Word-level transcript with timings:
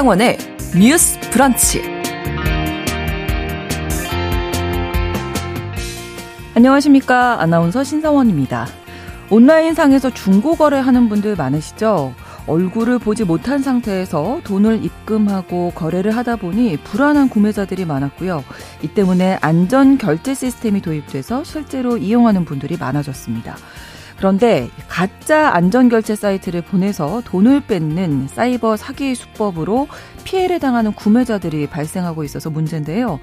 신성원의 0.00 0.38
뉴스 0.78 1.20
브런치. 1.30 1.82
안녕하십니까. 6.54 7.42
아나운서 7.42 7.84
신성원입니다. 7.84 8.66
온라인상에서 9.28 10.08
중고 10.08 10.54
거래 10.54 10.78
하는 10.78 11.10
분들 11.10 11.36
많으시죠? 11.36 12.14
얼굴을 12.46 12.98
보지 12.98 13.24
못한 13.24 13.62
상태에서 13.62 14.40
돈을 14.44 14.82
입금하고 14.82 15.72
거래를 15.74 16.16
하다 16.16 16.36
보니 16.36 16.78
불안한 16.78 17.28
구매자들이 17.28 17.84
많았고요. 17.84 18.42
이 18.82 18.88
때문에 18.88 19.36
안전 19.42 19.98
결제 19.98 20.32
시스템이 20.34 20.80
도입돼서 20.80 21.44
실제로 21.44 21.98
이용하는 21.98 22.46
분들이 22.46 22.78
많아졌습니다. 22.78 23.54
그런데 24.20 24.68
가짜 24.86 25.48
안전결제 25.54 26.14
사이트를 26.14 26.60
보내서 26.60 27.22
돈을 27.24 27.62
뺏는 27.62 28.28
사이버 28.28 28.76
사기 28.76 29.14
수법으로 29.14 29.88
피해를 30.24 30.60
당하는 30.60 30.92
구매자들이 30.92 31.66
발생하고 31.68 32.22
있어서 32.22 32.50
문제인데요. 32.50 33.18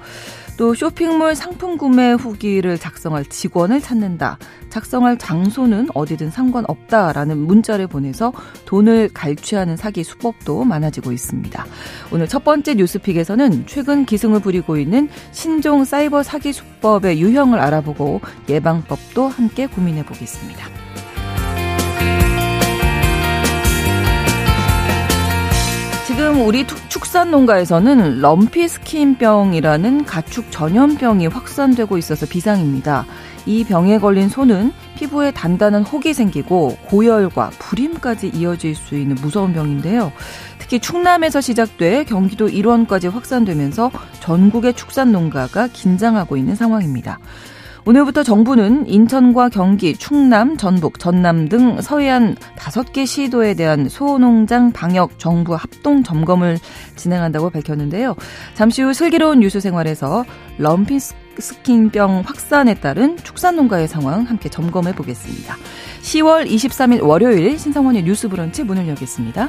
또 0.56 0.74
쇼핑몰 0.74 1.36
상품 1.36 1.78
구매 1.78 2.10
후기를 2.10 2.78
작성할 2.78 3.26
직원을 3.26 3.80
찾는다. 3.80 4.38
작성할 4.70 5.18
장소는 5.18 5.86
어디든 5.94 6.32
상관없다라는 6.32 7.38
문자를 7.38 7.86
보내서 7.86 8.32
돈을 8.64 9.10
갈취하는 9.14 9.76
사기 9.76 10.02
수법도 10.02 10.64
많아지고 10.64 11.12
있습니다. 11.12 11.64
오늘 12.12 12.26
첫 12.26 12.42
번째 12.42 12.74
뉴스픽에서는 12.74 13.66
최근 13.68 14.04
기승을 14.04 14.40
부리고 14.40 14.78
있는 14.78 15.08
신종 15.30 15.84
사이버 15.84 16.24
사기 16.24 16.52
수법의 16.52 17.20
유형을 17.20 17.60
알아보고 17.60 18.20
예방법도 18.48 19.28
함께 19.28 19.68
고민해 19.68 20.04
보겠습니다. 20.04 20.87
지금 26.18 26.44
우리 26.44 26.66
축산 26.88 27.30
농가에서는 27.30 28.20
럼피스킨병이라는 28.20 30.04
가축 30.04 30.50
전염병이 30.50 31.28
확산되고 31.28 31.96
있어서 31.96 32.26
비상입니다. 32.26 33.06
이 33.46 33.62
병에 33.62 33.98
걸린 33.98 34.28
소는 34.28 34.72
피부에 34.96 35.30
단단한 35.30 35.84
혹이 35.84 36.12
생기고 36.14 36.76
고열과 36.86 37.50
불임까지 37.60 38.32
이어질 38.34 38.74
수 38.74 38.96
있는 38.96 39.14
무서운 39.22 39.52
병인데요. 39.52 40.10
특히 40.58 40.80
충남에서 40.80 41.40
시작돼 41.40 42.02
경기도 42.02 42.48
일원까지 42.48 43.06
확산되면서 43.06 43.92
전국의 44.18 44.74
축산 44.74 45.12
농가가 45.12 45.68
긴장하고 45.68 46.36
있는 46.36 46.56
상황입니다. 46.56 47.20
오늘부터 47.88 48.22
정부는 48.22 48.86
인천과 48.86 49.48
경기, 49.48 49.96
충남, 49.96 50.58
전북, 50.58 50.98
전남 50.98 51.48
등 51.48 51.80
서해안 51.80 52.36
다섯 52.54 52.92
개 52.92 53.06
시도에 53.06 53.54
대한 53.54 53.88
소농장 53.88 54.72
방역 54.72 55.18
정부 55.18 55.54
합동 55.54 56.02
점검을 56.02 56.58
진행한다고 56.96 57.48
밝혔는데요. 57.48 58.14
잠시 58.52 58.82
후 58.82 58.92
슬기로운 58.92 59.40
뉴스 59.40 59.58
생활에서 59.60 60.26
럼피 60.58 60.98
스킨병 61.38 62.24
확산에 62.26 62.74
따른 62.74 63.16
축산농가의 63.16 63.88
상황 63.88 64.24
함께 64.24 64.50
점검해 64.50 64.94
보겠습니다. 64.94 65.56
10월 66.02 66.46
23일 66.46 67.02
월요일 67.02 67.58
신성원의 67.58 68.02
뉴스 68.02 68.28
브런치 68.28 68.64
문을 68.64 68.86
열겠습니다. 68.86 69.48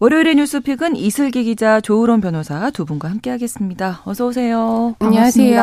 월요일의 0.00 0.36
뉴스픽은 0.36 0.94
이슬기 0.94 1.42
기자, 1.42 1.80
조을원 1.80 2.20
변호사 2.20 2.70
두 2.70 2.84
분과 2.84 3.10
함께하겠습니다. 3.10 4.02
어서 4.04 4.26
오세요. 4.26 4.94
안녕하세요. 5.00 5.56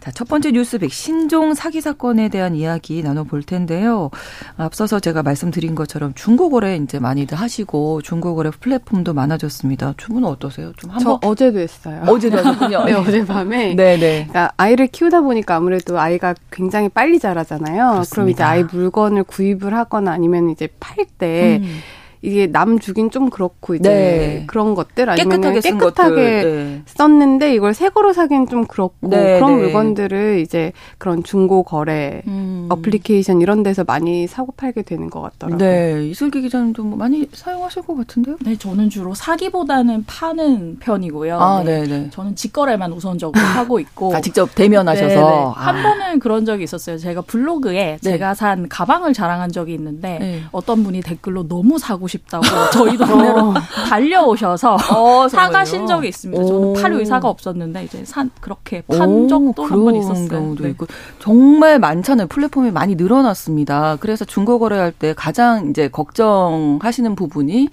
자, 0.00 0.10
첫 0.12 0.26
번째 0.26 0.50
뉴스픽 0.50 0.92
신종 0.92 1.54
사기 1.54 1.80
사건에 1.80 2.28
대한 2.28 2.56
이야기 2.56 3.04
나눠볼 3.04 3.44
텐데요. 3.44 4.10
앞서서 4.56 4.98
제가 4.98 5.22
말씀드린 5.22 5.76
것처럼 5.76 6.14
중고거래 6.14 6.74
이제 6.78 6.98
많이들 6.98 7.38
하시고 7.38 8.02
중고거래 8.02 8.50
플랫폼도 8.58 9.14
많아졌습니다. 9.14 9.94
두 9.96 10.12
분은 10.14 10.28
어떠세요? 10.28 10.72
좀 10.76 10.90
한번 10.90 11.20
저 11.22 11.28
어제도 11.28 11.60
했어요. 11.60 12.02
어제도 12.08 12.38
하셨군요. 12.38 12.86
네, 12.86 12.92
어젯밤에. 12.92 13.76
네네. 13.76 13.98
그러니까 13.98 14.50
아이를 14.56 14.88
키우다 14.88 15.20
보니까 15.20 15.54
아무래도 15.54 16.00
아이가 16.00 16.34
굉장히 16.50 16.88
빨리 16.88 17.20
자라잖아요. 17.20 17.90
그렇습니다. 17.92 18.14
그럼 18.14 18.30
이제 18.30 18.42
아이 18.42 18.64
물건을 18.64 19.22
구입을 19.22 19.74
하거나 19.74 20.10
아니면 20.10 20.50
이제 20.50 20.68
팔때 20.80 21.60
음. 21.62 21.78
이게 22.26 22.48
남 22.48 22.80
주긴 22.80 23.12
좀 23.12 23.30
그렇고 23.30 23.76
이제 23.76 23.88
네. 23.88 24.44
그런 24.48 24.74
것들 24.74 25.08
아니면 25.08 25.40
깨끗하게, 25.40 25.60
깨끗하게 25.60 26.14
네. 26.42 26.82
썼는데 26.86 27.54
이걸 27.54 27.72
새 27.72 27.88
거로 27.88 28.12
사기는 28.12 28.48
좀 28.48 28.66
그렇고 28.66 28.94
네, 29.02 29.38
그런 29.38 29.56
네. 29.58 29.62
물건들을 29.62 30.40
이제 30.40 30.72
그런 30.98 31.22
중고 31.22 31.62
거래 31.62 32.22
음. 32.26 32.66
어플리케이션 32.68 33.40
이런 33.40 33.62
데서 33.62 33.84
많이 33.84 34.26
사고 34.26 34.50
팔게 34.56 34.82
되는 34.82 35.08
것 35.08 35.20
같더라고요. 35.20 35.58
네, 35.58 36.08
이슬기 36.08 36.40
기자님도 36.42 36.82
뭐 36.82 36.98
많이 36.98 37.28
사용하실 37.32 37.82
것 37.82 37.96
같은데요? 37.96 38.38
네, 38.42 38.56
저는 38.56 38.90
주로 38.90 39.14
사기보다는 39.14 40.02
파는 40.08 40.78
편이고요. 40.80 41.38
아, 41.38 41.62
네, 41.62 41.84
네. 41.84 42.10
저는 42.10 42.34
직거래만 42.34 42.92
우선적으로 42.92 43.38
하고 43.54 43.78
있고. 43.78 44.12
아, 44.16 44.20
직접 44.20 44.52
대면하셔서 44.52 45.52
아. 45.52 45.60
한 45.60 45.82
번은 45.84 46.18
그런 46.18 46.44
적이 46.44 46.64
있었어요. 46.64 46.98
제가 46.98 47.20
블로그에 47.20 47.98
네. 48.02 48.10
제가 48.10 48.34
산 48.34 48.68
가방을 48.68 49.12
자랑한 49.12 49.52
적이 49.52 49.74
있는데 49.74 50.18
네. 50.18 50.42
어떤 50.50 50.82
분이 50.82 51.02
댓글로 51.02 51.46
너무 51.46 51.78
사고 51.78 52.08
싶 52.08 52.15
싶다고 52.16 52.44
저희 52.72 52.96
동네로 52.96 53.38
어. 53.50 53.54
달려오셔서 53.88 54.76
어, 54.92 55.28
사가신 55.28 55.86
적이 55.86 56.08
있습니다. 56.08 56.44
저는 56.44 56.72
팔 56.74 56.92
의사가 56.92 57.28
없었는데 57.28 57.84
이제 57.84 58.04
산 58.04 58.30
그렇게 58.40 58.82
판 58.82 59.28
적도 59.28 59.64
한 59.64 59.84
번 59.84 59.94
있었어요. 59.96 60.28
경우도 60.28 60.64
네. 60.64 60.70
있고 60.70 60.86
정말 61.18 61.78
많잖아요. 61.78 62.26
플랫폼이 62.28 62.70
많이 62.70 62.94
늘어났습니다. 62.96 63.96
그래서 64.00 64.24
중고 64.24 64.58
거래할 64.58 64.92
때 64.92 65.14
가장 65.14 65.68
이제 65.70 65.88
걱정하시는 65.88 67.14
부분이 67.14 67.68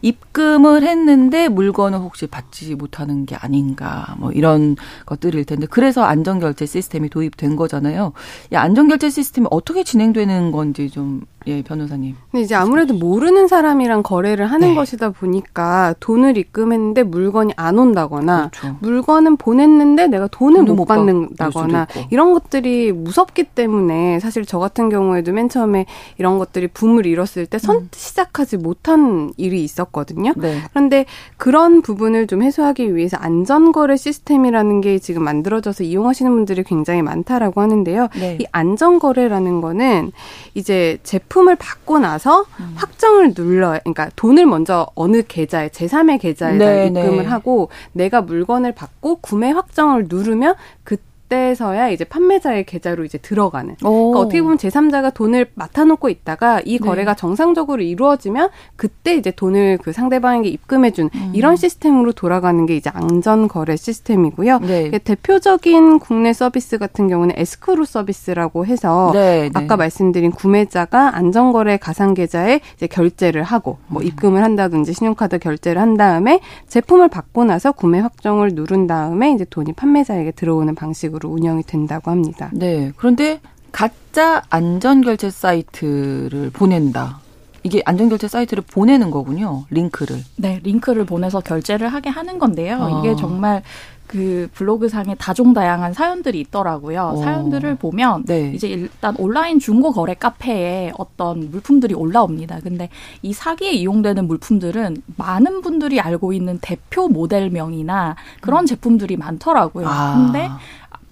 입금을 0.00 0.84
했는데 0.84 1.48
물건을 1.48 1.98
혹시 1.98 2.28
받지 2.28 2.74
못하는 2.76 3.26
게 3.26 3.34
아닌가 3.34 4.14
뭐 4.18 4.30
이런 4.30 4.76
것들일 5.06 5.44
텐데 5.44 5.66
그래서 5.68 6.04
안전결제 6.04 6.66
시스템이 6.66 7.08
도입된 7.08 7.56
거잖아요. 7.56 8.12
이 8.52 8.56
안전결제 8.56 9.10
시스템이 9.10 9.48
어떻게 9.50 9.82
진행되는 9.82 10.52
건지 10.52 10.88
좀 10.88 11.22
예, 11.48 11.62
변호사님. 11.62 12.14
근데 12.30 12.42
이제 12.42 12.54
아무래도 12.54 12.94
모르는 12.94 13.48
사람이랑 13.48 14.02
거래를 14.02 14.46
하는 14.46 14.68
네. 14.68 14.74
것이다 14.74 15.10
보니까 15.10 15.94
돈을 16.00 16.36
입금했는데 16.36 17.04
물건이 17.04 17.54
안 17.56 17.78
온다거나 17.78 18.50
그렇죠. 18.50 18.76
물건은 18.80 19.36
보냈는데 19.36 20.08
내가 20.08 20.26
돈을 20.28 20.62
못, 20.62 20.74
못 20.74 20.84
받는다거나 20.84 21.86
이런 22.10 22.32
것들이 22.32 22.92
무섭기 22.92 23.44
때문에 23.44 24.20
사실 24.20 24.44
저 24.44 24.58
같은 24.58 24.88
경우에도 24.88 25.32
맨 25.32 25.48
처음에 25.48 25.86
이런 26.18 26.38
것들이 26.38 26.68
붐을 26.68 27.06
일었을 27.06 27.46
때 27.46 27.58
선, 27.58 27.76
음. 27.76 27.88
시작하지 27.92 28.58
못한 28.58 29.32
일이 29.36 29.64
있었거든요. 29.64 30.32
네. 30.36 30.60
그런데 30.70 31.06
그런 31.36 31.82
부분을 31.82 32.26
좀 32.26 32.42
해소하기 32.42 32.94
위해서 32.94 33.16
안전거래 33.16 33.96
시스템이라는 33.96 34.80
게 34.80 34.98
지금 34.98 35.22
만들어져서 35.24 35.84
이용하시는 35.84 36.30
분들이 36.30 36.62
굉장히 36.62 37.02
많다라고 37.02 37.60
하는데요. 37.60 38.08
네. 38.18 38.38
이 38.40 38.46
안전거래라는 38.52 39.60
거는 39.60 40.12
이제 40.54 40.98
제품 41.02 41.37
제품을 41.38 41.56
받고 41.56 41.98
나서 41.98 42.44
음. 42.60 42.72
확정을 42.76 43.34
눌러 43.34 43.78
그러니까 43.84 44.10
돈을 44.16 44.46
먼저 44.46 44.88
어느 44.94 45.22
계좌에 45.22 45.68
제3의 45.68 46.20
계좌에다 46.20 46.64
네, 46.64 46.86
입금을 46.88 47.18
네. 47.18 47.24
하고 47.24 47.70
내가 47.92 48.22
물건을 48.22 48.72
받고 48.72 49.16
구매 49.20 49.50
확정을 49.50 50.06
누르면 50.08 50.54
그 50.82 50.96
그때서야 51.28 51.90
이제 51.90 52.04
판매자의 52.04 52.64
계좌로 52.64 53.04
이제 53.04 53.18
들어가는. 53.18 53.76
그러니까 53.78 54.18
어떻게 54.18 54.42
보면 54.42 54.56
제3자가 54.56 55.14
돈을 55.14 55.46
맡아놓고 55.54 56.08
있다가 56.08 56.60
이 56.64 56.78
네. 56.78 56.78
거래가 56.78 57.14
네. 57.14 57.20
정상적으로 57.20 57.82
이루어지면 57.82 58.48
그때 58.76 59.14
이제 59.14 59.30
돈을 59.30 59.78
그 59.82 59.92
상대방에게 59.92 60.48
입금해준 60.48 61.10
음. 61.14 61.32
이런 61.34 61.56
시스템으로 61.56 62.12
돌아가는 62.12 62.64
게 62.66 62.76
이제 62.76 62.90
안전 62.92 63.46
거래 63.46 63.76
시스템이고요. 63.76 64.58
네. 64.60 64.98
대표적인 64.98 65.98
국내 65.98 66.32
서비스 66.32 66.78
같은 66.78 67.08
경우는 67.08 67.34
에스크로 67.36 67.84
서비스라고 67.84 68.66
해서 68.66 69.10
네, 69.12 69.42
네. 69.42 69.50
아까 69.54 69.76
말씀드린 69.76 70.30
구매자가 70.30 71.14
안전 71.14 71.52
거래 71.52 71.76
가상 71.76 72.14
계좌에 72.14 72.60
이제 72.76 72.86
결제를 72.86 73.42
하고 73.42 73.78
뭐 73.86 74.02
음. 74.02 74.06
입금을 74.06 74.42
한다든지 74.42 74.94
신용카드 74.94 75.38
결제를 75.38 75.80
한 75.80 75.96
다음에 75.96 76.40
제품을 76.68 77.08
받고 77.08 77.44
나서 77.44 77.72
구매 77.72 78.00
확정을 78.00 78.50
누른 78.54 78.86
다음에 78.86 79.32
이제 79.32 79.44
돈이 79.44 79.74
판매자에게 79.74 80.32
들어오는 80.32 80.74
방식으로 80.74 81.17
식으로 81.18 81.28
운영이 81.30 81.64
된다고 81.64 82.10
합니다. 82.10 82.50
네. 82.52 82.92
그런데 82.96 83.40
가짜 83.72 84.42
안전결제 84.48 85.30
사이트를 85.30 86.50
보낸다. 86.50 87.20
이게 87.64 87.82
안전결제 87.84 88.28
사이트를 88.28 88.62
보내는 88.70 89.10
거군요. 89.10 89.64
링크를. 89.70 90.22
네, 90.36 90.60
링크를 90.62 91.04
보내서 91.04 91.40
결제를 91.40 91.88
하게 91.88 92.08
하는 92.08 92.38
건데요. 92.38 92.78
아. 92.80 93.00
이게 93.00 93.16
정말 93.16 93.62
그 94.06 94.48
블로그상에 94.54 95.16
다종다양한 95.16 95.92
사연들이 95.92 96.40
있더라고요. 96.40 97.12
오. 97.14 97.18
어. 97.18 97.22
사연들을 97.22 97.74
보면 97.74 98.24
네. 98.24 98.52
이제 98.54 98.66
일단 98.68 99.14
온라인 99.18 99.58
중고 99.58 99.92
거래 99.92 100.14
카페에 100.14 100.92
어떤 100.96 101.50
물품들이 101.50 101.94
올라옵니다. 101.94 102.60
근데 102.60 102.88
이 103.20 103.34
사기에 103.34 103.72
이용되는 103.72 104.26
물품들은 104.26 105.02
많은 105.18 105.60
분들이 105.60 106.00
알고 106.00 106.32
있는 106.32 106.58
대표 106.62 107.08
모델명이나 107.08 108.16
그런 108.40 108.64
음. 108.64 108.66
제품들이 108.66 109.18
많더라고요. 109.18 109.86
아. 109.86 110.14
근데 110.16 110.48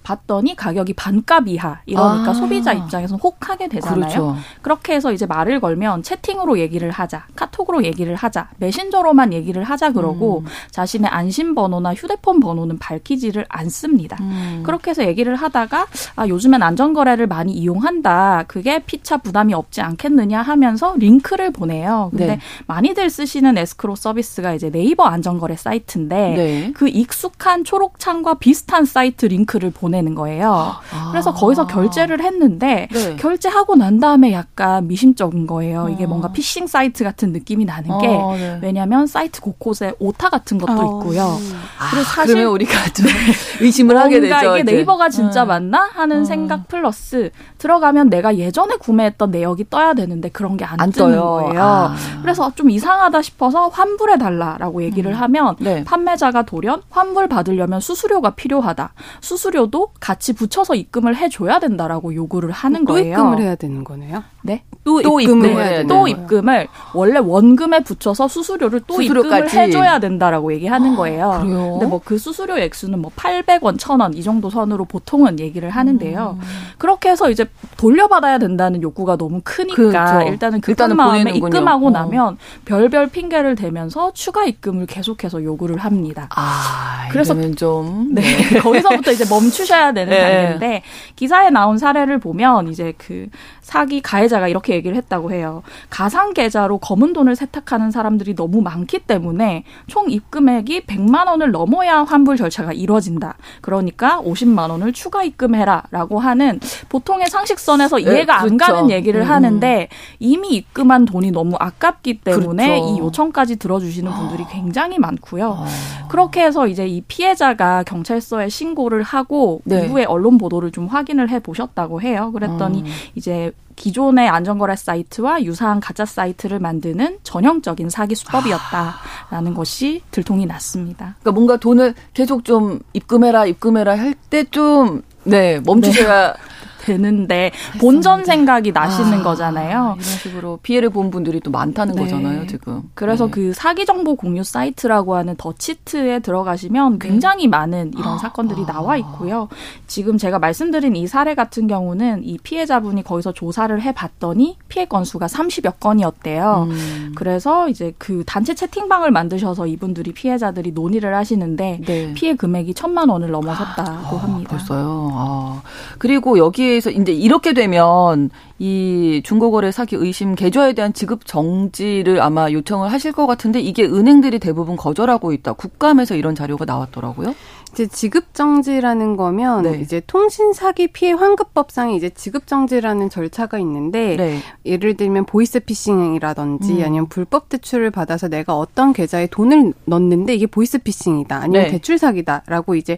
봤더니 0.06 0.54
가격이 0.54 0.92
반값 0.92 1.48
이하 1.48 1.80
이러니까 1.84 2.30
아. 2.30 2.34
소비자 2.34 2.72
입장에서 2.72 3.16
혹하게 3.16 3.66
되잖아요. 3.66 4.08
그렇죠. 4.08 4.36
그렇게 4.62 4.94
해서 4.94 5.12
이제 5.12 5.26
말을 5.26 5.58
걸면 5.58 6.04
채팅으로 6.04 6.60
얘기를 6.60 6.92
하자, 6.92 7.26
카톡으로 7.34 7.82
얘기를 7.82 8.14
하자, 8.14 8.50
메신저로만 8.58 9.32
얘기를 9.32 9.64
하자 9.64 9.90
그러고 9.90 10.44
음. 10.44 10.46
자신의 10.70 11.10
안심 11.10 11.56
번호나 11.56 11.92
휴대폰 11.94 12.38
번호는 12.38 12.78
밝히지를 12.78 13.46
않습니다. 13.48 14.16
음. 14.20 14.62
그렇게 14.64 14.92
해서 14.92 15.04
얘기를 15.04 15.34
하다가 15.34 15.86
아 16.14 16.28
요즘엔 16.28 16.62
안전 16.62 16.92
거래를 16.92 17.26
많이 17.26 17.52
이용한다. 17.52 18.44
그게 18.46 18.78
피차 18.78 19.16
부담이 19.16 19.54
없지 19.54 19.80
않겠느냐 19.80 20.40
하면서 20.40 20.94
링크를 20.96 21.50
보내요. 21.50 22.10
근데 22.10 22.26
네. 22.26 22.40
많이들 22.68 23.10
쓰시는 23.10 23.58
에스크로 23.58 23.96
서비스가 23.96 24.54
이제 24.54 24.70
네이버 24.70 25.02
안전 25.02 25.38
거래 25.38 25.56
사이트인데 25.56 26.16
네. 26.16 26.72
그 26.74 26.88
익숙한 26.88 27.64
초록 27.64 27.98
창과 27.98 28.34
비슷한 28.34 28.84
사이트 28.84 29.26
링크를 29.26 29.72
보내 29.72 29.95
보내는 29.96 30.14
거예요. 30.14 30.74
아. 30.92 31.08
그래서 31.10 31.32
거기서 31.32 31.66
결제를 31.66 32.20
했는데 32.22 32.88
네. 32.92 33.16
결제하고 33.16 33.76
난 33.76 33.98
다음에 33.98 34.32
약간 34.32 34.86
미심쩍은 34.86 35.46
거예요. 35.46 35.88
이게 35.90 36.04
아. 36.04 36.06
뭔가 36.06 36.32
피싱 36.32 36.66
사이트 36.66 37.04
같은 37.04 37.32
느낌이 37.32 37.64
나는 37.64 37.98
게 37.98 38.06
아, 38.08 38.36
네. 38.36 38.58
왜냐하면 38.62 39.06
사이트 39.06 39.40
곳곳에 39.40 39.94
오타 39.98 40.28
같은 40.28 40.58
것도 40.58 40.72
아. 40.72 40.84
있고요. 40.84 41.38
아, 41.78 41.90
그리고 41.90 42.04
사실 42.04 42.34
그러면 42.34 42.52
우리가 42.52 42.92
좀 42.92 43.06
네. 43.06 43.12
의심을 43.64 43.96
하게 43.96 44.20
되죠. 44.20 44.56
이게 44.56 44.62
네이버가 44.62 45.08
진짜 45.08 45.44
음. 45.44 45.48
맞나 45.48 45.88
하는 45.92 46.18
음. 46.18 46.24
생각 46.24 46.68
플러스 46.68 47.30
들어가면 47.58 48.10
내가 48.10 48.36
예전에 48.36 48.76
구매했던 48.76 49.30
내역이 49.30 49.70
떠야 49.70 49.94
되는데 49.94 50.28
그런 50.28 50.56
게 50.56 50.66
안 50.66 50.76
뜨는 50.90 51.18
거예요. 51.18 51.62
아. 51.62 51.94
그래서 52.22 52.52
좀 52.54 52.70
이상하다 52.70 53.22
싶어서 53.22 53.68
환불해 53.68 54.18
달라라고 54.18 54.82
얘기를 54.82 55.12
음. 55.12 55.16
하면 55.16 55.56
네. 55.58 55.84
판매자가 55.84 56.42
돌연 56.42 56.82
환불 56.90 57.28
받으려면 57.28 57.80
수수료가 57.80 58.30
필요하다. 58.30 58.92
수수료도 59.20 59.85
같이 60.00 60.32
붙여서 60.32 60.74
입금을 60.74 61.16
해줘야 61.16 61.58
된다라고 61.58 62.14
요구를 62.14 62.50
하는 62.50 62.84
또 62.84 62.94
거예요. 62.94 63.16
또 63.16 63.22
입금을 63.22 63.42
해야 63.42 63.54
되는 63.54 63.84
거네요? 63.84 64.22
네. 64.42 64.62
또, 64.84 65.02
또 65.02 65.20
입금을, 65.20 65.46
입금을 65.50 65.66
해야 65.66 65.86
또 65.86 66.08
입금을 66.08 66.68
원래 66.94 67.18
원금에 67.18 67.80
붙여서 67.80 68.28
수수료를 68.28 68.80
또 68.86 68.94
수수료까지. 68.94 69.46
입금을 69.46 69.50
해줘야 69.50 69.98
된다라고 69.98 70.52
얘기하는 70.52 70.94
아, 70.94 70.96
거예요. 70.96 71.40
그래요? 71.42 71.70
근데 71.72 71.86
뭐 71.86 72.00
그 72.06 72.18
수수료 72.18 72.56
액수는 72.56 73.00
뭐 73.00 73.10
800원, 73.16 73.76
1000원 73.78 74.16
이 74.16 74.22
정도 74.22 74.48
선으로 74.48 74.84
보통은 74.84 75.40
얘기를 75.40 75.68
하는데요. 75.70 76.38
음. 76.40 76.46
그렇게 76.78 77.10
해서 77.10 77.30
이제 77.30 77.44
돌려받아야 77.76 78.38
된다는 78.38 78.80
욕구가 78.80 79.16
너무 79.16 79.40
크니까 79.42 79.74
그렇죠. 79.74 80.28
일단은 80.28 80.60
급한 80.60 80.94
마음에 80.94 81.32
입금하고 81.32 81.88
어. 81.88 81.90
나면 81.90 82.38
별별 82.64 83.08
핑계를 83.08 83.56
대면서 83.56 84.12
추가 84.12 84.44
입금을 84.44 84.86
계속해서 84.86 85.42
요구를 85.42 85.78
합니다. 85.78 86.28
아, 86.30 87.08
그래서 87.10 87.34
좀 87.56 88.14
네. 88.14 88.22
네. 88.22 88.58
거기서부터 88.62 89.10
이제 89.10 89.24
멈추셔야 89.28 89.75
되는 89.92 90.10
네. 90.10 90.20
단계인데 90.20 90.82
기사에 91.16 91.50
나온 91.50 91.78
사례를 91.78 92.18
보면 92.18 92.68
이제 92.68 92.94
그 92.98 93.28
사기 93.60 94.00
가해자가 94.00 94.48
이렇게 94.48 94.74
얘기를 94.74 94.96
했다고 94.96 95.32
해요. 95.32 95.62
가상 95.90 96.32
계좌로 96.34 96.78
검은 96.78 97.12
돈을 97.12 97.34
세탁하는 97.34 97.90
사람들이 97.90 98.34
너무 98.36 98.62
많기 98.62 99.00
때문에 99.00 99.64
총 99.88 100.10
입금액이 100.10 100.82
100만 100.82 101.26
원을 101.26 101.50
넘어야 101.50 102.04
환불 102.04 102.36
절차가 102.36 102.72
이루어진다. 102.72 103.36
그러니까 103.60 104.20
50만 104.22 104.70
원을 104.70 104.92
추가 104.92 105.24
입금해라라고 105.24 106.20
하는 106.20 106.60
보통의 106.88 107.26
상식선에서 107.28 107.96
네, 107.96 108.02
이해가 108.02 108.42
네, 108.42 108.48
그렇죠. 108.48 108.52
안 108.52 108.56
가는 108.56 108.90
얘기를 108.90 109.22
음. 109.22 109.28
하는데 109.28 109.88
이미 110.20 110.50
입금한 110.50 111.04
돈이 111.04 111.32
너무 111.32 111.56
아깝기 111.58 112.20
때문에 112.20 112.80
그렇죠. 112.80 112.94
이 112.94 112.98
요청까지 112.98 113.56
들어주시는 113.56 114.12
분들이 114.12 114.44
굉장히 114.50 114.98
많고요. 114.98 115.64
아. 115.66 116.06
그렇게 116.08 116.44
해서 116.44 116.66
이제 116.66 116.86
이 116.86 117.00
피해자가 117.02 117.82
경찰서에 117.82 118.48
신고를 118.48 119.02
하고 119.02 119.60
네. 119.66 119.84
이후에 119.86 120.04
언론 120.04 120.38
보도를 120.38 120.70
좀 120.72 120.86
확인을 120.86 121.28
해 121.28 121.38
보셨다고 121.40 122.00
해요. 122.00 122.30
그랬더니 122.32 122.80
음. 122.82 122.86
이제 123.14 123.52
기존의 123.76 124.28
안전거래 124.28 124.74
사이트와 124.76 125.42
유사한 125.44 125.80
가짜 125.80 126.04
사이트를 126.06 126.58
만드는 126.60 127.18
전형적인 127.22 127.90
사기 127.90 128.14
수법이었다라는 128.14 129.52
아. 129.52 129.54
것이 129.54 130.00
들통이 130.10 130.46
났습니다. 130.46 131.16
그러니까 131.20 131.32
뭔가 131.32 131.56
돈을 131.58 131.94
계속 132.14 132.44
좀 132.44 132.78
입금해라 132.94 133.46
입금해라 133.46 133.98
할 133.98 134.14
때 134.30 134.44
좀 134.44 135.02
네, 135.24 135.60
멈추셔야 135.64 136.32
네. 136.32 136.38
되는데 136.86 137.50
본전 137.80 138.24
생각이 138.24 138.72
나시는 138.72 139.20
아, 139.20 139.22
거잖아요. 139.22 139.96
이런 139.98 140.00
식으로 140.00 140.58
피해를 140.62 140.90
본 140.90 141.10
분들이 141.10 141.40
또 141.40 141.50
많다는 141.50 141.94
네. 141.94 142.02
거잖아요, 142.02 142.46
지금. 142.46 142.82
그래서 142.94 143.26
네. 143.26 143.30
그 143.32 143.52
사기 143.52 143.84
정보 143.84 144.14
공유 144.14 144.44
사이트라고 144.44 145.16
하는 145.16 145.34
더치트에 145.36 146.20
들어가시면 146.20 146.98
네. 146.98 147.08
굉장히 147.08 147.48
많은 147.48 147.92
이런 147.94 148.14
아, 148.14 148.18
사건들이 148.18 148.62
아. 148.62 148.72
나와 148.72 148.96
있고요. 148.98 149.48
지금 149.86 150.16
제가 150.16 150.38
말씀드린 150.38 150.94
이 150.96 151.06
사례 151.06 151.34
같은 151.34 151.66
경우는 151.66 152.24
이 152.24 152.38
피해자분이 152.38 153.02
거기서 153.02 153.32
조사를 153.32 153.80
해 153.82 153.92
봤더니 153.92 154.56
피해 154.68 154.86
건수가 154.86 155.26
30여 155.26 155.80
건이었대요. 155.80 156.68
음. 156.70 157.12
그래서 157.16 157.68
이제 157.68 157.92
그 157.98 158.22
단체 158.26 158.54
채팅방을 158.54 159.10
만드셔서 159.10 159.66
이분들이 159.66 160.12
피해자들이 160.12 160.72
논의를 160.72 161.14
하시는데 161.14 161.80
네. 161.84 162.14
피해 162.14 162.34
금액이 162.34 162.74
천만 162.74 163.08
원을 163.08 163.30
넘어섰다고 163.30 164.16
아, 164.16 164.22
합니다. 164.22 164.50
벌써요. 164.50 165.10
아. 165.12 165.62
그리고 165.98 166.38
여기에 166.38 166.75
대해서 166.76 166.90
이제 166.90 167.12
이렇게 167.12 167.52
되면 167.52 168.30
이 168.58 169.22
중고거래 169.24 169.72
사기 169.72 169.96
의심 169.96 170.34
계좌에 170.34 170.74
대한 170.74 170.92
지급 170.92 171.26
정지를 171.26 172.20
아마 172.20 172.50
요청을 172.50 172.92
하실 172.92 173.12
것 173.12 173.26
같은데 173.26 173.60
이게 173.60 173.84
은행들이 173.84 174.38
대부분 174.38 174.76
거절하고 174.76 175.32
있다. 175.32 175.54
국감에서 175.54 176.16
이런 176.16 176.34
자료가 176.34 176.64
나왔더라고요. 176.64 177.34
이제 177.72 177.86
지급 177.86 178.32
정지라는 178.32 179.16
거면 179.16 179.62
네. 179.62 179.80
이제 179.82 180.00
통신 180.06 180.52
사기 180.52 180.88
피해 180.88 181.12
환급법상에 181.12 181.94
이제 181.94 182.08
지급 182.10 182.46
정지라는 182.46 183.10
절차가 183.10 183.58
있는데 183.58 184.16
네. 184.16 184.38
예를 184.64 184.96
들면 184.96 185.26
보이스 185.26 185.60
피싱이라든지 185.60 186.72
음. 186.72 186.82
아니면 186.82 187.08
불법 187.08 187.48
대출을 187.48 187.90
받아서 187.90 188.28
내가 188.28 188.56
어떤 188.56 188.92
계좌에 188.92 189.26
돈을 189.26 189.74
넣는데 189.84 190.34
이게 190.34 190.46
보이스 190.46 190.78
피싱이다 190.78 191.36
아니면 191.36 191.64
네. 191.64 191.70
대출 191.70 191.98
사기다라고 191.98 192.76
이제 192.76 192.96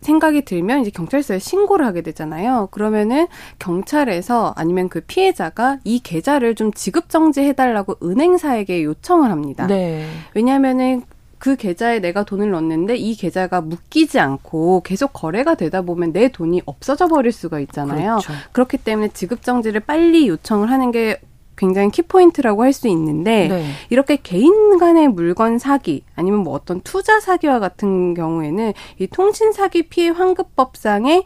생각이 0.00 0.42
들면 0.44 0.82
이제 0.82 0.90
경찰서에 0.90 1.38
신고를 1.38 1.84
하게 1.84 2.02
되잖아요. 2.02 2.68
그러면은 2.70 3.26
경찰에서 3.58 4.54
아니면 4.56 4.88
그 4.88 5.00
피해자가 5.00 5.78
이 5.84 6.00
계좌를 6.00 6.54
좀 6.54 6.72
지급 6.72 7.08
정지해 7.08 7.52
달라고 7.52 7.96
은행사에게 8.02 8.84
요청을 8.84 9.30
합니다. 9.30 9.66
네. 9.66 10.06
왜냐하면은 10.34 11.02
그 11.38 11.56
계좌에 11.56 12.00
내가 12.00 12.24
돈을 12.24 12.50
넣었는데 12.50 12.96
이 12.96 13.14
계좌가 13.14 13.60
묶이지 13.60 14.18
않고 14.18 14.82
계속 14.82 15.12
거래가 15.12 15.54
되다 15.54 15.82
보면 15.82 16.12
내 16.12 16.28
돈이 16.28 16.62
없어져 16.66 17.06
버릴 17.06 17.32
수가 17.32 17.60
있잖아요. 17.60 18.18
그렇죠. 18.22 18.32
그렇기 18.52 18.78
때문에 18.78 19.08
지급 19.14 19.42
정지를 19.42 19.80
빨리 19.80 20.28
요청을 20.28 20.70
하는 20.70 20.90
게 20.90 21.20
굉장히 21.58 21.90
키포인트라고 21.90 22.62
할 22.62 22.72
수 22.72 22.86
있는데 22.88 23.48
네. 23.48 23.64
이렇게 23.90 24.16
개인 24.16 24.78
간의 24.78 25.08
물건 25.08 25.58
사기 25.58 26.04
아니면 26.14 26.40
뭐 26.40 26.54
어떤 26.54 26.80
투자 26.82 27.18
사기와 27.18 27.58
같은 27.58 28.14
경우에는 28.14 28.72
이 28.98 29.06
통신 29.08 29.52
사기 29.52 29.88
피해 29.88 30.10
환급법상의 30.10 31.24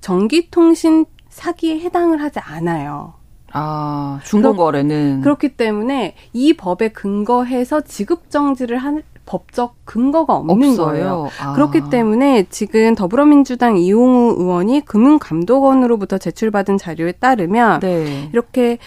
전기통신 0.00 1.06
사기에 1.28 1.80
해당을 1.80 2.22
하지 2.22 2.38
않아요. 2.40 3.14
아, 3.54 4.20
중고거래는 4.24 5.20
그렇기 5.22 5.50
때문에 5.56 6.14
이 6.32 6.52
법에 6.54 6.88
근거해서 6.88 7.80
지급 7.82 8.30
정지를 8.30 8.78
한 8.78 9.02
법적 9.24 9.76
근거가 9.84 10.34
없는 10.34 10.70
없어요. 10.70 10.76
거예요. 10.86 11.28
아. 11.40 11.52
그렇기 11.54 11.90
때문에 11.90 12.46
지금 12.50 12.94
더불어민주당 12.94 13.76
이용우 13.78 14.36
의원이 14.38 14.84
금융감독원으로부터 14.84 16.18
제출받은 16.18 16.78
자료에 16.78 17.12
따르면 17.12 17.80
네. 17.80 18.28
이렇게 18.32 18.78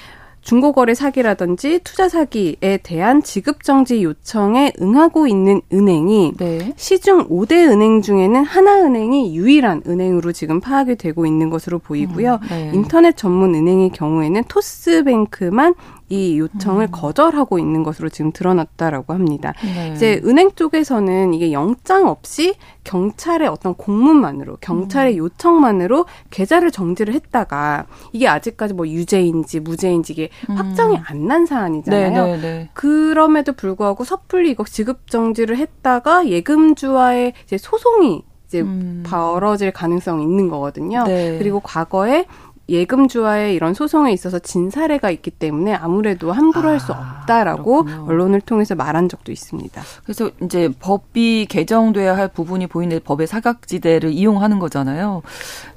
중고거래 0.45 0.93
사기라든지 0.93 1.79
투자 1.83 2.07
사기에 2.07 2.79
대한 2.83 3.23
지급 3.23 3.63
정지 3.63 4.03
요청에 4.03 4.73
응하고 4.79 5.27
있는 5.27 5.61
은행이 5.73 6.33
네. 6.37 6.73
시중 6.77 7.27
5대 7.29 7.67
은행 7.67 8.03
중에는 8.03 8.43
하나은행이 8.43 9.35
유일한 9.35 9.81
은행으로 9.87 10.31
지금 10.31 10.59
파악이 10.59 10.97
되고 10.97 11.25
있는 11.25 11.49
것으로 11.49 11.79
보이고요. 11.79 12.35
음, 12.35 12.47
네. 12.47 12.71
인터넷 12.75 13.17
전문 13.17 13.55
은행의 13.55 13.89
경우에는 13.89 14.43
토스뱅크만 14.47 15.73
이 16.09 16.37
요청을 16.39 16.85
음. 16.85 16.91
거절하고 16.91 17.59
있는 17.59 17.83
것으로 17.83 18.09
지금 18.09 18.31
드러났다라고 18.31 19.13
합니다. 19.13 19.53
네. 19.63 19.93
이제 19.95 20.21
은행 20.23 20.51
쪽에서는 20.55 21.33
이게 21.33 21.51
영장 21.51 22.07
없이 22.07 22.55
경찰의 22.83 23.47
어떤 23.47 23.73
공문만으로 23.73 24.57
경찰의 24.61 25.13
음. 25.15 25.17
요청만으로 25.17 26.05
계좌를 26.29 26.69
정지를 26.71 27.13
했다가 27.15 27.87
이게 28.13 28.27
아직까지 28.27 28.73
뭐 28.75 28.87
유죄인지 28.87 29.59
무죄인지 29.61 30.13
이게 30.13 30.29
음. 30.49 30.55
확정이 30.55 30.97
안 30.97 31.25
난 31.25 31.45
사안이잖아요. 31.47 32.25
네, 32.25 32.37
네, 32.37 32.41
네, 32.41 32.69
그럼에도 32.73 33.53
불구하고 33.53 34.03
섣불리 34.03 34.51
이거 34.51 34.63
지급 34.63 35.09
정지를 35.09 35.57
했다가 35.57 36.27
예금주와의 36.27 37.33
이제 37.45 37.57
소송이 37.57 38.23
이제 38.47 38.61
음. 38.61 39.03
벌어질 39.05 39.71
가능성이 39.71 40.23
있는 40.23 40.49
거거든요. 40.49 41.03
네. 41.05 41.37
그리고 41.39 41.59
과거에 41.61 42.25
예금주와의 42.67 43.53
이런 43.55 43.73
소송에 43.73 44.11
있어서 44.13 44.39
진 44.39 44.69
사례가 44.69 45.11
있기 45.11 45.31
때문에 45.31 45.73
아무래도 45.73 46.31
함부로 46.31 46.69
아, 46.69 46.71
할 46.73 46.84
수 46.84 46.91
없다라고 46.91 47.83
그렇군요. 47.83 48.05
언론을 48.07 48.41
통해서 48.41 48.75
말한 48.75 49.09
적도 49.09 49.31
있습니다. 49.31 49.81
그래서 50.03 50.31
이제 50.41 50.69
법이 50.79 51.45
개정돼야 51.49 52.17
할 52.17 52.27
부분이 52.27 52.67
보이는 52.67 52.99
법의 53.03 53.27
사각지대를 53.27 54.11
이용하는 54.11 54.59
거잖아요. 54.59 55.21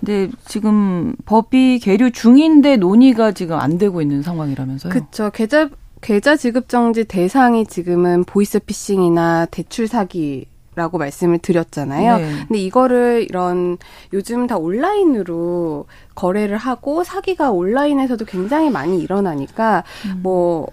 근데 0.01 0.29
지금 0.45 1.15
법이 1.27 1.81
계류 1.81 2.11
중인데 2.11 2.77
논의가 2.77 3.33
지금 3.33 3.59
안 3.59 3.79
되고 3.79 4.01
있는 4.01 4.23
상황이라면서요? 4.23 4.93
그렇죠. 4.93 5.31
계좌 5.31 5.69
계좌 6.01 6.37
지급 6.37 6.69
정지 6.69 7.05
대상이 7.05 7.67
지금은 7.67 8.25
보이스 8.25 8.59
피싱이나 8.61 9.47
대출 9.51 9.89
사기 9.89 10.47
라고 10.79 10.97
말씀을 10.97 11.39
드렸잖아요. 11.39 12.17
네. 12.17 12.33
근데 12.47 12.59
이거를 12.59 13.27
이런 13.29 13.77
요즘 14.13 14.47
다 14.47 14.57
온라인으로 14.57 15.87
거래를 16.15 16.57
하고 16.57 17.05
사기가 17.05 17.51
온라인에서도 17.51 18.25
굉장히 18.25 18.71
많이 18.71 19.01
일어나니까 19.01 19.85
음. 20.07 20.21
뭐 20.23 20.69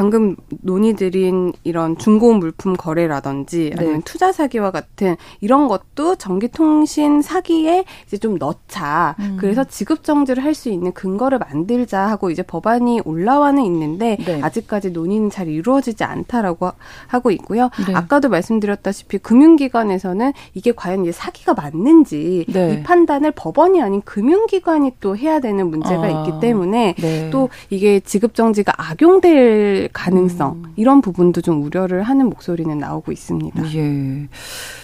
방금 0.00 0.34
논의드린 0.62 1.52
이런 1.62 1.98
중고 1.98 2.32
물품 2.32 2.74
거래라든지 2.74 3.70
아니면 3.76 3.96
네. 3.96 4.02
투자 4.06 4.32
사기와 4.32 4.70
같은 4.70 5.14
이런 5.42 5.68
것도 5.68 6.16
전기통신 6.16 7.20
사기에 7.20 7.84
이제 8.06 8.16
좀 8.16 8.38
넣자. 8.38 9.14
음. 9.18 9.36
그래서 9.38 9.62
지급 9.64 10.02
정지를 10.02 10.42
할 10.42 10.54
수 10.54 10.68
있는 10.68 10.92
근거를 10.92 11.38
만들자 11.38 12.00
하고 12.08 12.30
이제 12.30 12.42
법안이 12.42 13.02
올라와는 13.04 13.64
있는데 13.64 14.16
네. 14.26 14.40
아직까지 14.42 14.90
논의는 14.90 15.30
잘 15.30 15.48
이루어지지 15.48 16.02
않다라고 16.02 16.72
하고 17.06 17.30
있고요. 17.30 17.70
네. 17.86 17.94
아까도 17.94 18.28
말씀드렸다시피 18.28 19.18
금융기관에서는 19.18 20.32
이게 20.54 20.72
과연 20.72 21.02
이제 21.02 21.12
사기가 21.12 21.54
맞는지 21.54 22.46
네. 22.48 22.74
이 22.74 22.82
판단을 22.82 23.30
법원이 23.30 23.80
아닌 23.80 24.02
금융기관이 24.02 24.92
또 25.00 25.16
해야 25.16 25.40
되는 25.40 25.70
문제가 25.70 26.02
아. 26.02 26.08
있기 26.08 26.40
때문에 26.40 26.94
네. 26.98 27.30
또 27.30 27.48
이게 27.70 28.00
지급 28.00 28.34
정지가 28.34 28.74
악용될 28.76 29.89
가능성 29.92 30.52
음. 30.64 30.72
이런 30.76 31.00
부분도 31.00 31.40
좀 31.40 31.62
우려를 31.62 32.02
하는 32.02 32.26
목소리는 32.26 32.76
나오고 32.78 33.12
있습니다. 33.12 33.74
예. 33.74 34.28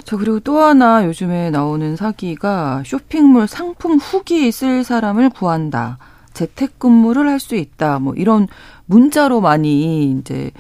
자 0.05 0.17
그리고 0.17 0.41
또 0.41 0.59
하나 0.59 1.05
요즘에 1.07 1.51
나오는 1.51 1.97
사기가 1.97 2.83
쇼핑몰 2.85 3.47
상품 3.47 3.97
후기 3.99 4.51
쓸 4.53 4.85
사람을 4.85 5.31
구한다. 5.31 5.99
재택근무를 6.33 7.29
할 7.29 7.41
수 7.41 7.55
있다. 7.55 7.99
뭐 7.99 8.15
이런 8.15 8.47
문자로 8.87 9.41
많이 9.41 10.11
이제 10.13 10.51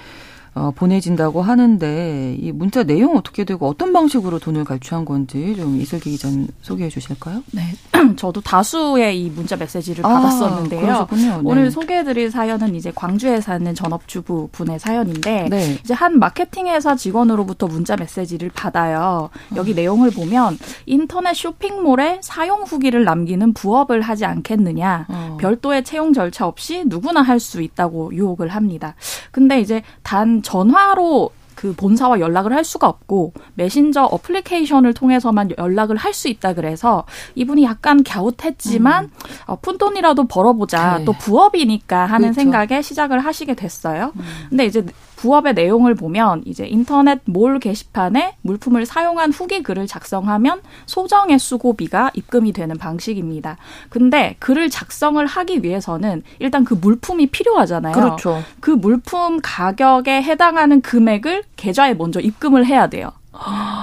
어, 0.56 0.70
보내진다고 0.74 1.42
하는데 1.42 2.36
이 2.40 2.50
문자 2.50 2.82
내용 2.82 3.14
어떻게 3.16 3.44
되고 3.44 3.68
어떤 3.68 3.92
방식으로 3.92 4.38
돈을 4.38 4.64
갈취한 4.64 5.04
건지 5.04 5.54
좀 5.54 5.78
이슬기 5.78 6.10
기자님 6.12 6.48
소개해 6.62 6.88
주실까요? 6.88 7.42
네, 7.52 7.62
저도 8.16 8.40
다수의 8.40 9.20
이 9.20 9.28
문자 9.28 9.54
메시지를 9.56 10.04
아, 10.06 10.08
받았었는데요. 10.08 11.08
네. 11.12 11.40
오늘 11.44 11.70
소개해드릴 11.70 12.30
사연은 12.30 12.74
이제 12.74 12.90
광주에 12.94 13.40
사는 13.42 13.74
전업주부 13.74 14.48
분의 14.50 14.78
사연인데 14.78 15.48
네. 15.50 15.78
이제 15.84 15.92
한 15.92 16.18
마케팅 16.18 16.68
회사 16.68 16.96
직원으로부터 16.96 17.66
문자 17.66 17.94
메시지를 17.94 18.48
받아요. 18.48 19.28
여기 19.56 19.72
음. 19.72 19.76
내용을 19.76 20.10
보면 20.10 20.58
인터넷 20.86 21.34
쇼핑몰에 21.34 22.20
사용 22.22 22.62
후기를 22.62 23.04
남기는 23.04 23.52
부업을 23.52 24.00
하지 24.00 24.24
않겠느냐, 24.24 25.06
어. 25.08 25.36
별도의 25.38 25.84
채용 25.84 26.14
절차 26.14 26.46
없이 26.46 26.84
누구나 26.86 27.20
할 27.22 27.36
수 27.36 27.60
있다고 27.60 28.14
유혹을 28.14 28.48
합니다. 28.48 28.94
근데 29.30 29.60
이제 29.60 29.82
단 30.02 30.42
전화로 30.46 31.30
그 31.56 31.74
본사와 31.74 32.20
연락을 32.20 32.52
할 32.52 32.64
수가 32.64 32.86
없고 32.86 33.32
메신저 33.54 34.04
어플리케이션을 34.04 34.92
통해서만 34.94 35.50
연락을 35.58 35.96
할 35.96 36.12
수 36.12 36.28
있다 36.28 36.54
그래서 36.54 37.04
이분이 37.34 37.64
약간 37.64 38.02
갸웃했지만 38.04 39.04
음. 39.06 39.10
어, 39.46 39.56
푼돈이라도 39.56 40.28
벌어보자 40.28 40.98
네. 40.98 41.04
또 41.04 41.12
부업이니까 41.12 42.06
하는 42.06 42.32
그렇죠. 42.32 42.40
생각에 42.40 42.80
시작을 42.80 43.20
하시게 43.20 43.54
됐어요. 43.54 44.12
음. 44.16 44.22
근데 44.48 44.64
이제 44.66 44.84
부업의 45.16 45.54
내용을 45.54 45.94
보면 45.94 46.42
이제 46.44 46.66
인터넷 46.66 47.20
몰 47.24 47.58
게시판에 47.58 48.36
물품을 48.42 48.86
사용한 48.86 49.32
후기 49.32 49.62
글을 49.62 49.86
작성하면 49.86 50.60
소정의 50.86 51.38
수고비가 51.38 52.10
입금이 52.14 52.52
되는 52.52 52.76
방식입니다. 52.76 53.56
근데 53.88 54.36
글을 54.38 54.70
작성을 54.70 55.24
하기 55.24 55.62
위해서는 55.62 56.22
일단 56.38 56.64
그 56.64 56.74
물품이 56.74 57.28
필요하잖아요. 57.28 57.94
그렇죠. 57.94 58.42
그 58.60 58.70
물품 58.70 59.40
가격에 59.42 60.22
해당하는 60.22 60.80
금액을 60.80 61.44
계좌에 61.56 61.94
먼저 61.94 62.20
입금을 62.20 62.66
해야 62.66 62.86
돼요. 62.88 63.10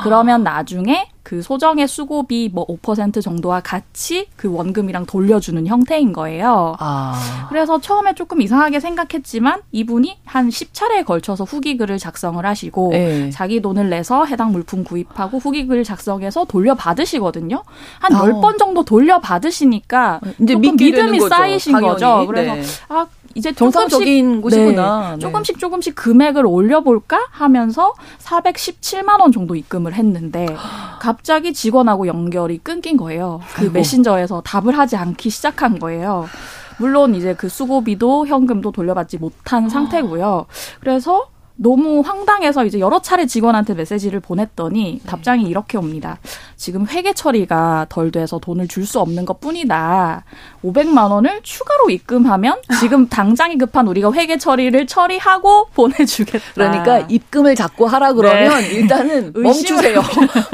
그러면 0.03 0.43
나중에 0.43 1.07
그 1.23 1.41
소정의 1.41 1.87
수고비 1.87 2.49
뭐 2.53 2.67
5% 2.67 3.21
정도와 3.21 3.61
같이 3.61 4.27
그 4.35 4.51
원금이랑 4.51 5.05
돌려주는 5.05 5.65
형태인 5.65 6.11
거예요. 6.11 6.75
아. 6.79 7.47
그래서 7.49 7.79
처음에 7.79 8.13
조금 8.13 8.41
이상하게 8.41 8.81
생각했지만 8.81 9.61
이분이 9.71 10.17
한 10.25 10.49
10차례에 10.49 11.05
걸쳐서 11.05 11.45
후기글을 11.45 11.97
작성을 11.97 12.45
하시고 12.45 12.89
네. 12.91 13.29
자기 13.29 13.61
돈을 13.61 13.89
내서 13.89 14.25
해당 14.25 14.51
물품 14.51 14.83
구입하고 14.83 15.39
후기글을 15.39 15.85
작성해서 15.85 16.45
돌려받으시거든요. 16.45 17.63
한 17.99 18.15
아. 18.15 18.21
10번 18.23 18.57
정도 18.57 18.83
돌려받으시니까 18.83 20.19
이제 20.39 20.55
믿음이 20.55 21.21
쌓이신 21.21 21.73
거죠. 21.73 21.87
거죠. 21.93 22.27
그래서 22.27 22.53
네. 22.55 22.63
아 22.89 23.07
이제 23.35 23.51
정상적인 23.51 24.41
곳이구나. 24.41 25.09
네, 25.09 25.11
네. 25.13 25.19
조금씩 25.19 25.59
조금씩 25.59 25.95
금액을 25.95 26.45
올려볼까 26.45 27.27
하면서 27.31 27.93
417만 28.19 29.19
원 29.19 29.31
정도 29.31 29.55
입금을 29.55 29.93
했는데 29.93 30.45
갑자기 30.99 31.53
직원하고 31.53 32.07
연결이 32.07 32.59
끊긴 32.59 32.97
거예요. 32.97 33.41
그 33.55 33.61
아이고. 33.61 33.73
메신저에서 33.73 34.41
답을 34.41 34.77
하지 34.77 34.95
않기 34.95 35.29
시작한 35.29 35.79
거예요. 35.79 36.27
물론 36.77 37.15
이제 37.15 37.33
그 37.35 37.49
수고비도 37.49 38.27
현금도 38.27 38.71
돌려받지 38.71 39.17
못한 39.17 39.69
상태고요. 39.69 40.45
그래서 40.79 41.27
너무 41.55 42.01
황당해서 42.01 42.65
이제 42.65 42.79
여러 42.79 43.01
차례 43.01 43.25
직원한테 43.25 43.73
메시지를 43.75 44.19
보냈더니 44.19 44.99
네. 45.03 45.09
답장이 45.09 45.43
이렇게 45.43 45.77
옵니다. 45.77 46.17
지금 46.55 46.87
회계 46.87 47.13
처리가 47.13 47.87
덜 47.89 48.11
돼서 48.11 48.39
돈을 48.39 48.67
줄 48.67 48.83
수 48.83 48.99
없는 48.99 49.23
것 49.23 49.39
뿐이다. 49.39 50.25
500만 50.63 51.09
원을 51.09 51.39
추가로 51.41 51.89
입금하면 51.89 52.61
지금 52.81 53.07
당장이 53.07 53.57
급한 53.57 53.87
우리가 53.87 54.11
회계 54.11 54.37
처리를 54.37 54.87
처리하고 54.87 55.67
보내주겠다. 55.73 56.41
그러니까 56.53 56.99
입금을 57.09 57.55
자꾸 57.55 57.85
하라 57.85 58.11
그러면 58.11 58.59
네. 58.59 58.67
일단은 58.71 59.31
멈추세요. 59.41 60.01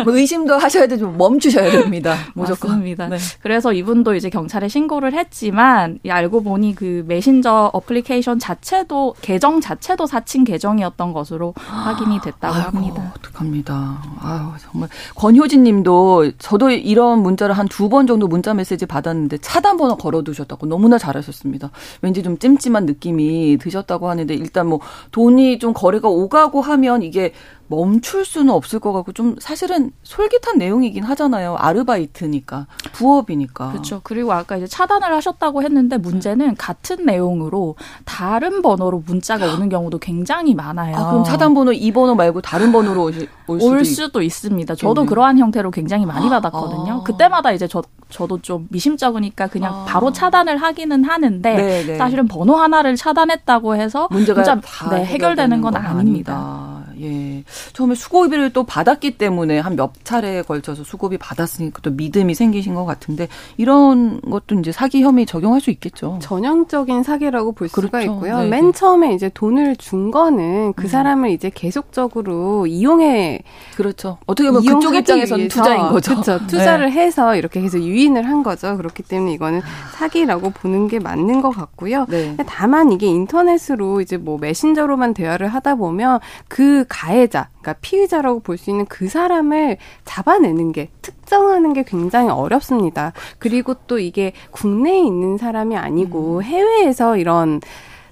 뭐 0.04 0.16
의심도 0.16 0.56
하셔야 0.58 0.86
되지만 0.86 1.18
멈추셔야 1.18 1.72
됩니다. 1.72 2.16
무조건. 2.36 2.72
맞습니다. 2.72 3.08
네. 3.08 3.18
그래서 3.42 3.74
이분도 3.74 4.14
이제 4.14 4.30
경찰에 4.30 4.68
신고를 4.68 5.14
했지만 5.14 5.98
알고 6.08 6.44
보니 6.44 6.76
그 6.76 7.04
메신저 7.08 7.72
어플리케이션 7.74 8.38
자체도 8.38 9.16
계정 9.22 9.60
자체도 9.60 10.06
사칭 10.06 10.44
계정이었 10.44 10.89
었던 10.90 11.14
것으로 11.14 11.54
확인이 11.58 12.20
됐다고 12.22 12.54
아이고, 12.54 12.68
합니다. 12.78 13.14
어떡합니다. 13.18 14.02
아유, 14.22 14.52
정말 14.62 14.90
권효진 15.16 15.64
님도 15.64 16.32
저도 16.38 16.70
이런 16.72 17.22
문자를 17.24 17.58
한 17.58 17.68
두 17.68 17.90
번 17.90 18.06
정도 18.08 18.28
문자 18.28 18.54
메시지 18.54 18.86
받았는데 18.86 19.38
차단 19.40 19.78
번호 19.78 19.96
걸어 19.96 20.22
두셨다고 20.22 20.66
너무나 20.68 20.98
잘하셨습니다. 20.98 21.72
왠지 22.02 22.22
좀 22.24 22.38
찜찜한 22.38 22.86
느낌이 22.86 23.58
드셨다고 23.60 24.10
하는데 24.10 24.34
일단 24.34 24.68
뭐 24.68 24.80
돈이 25.12 25.60
좀 25.60 25.74
거래가 25.74 26.08
오가고 26.10 26.62
하면 26.62 27.02
이게 27.04 27.34
멈출 27.70 28.26
수는 28.26 28.52
없을 28.52 28.80
것 28.80 28.92
같고 28.92 29.14
좀 29.14 29.36
사실은 29.40 29.92
솔깃한 30.04 30.58
내용이긴 30.58 31.04
하잖아요. 31.04 31.56
아르바이트니까 31.58 32.66
부업이니까. 32.94 33.72
그렇죠. 33.72 34.02
그리고 34.04 34.34
아까 34.34 34.58
이제 34.58 34.66
차단을 34.66 35.14
하셨다고 35.14 35.62
했는데 35.62 35.98
문제는 35.98 36.56
같은 36.56 37.06
내용으로 37.06 37.76
다른 38.06 38.64
번호로 38.64 39.04
문자가 39.06 39.54
오는 39.54 39.70
경우도 39.70 40.00
굉장히 40.00 40.56
많아요. 40.56 40.98
아, 40.98 41.12
그럼 41.12 41.24
차단 41.24 41.54
번호 41.54 41.72
이 41.72 41.92
번호 41.92 42.16
말고 42.16 42.42
다른 42.42 42.72
번호로 42.72 43.04
올, 43.04 43.14
수도, 43.14 43.68
올 43.68 43.86
수도 43.86 44.22
있습니다. 44.24 44.74
저도 44.74 45.06
그러한 45.06 45.38
형태로 45.38 45.70
굉장히 45.70 46.08
많이 46.08 46.26
아, 46.26 46.30
받았거든요. 46.30 46.94
아. 46.94 47.04
그때마다 47.04 47.52
이제 47.52 47.68
저 47.68 47.84
저도 48.10 48.42
좀 48.42 48.68
미심쩍으니까 48.72 49.46
그냥 49.48 49.74
아. 49.74 49.86
바로 49.86 50.12
차단을 50.12 50.58
하기는 50.58 51.04
하는데 51.04 51.56
네네. 51.56 51.84
네. 51.86 51.98
사실은 51.98 52.28
번호 52.28 52.56
하나를 52.56 52.96
차단했다고 52.96 53.76
해서 53.76 54.08
문제가 54.10 54.42
문자, 54.42 54.90
네, 54.90 55.06
해결되는 55.06 55.62
건, 55.62 55.74
건 55.74 55.86
아닙니다. 55.86 56.34
아닙니다. 56.34 56.69
예. 57.02 57.44
처음에 57.74 57.96
수고비를 57.96 58.52
또 58.54 58.64
받았기 58.66 59.18
때문에 59.18 59.58
한 59.60 59.80
몇 59.80 59.92
차례에 60.04 60.42
걸쳐서 60.42 60.84
수고비 60.84 61.18
받았으니까 61.18 61.80
또 61.82 61.92
믿음이 61.92 62.36
생기신 62.36 62.76
것 62.76 62.84
같은데 62.84 63.30
이런 63.56 64.20
것도 64.20 64.60
이제 64.60 64.74
사기 64.74 65.02
혐의 65.04 65.26
적용할 65.26 65.62
수 65.62 65.70
있겠죠. 65.72 66.20
전형적인 66.22 67.04
사기라고 67.04 67.54
볼 67.54 67.70
그렇죠. 67.70 67.88
수가 67.88 68.02
있고요. 68.02 68.40
네. 68.40 68.50
맨 68.50 68.74
처음에 68.74 69.14
이제 69.14 69.30
돈을 69.34 69.78
준 69.78 70.12
거는 70.12 70.74
그 70.74 70.84
음. 70.84 70.88
사람을 70.90 71.30
이제 71.30 71.50
계속적으로 71.54 72.68
이용해 72.68 73.40
그렇죠. 73.78 74.18
어떻게 74.26 74.52
보면 74.52 74.66
그쪽 74.66 74.96
입장에서는 74.96 75.48
투자인 75.48 75.82
거죠. 75.90 76.20
그렇죠. 76.20 76.46
투자를 76.48 76.88
네. 76.88 76.92
해서 76.92 77.36
이렇게 77.38 77.62
계속 77.62 77.78
유인을 77.80 78.28
한 78.28 78.44
거죠. 78.44 78.76
그렇기 78.76 79.04
때문에 79.04 79.32
이거는 79.34 79.62
사기라고 79.98 80.50
보는 80.50 80.90
게 80.90 81.00
맞는 81.00 81.42
것 81.42 81.52
같고요. 81.52 82.06
네. 82.10 82.36
다만 82.46 82.92
이게 82.92 83.08
인터넷으로 83.08 84.02
이제 84.02 84.18
뭐 84.18 84.38
메신저로만 84.40 85.14
대화를 85.14 85.48
하다 85.48 85.76
보면 85.76 86.20
그 86.50 86.84
가해자, 86.90 87.50
그러니까 87.62 87.74
피의자라고 87.82 88.42
볼 88.42 88.58
수 88.58 88.70
있는 88.70 88.86
그 88.88 89.08
사람을 89.08 89.78
잡아내는 90.04 90.74
게 90.74 90.90
특정하는 91.02 91.72
게 91.74 91.84
굉장히 91.84 92.30
어렵습니다. 92.30 93.14
그리고 93.38 93.76
또 93.88 94.00
이게 94.00 94.34
국내에 94.52 95.00
있는 95.00 95.38
사람이 95.38 95.78
아니고 95.78 96.38
음. 96.38 96.44
해외에서 96.44 97.16
이런 97.18 97.62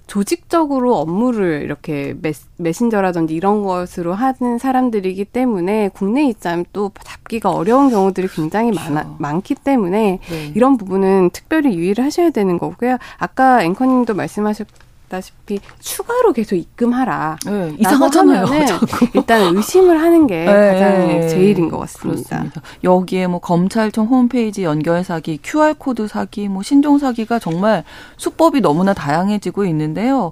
조직적으로 0.08 0.96
업무를 0.96 1.62
이렇게 1.64 2.16
메, 2.22 2.72
신저라든지 2.72 3.36
이런 3.36 3.62
것으로 3.64 4.14
하는 4.14 4.58
사람들이기 4.58 5.26
때문에 5.26 5.90
국내 5.94 6.24
입장 6.24 6.64
또 6.72 6.92
잡기가 7.04 7.52
어려운 7.52 7.90
경우들이 7.90 8.30
굉장히 8.30 8.72
그렇죠. 8.72 8.94
많아, 8.94 9.16
많기 9.20 9.54
때문에 9.54 10.20
네. 10.30 10.52
이런 10.56 10.78
부분은 10.78 11.32
특별히 11.34 11.76
유의를 11.76 12.06
하셔야 12.06 12.30
되는 12.30 12.58
거고요. 12.58 12.98
아까 13.18 13.62
앵커님도 13.64 14.14
말씀하셨 14.14 14.66
다시피 15.10 15.60
추가로 15.80 16.34
계속 16.34 16.56
입금하라. 16.56 17.38
네, 17.46 17.76
이상하잖아요. 17.80 18.46
일단 19.14 19.56
의심을 19.56 20.02
하는 20.02 20.28
게 20.28 20.46
네, 20.46 20.46
가장 20.46 21.28
제일인 21.30 21.70
것 21.70 21.78
같습니다. 21.80 22.30
그렇습니다. 22.30 22.62
여기에 22.84 23.28
뭐 23.28 23.40
검찰청 23.40 24.08
홈페이지 24.08 24.64
연결 24.64 25.04
사기, 25.04 25.40
QR 25.42 25.76
코드 25.76 26.08
사기, 26.08 26.50
뭐 26.50 26.64
신종 26.64 27.00
사기가 27.00 27.40
정말 27.40 27.84
수법이 28.18 28.62
너무나 28.62 28.94
다양해지고 28.94 29.66
있는데요. 29.66 30.32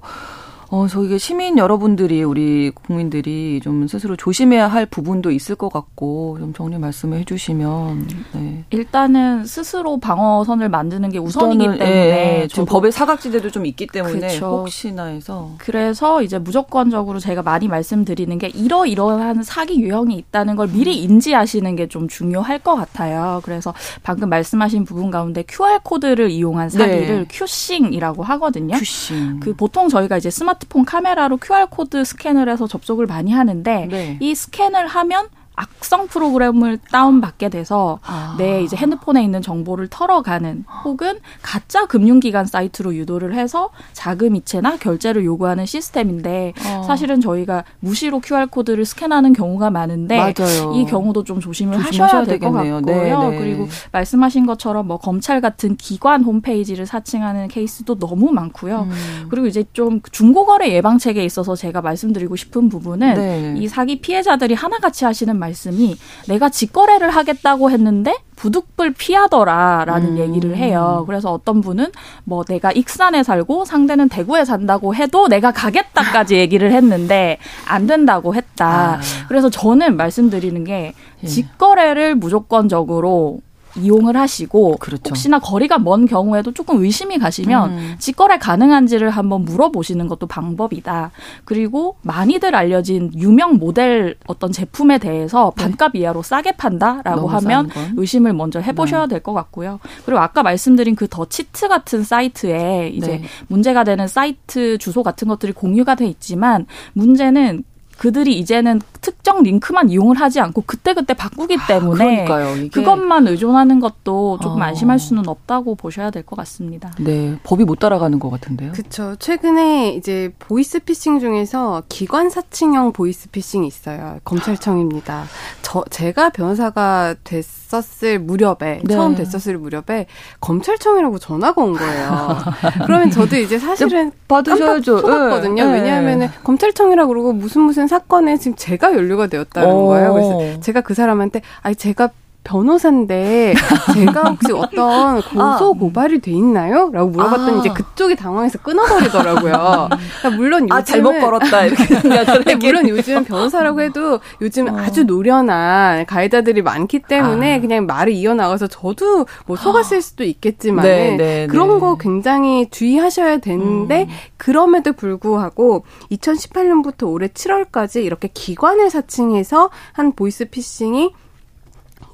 어, 0.68 0.88
저희 0.88 1.16
시민 1.18 1.58
여러분들이 1.58 2.24
우리 2.24 2.70
국민들이 2.70 3.60
좀 3.62 3.86
스스로 3.86 4.16
조심해야 4.16 4.66
할 4.66 4.84
부분도 4.84 5.30
있을 5.30 5.54
것 5.54 5.68
같고 5.72 6.38
좀 6.40 6.52
정리 6.52 6.76
말씀을 6.76 7.18
해주시면 7.20 8.08
네. 8.32 8.64
일단은 8.70 9.44
스스로 9.46 9.98
방어선을 10.00 10.68
만드는 10.68 11.10
게 11.10 11.18
우선이기 11.18 11.64
때문에 11.64 11.86
예, 11.86 12.40
예. 12.42 12.48
지금 12.48 12.64
법의 12.64 12.90
사각지대도 12.90 13.50
좀 13.50 13.64
있기 13.64 13.86
때문에 13.86 14.26
그쵸. 14.28 14.46
혹시나 14.62 15.04
해서 15.04 15.50
그래서 15.58 16.22
이제 16.22 16.38
무조건적으로 16.38 17.20
제가 17.20 17.42
많이 17.42 17.68
말씀드리는 17.68 18.36
게 18.38 18.48
이러이러한 18.48 19.44
사기 19.44 19.80
유형이 19.80 20.16
있다는 20.16 20.56
걸 20.56 20.68
미리 20.68 21.00
인지하시는 21.02 21.76
게 21.76 21.86
좀 21.86 22.08
중요할 22.08 22.58
것 22.58 22.74
같아요. 22.74 23.40
그래서 23.44 23.72
방금 24.02 24.28
말씀하신 24.28 24.84
부분 24.84 25.10
가운데 25.12 25.44
QR 25.46 25.78
코드를 25.84 26.30
이용한 26.30 26.68
사기를 26.70 27.06
네. 27.20 27.24
큐싱이라고 27.30 28.24
하거든요. 28.24 28.76
큐싱. 28.76 29.38
그 29.40 29.54
보통 29.54 29.88
저희가 29.88 30.16
이제 30.16 30.30
스마트 30.30 30.55
스마트폰 30.56 30.84
카메라로 30.84 31.38
QR코드 31.38 32.04
스캔을 32.04 32.48
해서 32.48 32.66
접속을 32.66 33.06
많이 33.06 33.32
하는데 33.32 33.86
네. 33.86 34.18
이 34.20 34.34
스캔을 34.34 34.86
하면 34.86 35.28
악성 35.56 36.06
프로그램을 36.08 36.78
다운받게 36.92 37.48
돼서 37.48 37.98
아. 38.04 38.34
내 38.38 38.62
이제 38.62 38.76
핸드폰에 38.76 39.22
있는 39.24 39.40
정보를 39.40 39.88
털어가는 39.88 40.64
혹은 40.84 41.18
가짜 41.42 41.86
금융기관 41.86 42.44
사이트로 42.46 42.94
유도를 42.94 43.34
해서 43.34 43.70
자금 43.94 44.36
이체나 44.36 44.76
결제를 44.76 45.24
요구하는 45.24 45.64
시스템인데 45.64 46.52
어. 46.66 46.82
사실은 46.82 47.20
저희가 47.22 47.64
무시로 47.80 48.20
QR코드를 48.20 48.84
스캔하는 48.84 49.32
경우가 49.32 49.70
많은데 49.70 50.16
맞아요. 50.18 50.72
이 50.74 50.84
경우도 50.84 51.24
좀 51.24 51.40
조심을 51.40 51.78
하셔야 51.78 52.24
될 52.24 52.38
것 52.38 52.52
같고요. 52.52 52.80
네, 52.82 53.14
네. 53.16 53.38
그리고 53.38 53.66
말씀하신 53.92 54.44
것처럼 54.44 54.86
뭐 54.86 54.98
검찰 54.98 55.40
같은 55.40 55.76
기관 55.76 56.22
홈페이지를 56.22 56.84
사칭하는 56.84 57.48
케이스도 57.48 57.98
너무 57.98 58.30
많고요. 58.30 58.88
음. 58.90 59.26
그리고 59.30 59.46
이제 59.46 59.64
좀 59.72 60.00
중고거래 60.12 60.70
예방책에 60.74 61.24
있어서 61.24 61.56
제가 61.56 61.80
말씀드리고 61.80 62.36
싶은 62.36 62.68
부분은 62.68 63.14
네. 63.14 63.54
이 63.56 63.68
사기 63.68 64.00
피해자들이 64.02 64.52
하나같이 64.54 65.06
하시는 65.06 65.34
말 65.38 65.45
씀이 65.54 65.96
내가 66.28 66.48
직거래를 66.48 67.10
하겠다고 67.10 67.70
했는데 67.70 68.16
부득불 68.36 68.92
피하더라라는 68.92 70.16
음. 70.16 70.18
얘기를 70.18 70.56
해요. 70.56 71.04
그래서 71.06 71.32
어떤 71.32 71.62
분은 71.62 71.86
뭐 72.24 72.44
내가 72.44 72.70
익산에 72.70 73.22
살고 73.22 73.64
상대는 73.64 74.08
대구에 74.08 74.44
산다고 74.44 74.94
해도 74.94 75.26
내가 75.28 75.52
가겠다까지 75.52 76.36
얘기를 76.36 76.72
했는데 76.72 77.38
안 77.66 77.86
된다고 77.86 78.34
했다. 78.34 78.66
아. 78.66 79.00
그래서 79.28 79.48
저는 79.48 79.96
말씀드리는 79.96 80.64
게 80.64 80.92
예. 81.22 81.26
직거래를 81.26 82.14
무조건적으로 82.14 83.40
이용을 83.76 84.16
하시고 84.16 84.76
그렇죠. 84.76 85.02
혹시나 85.08 85.38
거리가 85.38 85.78
먼 85.78 86.06
경우에도 86.06 86.52
조금 86.52 86.82
의심이 86.84 87.18
가시면 87.18 87.70
음. 87.70 87.96
직거래 87.98 88.38
가능한지를 88.38 89.10
한번 89.10 89.44
물어보시는 89.44 90.06
것도 90.06 90.26
방법이다. 90.26 91.10
그리고 91.44 91.96
많이들 92.02 92.54
알려진 92.54 93.10
유명 93.16 93.54
모델 93.56 94.16
어떤 94.26 94.52
제품에 94.52 94.98
대해서 94.98 95.52
네. 95.56 95.64
반값 95.64 95.96
이하로 95.96 96.22
싸게 96.22 96.52
판다라고 96.52 97.28
하면 97.28 97.68
의심을 97.96 98.32
먼저 98.32 98.60
해보셔야 98.60 99.02
네. 99.06 99.14
될것 99.16 99.34
같고요. 99.34 99.80
그리고 100.04 100.20
아까 100.20 100.42
말씀드린 100.42 100.94
그 100.94 101.06
더 101.08 101.24
치트 101.24 101.68
같은 101.68 102.02
사이트에 102.02 102.88
이제 102.92 103.18
네. 103.18 103.22
문제가 103.48 103.84
되는 103.84 104.06
사이트 104.08 104.76
주소 104.76 105.02
같은 105.02 105.28
것들이 105.28 105.52
공유가 105.52 105.94
돼 105.94 106.06
있지만 106.06 106.66
문제는 106.92 107.64
그들이 107.98 108.38
이제는 108.38 108.80
특정 109.00 109.42
링크만 109.42 109.88
이용을 109.90 110.20
하지 110.20 110.40
않고 110.40 110.64
그때그때 110.66 111.14
바꾸기 111.14 111.56
아, 111.58 111.66
때문에 111.66 112.26
아, 112.28 112.54
그것만 112.72 113.26
의존하는 113.28 113.80
것도 113.80 114.38
조금 114.42 114.60
어. 114.60 114.64
안심할 114.64 114.98
수는 114.98 115.26
없다고 115.28 115.74
보셔야 115.76 116.10
될 116.10 116.26
것 116.26 116.34
같습니다. 116.36 116.90
네, 116.98 117.38
법이 117.44 117.64
못 117.64 117.78
따라가는 117.78 118.18
것 118.18 118.30
같은데요. 118.30 118.72
그렇죠. 118.72 119.14
최근에 119.16 119.90
이제 119.94 120.32
보이스 120.40 120.80
피싱 120.80 121.20
중에서 121.20 121.84
기관 121.88 122.28
사칭형 122.30 122.92
보이스 122.92 123.30
피싱이 123.30 123.66
있어요. 123.66 124.18
검찰청입니다. 124.24 125.24
저 125.62 125.84
제가 125.90 126.30
변호사가 126.30 127.14
됐었을 127.24 128.18
무렵에 128.18 128.80
네. 128.84 128.94
처음 128.94 129.14
됐었을 129.14 129.58
무렵에 129.58 130.06
검찰청이라고 130.40 131.18
전화가 131.18 131.62
온 131.62 131.72
거예요. 131.72 132.38
그러면 132.86 133.10
저도 133.10 133.36
이제 133.36 133.58
사실은 133.58 134.12
받으셔야죠. 134.28 134.98
속았거든요. 134.98 135.64
네. 135.64 135.72
왜냐하면 135.72 136.30
검찰청이라고 136.44 137.08
그러고 137.08 137.32
무슨 137.32 137.62
무슨 137.62 137.86
사건에 137.86 138.36
지금 138.36 138.56
제가 138.56 138.92
연루가 138.94 139.26
되었다는 139.26 139.70
오. 139.70 139.86
거예요. 139.86 140.12
그래서 140.12 140.60
제가 140.60 140.80
그 140.82 140.94
사람한테 140.94 141.42
아니 141.62 141.74
제가 141.74 142.10
변호사인데 142.46 143.54
제가 143.92 144.22
혹시 144.30 144.52
어떤 144.52 145.20
고소 145.20 145.34
아. 145.74 145.78
고발이 145.78 146.20
돼 146.20 146.30
있나요? 146.30 146.90
라고 146.92 147.10
물어봤더니 147.10 147.56
아. 147.56 147.60
이제 147.60 147.68
그쪽이 147.70 148.14
당황해서 148.14 148.58
끊어버리더라고요. 148.58 149.88
그러니까 149.88 150.30
물론 150.36 150.62
요즘 150.62 150.72
아 150.72 150.84
잘못 150.84 151.18
걸었다 151.18 151.64
이렇게 151.66 152.54
물론 152.56 152.88
요즘 152.88 153.24
변호사라고 153.24 153.82
해도 153.82 154.20
요즘 154.40 154.68
어. 154.68 154.78
아주 154.78 155.04
노련한 155.04 156.06
가해자들이 156.06 156.62
많기 156.62 157.00
때문에 157.00 157.56
아. 157.56 157.60
그냥 157.60 157.86
말을 157.86 158.12
이어나가서 158.12 158.68
저도 158.68 159.26
뭐 159.46 159.56
속았을 159.56 160.00
수도 160.00 160.22
있겠지만 160.22 160.84
네, 160.84 161.16
네, 161.16 161.46
그런 161.48 161.68
네. 161.74 161.80
거 161.80 161.96
굉장히 161.96 162.70
주의하셔야 162.70 163.38
되는데 163.38 164.02
음. 164.02 164.14
그럼에도 164.36 164.92
불구하고 164.92 165.84
2018년부터 166.12 167.10
올해 167.10 167.26
7월까지 167.26 168.04
이렇게 168.04 168.28
기관을 168.32 168.90
사칭해서 168.90 169.70
한 169.92 170.12
보이스피싱이 170.12 171.12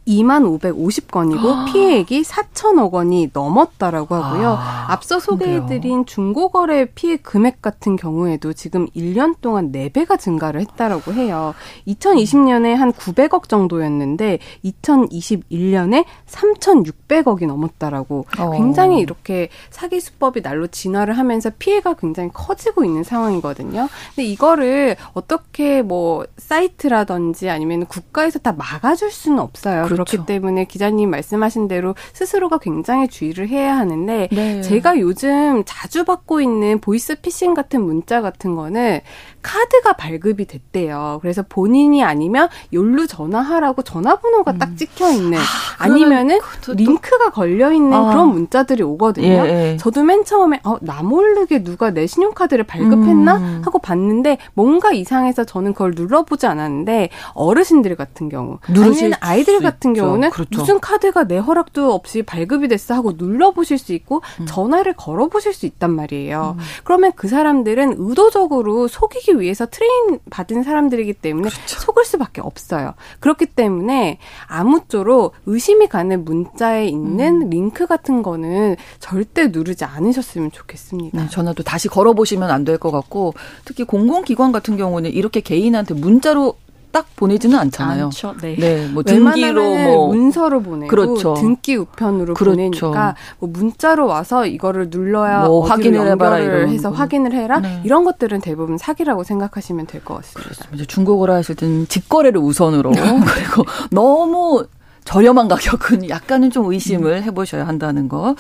2만 0.06 0.60
550건이고 0.60 1.46
아. 1.46 1.64
피해액이 1.66 2.22
4천억 2.22 2.92
원이 2.92 3.30
넘었다라고 3.32 4.14
하고요. 4.14 4.48
아, 4.58 4.86
앞서 4.88 5.20
소개해드린 5.20 6.06
중고거래 6.06 6.86
피해 6.94 7.16
금액 7.16 7.62
같은 7.62 7.96
경우에도 7.96 8.52
지금 8.52 8.86
1년 8.96 9.36
동안 9.40 9.70
4배가 9.70 10.18
증가를 10.18 10.60
했다라고 10.62 11.12
해요. 11.12 11.54
2020년에 11.86 12.74
한 12.74 12.92
900억 12.92 13.48
정도였는데 13.48 14.38
2021년에 14.64 16.04
3,600억이 16.26 17.46
넘었다라고 17.46 18.26
어. 18.38 18.50
굉장히 18.50 19.00
이렇게 19.00 19.48
사기 19.70 20.00
수법이 20.00 20.42
날로 20.42 20.66
진화를 20.66 21.16
하면서 21.16 21.50
피해가 21.58 21.94
굉장히 21.94 22.30
커지고 22.32 22.84
있는 22.84 23.04
상황이거든요. 23.04 23.88
근데 24.14 24.24
이거를 24.28 24.96
어떻게 25.14 25.82
뭐 25.82 26.24
사이트라든지 26.38 27.48
아니면 27.48 27.86
국가에서 27.86 28.38
다 28.38 28.52
막아줄 28.52 29.10
수는 29.10 29.38
없어요. 29.38 29.86
그렇기 29.92 30.12
그렇죠. 30.12 30.26
때문에 30.26 30.64
기자님 30.64 31.10
말씀하신 31.10 31.68
대로 31.68 31.94
스스로가 32.12 32.58
굉장히 32.58 33.08
주의를 33.08 33.48
해야 33.48 33.76
하는데 33.76 34.28
네. 34.30 34.60
제가 34.62 34.98
요즘 34.98 35.62
자주 35.66 36.04
받고 36.04 36.40
있는 36.40 36.78
보이스 36.80 37.14
피싱 37.20 37.54
같은 37.54 37.82
문자 37.82 38.20
같은 38.20 38.54
거는 38.54 39.00
카드가 39.42 39.94
발급이 39.94 40.46
됐대요. 40.46 41.18
그래서 41.20 41.42
본인이 41.48 42.02
아니면 42.02 42.48
일루 42.72 43.06
전화하라고 43.06 43.82
전화번호가 43.82 44.52
음. 44.52 44.58
딱 44.58 44.76
찍혀 44.76 45.10
있는 45.10 45.38
아, 45.78 45.88
니면은 45.88 46.40
링크가 46.68 47.30
걸려 47.30 47.72
있는 47.72 47.92
아. 47.92 48.10
그런 48.10 48.28
문자들이 48.28 48.82
오거든요. 48.82 49.26
예, 49.46 49.72
예. 49.72 49.76
저도 49.76 50.04
맨 50.04 50.24
처음에 50.24 50.60
어, 50.64 50.76
나 50.80 51.02
모르게 51.02 51.62
누가 51.62 51.90
내 51.90 52.06
신용카드를 52.06 52.64
발급했나 52.64 53.36
음. 53.36 53.62
하고 53.64 53.78
봤는데 53.78 54.38
뭔가 54.54 54.92
이상해서 54.92 55.44
저는 55.44 55.72
그걸 55.72 55.92
눌러보지 55.94 56.46
않았는데 56.46 57.10
어르신들 57.34 57.96
같은 57.96 58.28
경우 58.28 58.58
아니면 58.68 59.12
아이들 59.20 59.60
같은 59.60 59.92
경우는 59.92 60.30
그렇죠. 60.30 60.50
무슨 60.58 60.80
카드가 60.80 61.24
내 61.24 61.38
허락도 61.38 61.92
없이 61.92 62.22
발급이 62.22 62.68
됐어 62.68 62.94
하고 62.94 63.12
눌러보실 63.16 63.78
수 63.78 63.92
있고 63.92 64.22
음. 64.40 64.46
전화를 64.46 64.94
걸어보실 64.94 65.52
수 65.52 65.66
있단 65.66 65.90
말이에요. 65.92 66.56
음. 66.58 66.64
그러면 66.84 67.12
그 67.16 67.28
사람들은 67.28 67.96
의도적으로 67.98 68.88
속이기 68.88 69.31
위해서 69.40 69.66
train 69.66 70.18
받은 70.30 70.62
사람들이기 70.62 71.14
때문에 71.14 71.48
그렇죠. 71.50 71.80
속을 71.80 72.04
수밖에 72.04 72.40
없어요. 72.40 72.94
그렇기 73.20 73.46
때문에 73.46 74.18
아무쪼록 74.46 75.34
의심이 75.46 75.86
가는 75.88 76.24
문자에 76.24 76.86
있는 76.86 77.42
음. 77.42 77.50
링크 77.50 77.86
같은 77.86 78.22
거는 78.22 78.76
절대 79.00 79.48
누르지 79.48 79.84
않으셨으면 79.84 80.50
좋겠습니다. 80.52 81.22
네, 81.22 81.28
전화도 81.28 81.62
다시 81.62 81.88
걸어보시면 81.88 82.50
안 82.50 82.64
될 82.64 82.78
것 82.78 82.90
같고 82.90 83.34
특히 83.64 83.84
공공기관 83.84 84.52
같은 84.52 84.76
경우는 84.76 85.10
이렇게 85.10 85.40
개인한테 85.40 85.94
문자로 85.94 86.54
딱 86.92 87.06
보내지는 87.16 87.58
않잖아요. 87.58 88.04
않죠. 88.06 88.34
네. 88.42 88.54
네. 88.56 88.86
뭐 88.88 89.02
등기로 89.02 89.76
뭐 89.78 90.08
문서로 90.08 90.60
보내고 90.62 90.88
그렇죠. 90.88 91.34
등기 91.34 91.74
우편으로 91.76 92.34
그렇죠. 92.34 92.52
보내니까 92.56 93.16
뭐 93.38 93.48
문자로 93.52 94.06
와서 94.06 94.46
이거를 94.46 94.88
눌러야 94.90 95.46
뭐 95.46 95.64
확인을 95.66 96.06
해봐라 96.08 96.38
이런 96.38 96.68
해서 96.68 96.90
거. 96.90 96.96
확인을 96.96 97.32
해라 97.32 97.60
네. 97.60 97.80
이런 97.84 98.04
것들은 98.04 98.40
대부분 98.42 98.78
사기라고 98.78 99.24
생각하시면 99.24 99.86
될 99.86 100.02
것 100.04 100.16
같습니다. 100.16 100.42
그렇습니다. 100.50 100.84
중고거래 100.86 101.32
하실 101.32 101.54
때는 101.54 101.86
직거래를 101.88 102.40
우선으로 102.40 102.90
그리고 102.92 103.64
너무 103.90 104.66
저렴한 105.04 105.48
가격은 105.48 106.08
약간은 106.08 106.50
좀 106.50 106.72
의심을 106.72 107.22
해보셔야 107.22 107.66
한다는 107.66 108.08
거 108.08 108.34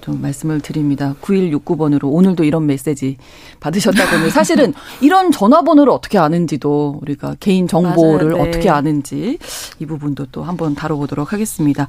좀 0.00 0.20
말씀을 0.20 0.60
드립니다. 0.60 1.14
9169번으로 1.22 2.04
오늘도 2.04 2.44
이런 2.44 2.66
메시지 2.66 3.16
받으셨다고는 3.60 4.30
사실은 4.30 4.74
이런 5.00 5.30
전화번호를 5.30 5.92
어떻게 5.92 6.18
아는지도 6.18 6.98
우리가 7.00 7.36
개인 7.40 7.66
정보를 7.66 8.32
맞아요, 8.32 8.42
네. 8.44 8.48
어떻게 8.48 8.70
아는지 8.70 9.38
이 9.78 9.86
부분도 9.86 10.26
또 10.32 10.42
한번 10.42 10.74
다뤄보도록 10.74 11.32
하겠습니다. 11.32 11.88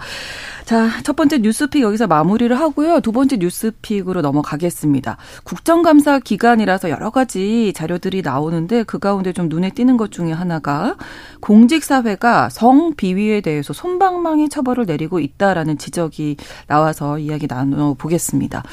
자, 0.64 0.90
첫 1.04 1.16
번째 1.16 1.40
뉴스픽 1.40 1.82
여기서 1.84 2.08
마무리를 2.08 2.58
하고요. 2.58 3.02
두 3.02 3.12
번째 3.12 3.38
뉴스픽으로 3.38 4.22
넘어가겠습니다. 4.22 5.18
국정감사 5.44 6.20
기간이라서 6.20 6.90
여러 6.90 7.10
가지 7.12 7.72
자료들이 7.76 8.22
나오는데 8.22 8.84
그 8.84 8.98
가운데 8.98 9.32
좀 9.32 9.48
눈에 9.50 9.70
띄는 9.70 9.98
것 9.98 10.12
중에 10.12 10.32
하나가 10.32 10.96
공직사회가 11.42 12.50
성비위에 12.50 13.42
대해서 13.42 13.74
손방 13.74 14.15
망이 14.22 14.50
처벌을 14.50 14.86
내리고 14.86 15.20
있다라는 15.20 15.78
지적이 15.78 16.38
나와서 16.68 17.20
이야기 17.20 17.48
나눠 17.48 17.94
보겠습니다. 17.94 18.64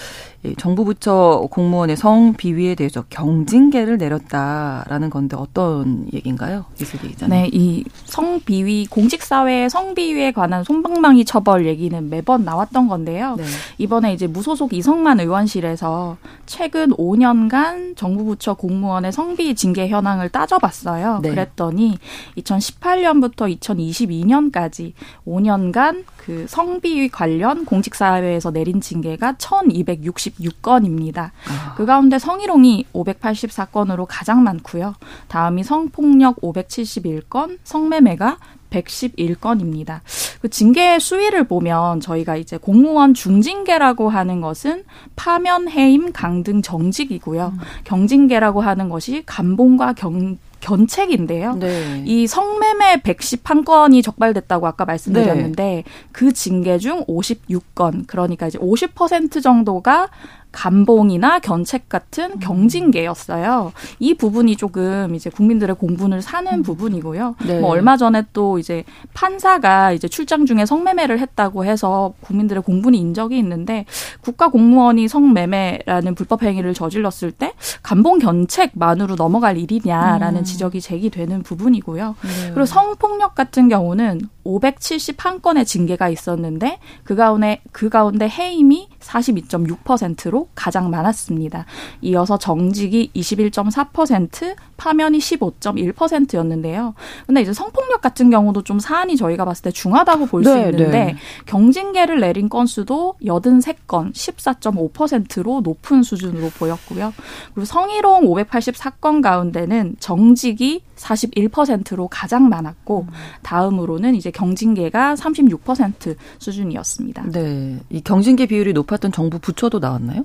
정부 0.59 0.85
부처 0.85 1.47
공무원의 1.51 1.97
성 1.97 2.35
비위에 2.35 2.75
대해서 2.75 3.05
경징계를 3.11 3.99
내렸다라는 3.99 5.09
건데 5.11 5.37
어떤 5.39 6.07
얘기인가요? 6.13 6.65
이슬기 6.81 7.09
기자님. 7.09 7.31
네, 7.31 7.49
이 7.53 7.85
성 8.13 8.41
비위 8.41 8.87
공직 8.87 9.23
사회 9.23 9.71
성비위에 9.71 10.33
관한 10.33 10.65
손방망이 10.65 11.25
처벌 11.25 11.65
얘기는 11.67 12.11
매번 12.11 12.45
나왔던 12.45 12.89
건데요. 12.89 13.37
네. 13.37 13.45
이번에 13.79 14.13
이제 14.13 14.27
무소속 14.27 14.75
이성만 14.75 15.19
의원실에서 15.21 16.19
최근 16.45 16.91
5년간 16.91 17.97
정부 17.97 18.25
부처 18.25 18.53
공무원의 18.53 19.13
성비 19.13 19.55
징계 19.55 19.89
현황을 19.89 20.29
따져봤어요. 20.29 21.21
네. 21.23 21.31
그랬더니 21.31 21.97
2018년부터 22.37 23.59
2022년까지 23.59 24.93
5년간 25.27 26.05
그 26.19 26.45
성비 26.49 27.09
관련 27.09 27.65
공직 27.65 27.95
사회에서 27.95 28.51
내린 28.51 28.83
징계가 28.83 29.37
1,260 29.41 30.32
156건입니다. 30.39 31.31
아. 31.49 31.75
그 31.77 31.87
가운데 31.87 32.19
성희롱이 32.19 32.87
584건으로 32.93 34.07
가장 34.09 34.43
많고요. 34.43 34.95
다음이 35.29 35.65
성폭력 35.65 36.41
571건, 36.41 37.59
성매매가 37.65 38.39
111건입니다. 38.71 40.01
그 40.41 40.49
징계 40.49 40.99
수위를 40.99 41.45
보면 41.45 42.01
저희가 42.01 42.37
이제 42.37 42.57
공무원 42.57 43.15
중징계라고 43.15 44.09
하는 44.09 44.41
것은 44.41 44.85
파면, 45.15 45.69
해임, 45.69 46.13
강등, 46.13 46.63
정직이고요. 46.63 47.53
음. 47.55 47.61
경징계라고 47.85 48.61
하는 48.61 48.89
것이 48.89 49.23
감봉과 49.27 49.93
경 49.95 50.39
견책인데요. 50.63 51.57
네. 51.57 52.03
이 52.07 52.27
성매매 52.27 53.03
111건이 53.03 54.03
적발됐다고 54.03 54.67
아까 54.67 54.85
말씀드렸는데 54.85 55.63
네. 55.63 55.85
그 56.13 56.33
징계 56.33 56.79
중 56.79 57.05
56건 57.05 58.07
그러니까 58.07 58.47
이제 58.47 58.59
50% 58.59 59.43
정도가 59.43 60.09
감봉이나 60.53 61.41
견책 61.41 61.89
같은 61.89 62.33
음. 62.33 62.39
경징계였어요. 62.39 63.73
이 63.99 64.15
부분이 64.15 64.57
조금 64.57 65.15
이제 65.15 65.31
국민들의 65.31 65.77
공분을 65.77 66.23
사는 66.23 66.53
음. 66.53 66.63
부분이고요. 66.63 67.37
네. 67.47 67.61
뭐 67.61 67.71
얼마 67.71 67.97
전에 67.97 68.23
또 68.33 68.59
이제 68.59 68.85
판사가 69.15 69.93
이제 69.93 70.09
출장 70.09 70.47
중에 70.47 70.67
성매매를 70.67 71.19
했다고 71.19 71.65
해서 71.65 72.13
국민들의 72.21 72.63
공분이 72.63 72.99
인 72.99 73.15
적이 73.15 73.39
있는데 73.39 73.87
국가 74.21 74.49
공무원이 74.49 75.09
성매매라는 75.09 76.15
불법 76.15 76.43
행위를 76.43 76.75
저질렀을 76.75 77.33
때 77.33 77.55
감봉 77.83 78.19
견책만으로 78.19 79.17
넘어갈 79.17 79.57
일이냐라는 79.57 80.41
음. 80.41 80.45
지적이 80.45 80.81
제기되는 80.81 81.43
부분이고요. 81.43 82.17
네. 82.21 82.51
그리고 82.53 82.67
성폭력 82.67 83.35
같은 83.35 83.69
경우는 83.69 84.21
571건의 84.45 85.67
징계가 85.67 86.09
있었는데 86.09 86.79
그 87.05 87.15
가운데 87.15 87.61
그 87.73 87.89
가운데 87.89 88.29
해임이 88.29 88.89
42.6%로 89.01 90.49
가장 90.55 90.91
많았습니다. 90.91 91.67
이어서 92.03 92.39
정직이 92.39 93.11
21.4%, 93.15 94.55
파면이 94.77 95.19
15.1%였는데요. 95.19 96.95
근데 97.27 97.43
이제 97.43 97.53
성폭력 97.53 98.01
같은 98.01 98.31
경우도 98.31 98.65
좀 98.65 98.79
사안이 98.79 99.17
저희가 99.17 99.45
봤을 99.45 99.65
때 99.65 99.71
중하다고 99.71 100.27
볼수 100.27 100.55
네, 100.55 100.71
있는데 100.71 101.05
네. 101.05 101.17
경징계를 101.47 102.21
내린 102.21 102.49
건수도 102.49 103.15
83건, 103.23 104.13
14.5%로 104.13 105.61
높은 105.61 106.03
수준으로 106.03 106.51
보였고요. 106.51 107.13
그리고 107.55 107.65
성희롱 107.65 108.27
584건 108.27 109.23
가운데는 109.23 109.97
정직이 110.01 110.83
41%로 111.03 112.09
가장 112.09 112.49
많았고 112.49 113.07
음. 113.09 113.13
다음으로는 113.43 114.15
이제 114.15 114.31
경징계가 114.31 115.15
36% 115.15 116.17
수준이었습니다. 116.39 117.25
네. 117.31 117.79
이 117.91 118.01
경징계 118.01 118.47
비율이 118.47 118.73
높았던 118.73 119.13
정부 119.13 119.39
부처도 119.39 119.79
나왔나요? 119.79 120.25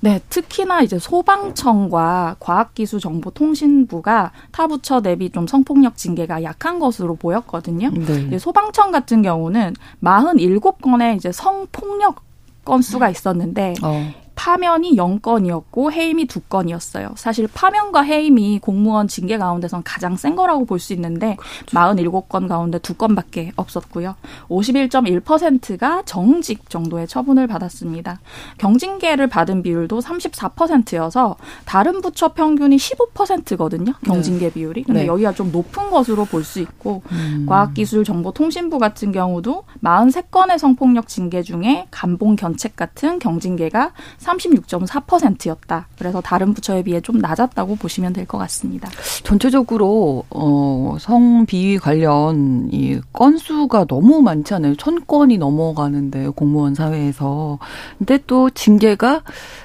네, 0.00 0.20
특히나 0.30 0.82
이제 0.82 0.98
소방청과 0.98 2.36
과학기술정보통신부가 2.40 4.32
타 4.50 4.66
부처 4.66 5.00
대비 5.00 5.30
좀 5.30 5.46
성폭력 5.46 5.96
징계가 5.96 6.42
약한 6.42 6.80
것으로 6.80 7.14
보였거든요. 7.14 7.90
네. 7.90 8.36
소방청 8.38 8.90
같은 8.90 9.22
경우는 9.22 9.74
47건의 10.02 11.16
이제 11.16 11.30
성폭력 11.30 12.20
건수가 12.64 13.10
있었는데 13.10 13.74
어. 13.82 14.12
파면이 14.34 14.96
0건이었고 14.96 15.92
해임이 15.92 16.26
2건이었어요. 16.26 17.16
사실 17.16 17.48
파면과 17.52 18.02
해임이 18.02 18.58
공무원 18.60 19.08
징계 19.08 19.38
가운데선 19.38 19.82
가장 19.84 20.16
센 20.16 20.34
거라고 20.36 20.64
볼 20.66 20.78
수 20.78 20.92
있는데 20.94 21.36
그렇죠. 21.36 21.76
47건 21.76 22.48
가운데 22.48 22.78
2건밖에 22.78 23.52
없었고요. 23.56 24.16
51.1%가 24.48 26.02
정직 26.04 26.68
정도의 26.68 27.06
처분을 27.06 27.46
받았습니다. 27.46 28.20
경징계를 28.58 29.28
받은 29.28 29.62
비율도 29.62 30.00
34%여서 30.00 31.36
다른 31.64 32.00
부처 32.00 32.32
평균이 32.32 32.76
15%거든요. 32.76 33.92
경징계 34.04 34.46
네. 34.48 34.52
비율이. 34.52 34.82
근데 34.84 35.02
네. 35.02 35.06
여기가 35.06 35.32
좀 35.32 35.52
높은 35.52 35.90
것으로 35.90 36.24
볼 36.24 36.42
수 36.42 36.58
있고 36.58 37.02
음. 37.12 37.46
과학기술정보통신부 37.48 38.78
같은 38.80 39.12
경우도 39.12 39.62
43건의 39.84 40.58
성폭력 40.58 41.06
징계 41.06 41.42
중에 41.42 41.86
감봉 41.92 42.34
견책 42.34 42.74
같은 42.74 43.20
경징계가 43.20 43.92
36.4%였다. 44.22 45.88
그래서 45.98 46.20
다른 46.20 46.54
부처에 46.54 46.82
비해 46.82 47.00
좀 47.00 47.18
낮았다고 47.18 47.76
보시면 47.76 48.12
될 48.12 48.26
것 48.26 48.38
같습니다. 48.38 48.88
전체적으로 49.24 50.24
어, 50.30 50.96
성비위 51.00 51.78
관련 51.78 52.68
이 52.72 53.00
건수가 53.12 53.86
너무 53.86 54.22
많지 54.22 54.54
않아요? 54.54 54.76
천 54.76 55.04
건이 55.06 55.38
넘어가는데 55.38 56.28
공무원 56.30 56.74
사회에서. 56.74 57.58
근데 57.98 58.18
또 58.26 58.48
징계가 58.50 59.22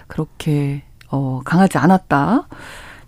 그렇게 0.07 0.83
어, 1.09 1.41
강하지 1.45 1.77
않았다. 1.77 2.47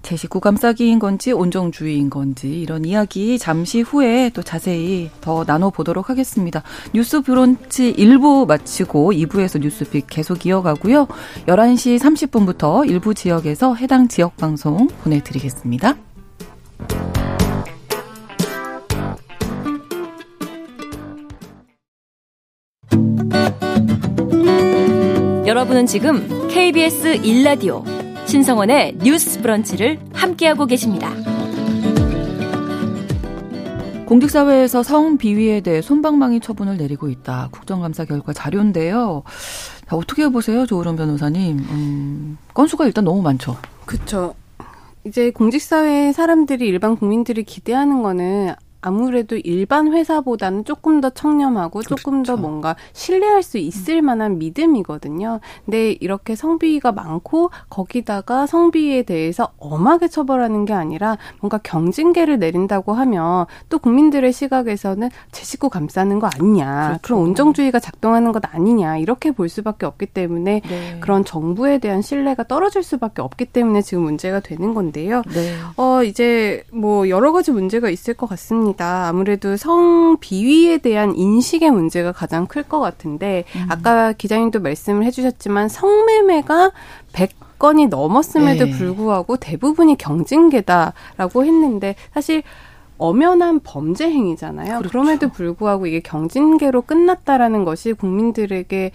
제식구감 0.10 0.56
싸기인 0.56 0.98
건지 0.98 1.32
온정주의인 1.32 2.10
건지 2.10 2.60
이런 2.60 2.84
이야기 2.84 3.38
잠시 3.38 3.82
후에 3.82 4.32
또 4.34 4.41
자세히 4.41 5.12
더 5.22 5.43
나눠보도록 5.45 6.10
하겠습니다. 6.10 6.63
뉴스 6.93 7.22
브런치 7.22 7.93
1부 7.93 8.48
마치고 8.48 9.12
2부에서 9.12 9.62
뉴스픽 9.62 10.08
계속 10.10 10.48
이어가고요. 10.48 11.06
11시 11.45 12.00
30분부터 12.00 12.89
일부 12.89 13.13
지역에서 13.13 13.76
해당 13.76 14.08
지역 14.08 14.36
방송 14.36 14.88
보내드리겠습니다. 15.04 15.95
여러분은 25.45 25.86
지금 25.86 26.48
KBS 26.48 27.22
1라디오 27.22 27.99
신성원의 28.30 28.98
뉴스 29.02 29.42
브런치를 29.42 30.00
함께하고 30.13 30.68
계십니다. 30.68 31.12
공직사회에서 34.06 34.84
성비위에 34.84 35.62
대해 35.62 35.82
손방망이 35.82 36.39
처분을 36.39 36.78
내리고 36.78 37.10
있다. 37.10 37.50
국정감사 37.52 38.06
결과 38.06 38.32
자료인데요. 38.32 39.24
자, 39.88 39.96
어떻게 39.96 40.30
보세요, 40.30 40.68
조으론 40.68 40.96
변호사님? 40.96 41.58
음, 41.58 42.38
건수가 42.54 42.86
일단 42.86 43.04
너무 43.04 43.24
많죠. 43.24 43.58
그렇죠. 43.88 44.36
이제 45.06 45.32
공직사회 45.32 46.13
사람들이 46.13 46.68
일반 46.68 46.98
국민들이 46.98 47.44
기대하는 47.44 48.04
거는 48.04 48.54
아무래도 48.82 49.36
일반 49.36 49.92
회사보다는 49.92 50.63
조금 50.63 51.02
더 51.02 51.10
청렴하고 51.10 51.80
그렇죠. 51.80 51.96
조금 51.96 52.24
더 52.24 52.38
뭔가 52.38 52.76
신뢰할 52.94 53.44
수 53.44 53.58
있을 53.58 54.02
만한 54.02 54.38
믿음이거든요. 54.38 55.39
근데 55.65 55.92
이렇게 56.00 56.36
성비가 56.36 56.92
많고 56.92 57.52
거기다가 57.70 58.46
성비에 58.46 59.04
대해서 59.04 59.50
엄하게 59.58 60.08
처벌하는 60.08 60.65
게 60.65 60.74
아니라 60.74 61.18
뭔가 61.42 61.58
경징계를 61.58 62.39
내린다고 62.39 62.94
하면 62.94 63.46
또 63.68 63.80
국민들의 63.80 64.32
시각에서는 64.32 65.10
제 65.32 65.44
식구 65.44 65.70
감싸는 65.70 66.20
거 66.20 66.30
아니냐. 66.34 66.88
그렇죠. 66.88 67.02
그런 67.02 67.20
온정주의가 67.22 67.80
작동하는 67.80 68.32
것 68.32 68.44
아니냐. 68.54 68.98
이렇게 68.98 69.32
볼 69.32 69.50
수밖에 69.50 69.86
없기 69.86 70.06
때문에 70.08 70.62
네. 70.68 70.98
그런 71.02 71.26
정부에 71.26 71.80
대한 71.80 72.02
신뢰가 72.02 72.44
떨어질 72.44 72.84
수밖에 72.84 73.22
없기 73.22 73.46
때문에 73.46 73.82
지금 73.82 74.04
문제가 74.04 74.39
되는 74.39 74.74
건데요. 74.74 75.22
네. 75.34 75.54
어, 75.76 76.04
이제 76.04 76.63
뭐 76.72 77.10
여러 77.10 77.32
가지 77.32 77.52
문제가 77.52 77.89
있을 77.89 78.13
것 78.13 78.28
같습니다. 78.30 78.69
합니다. 78.70 79.08
아무래도 79.08 79.58
성 79.58 80.18
비위에 80.20 80.78
대한 80.78 81.16
인식의 81.16 81.72
문제가 81.72 82.12
가장 82.12 82.46
클 82.46 82.64
것 82.64 82.80
같은데 82.80 83.46
음. 83.56 83.66
아까 83.70 84.14
기자님도 84.14 84.60
말씀을 84.60 85.04
해주셨지만 85.06 85.70
성매매가 85.70 86.72
100 87.14 87.32
건이 87.58 87.88
넘었음에도 87.88 88.66
네. 88.66 88.72
불구하고 88.72 89.38
대부분이 89.38 89.98
경징계다라고 89.98 91.46
했는데 91.46 91.96
사실 92.14 92.44
엄연한 92.98 93.62
범죄 93.64 94.10
행위잖아요. 94.10 94.80
그렇죠. 94.80 94.90
그럼에도 94.90 95.30
불구하고 95.30 95.88
이게 95.88 96.00
경징계로 96.02 96.82
끝났다라는 96.84 97.64
것이 97.64 97.94
국민들에게 97.94 98.92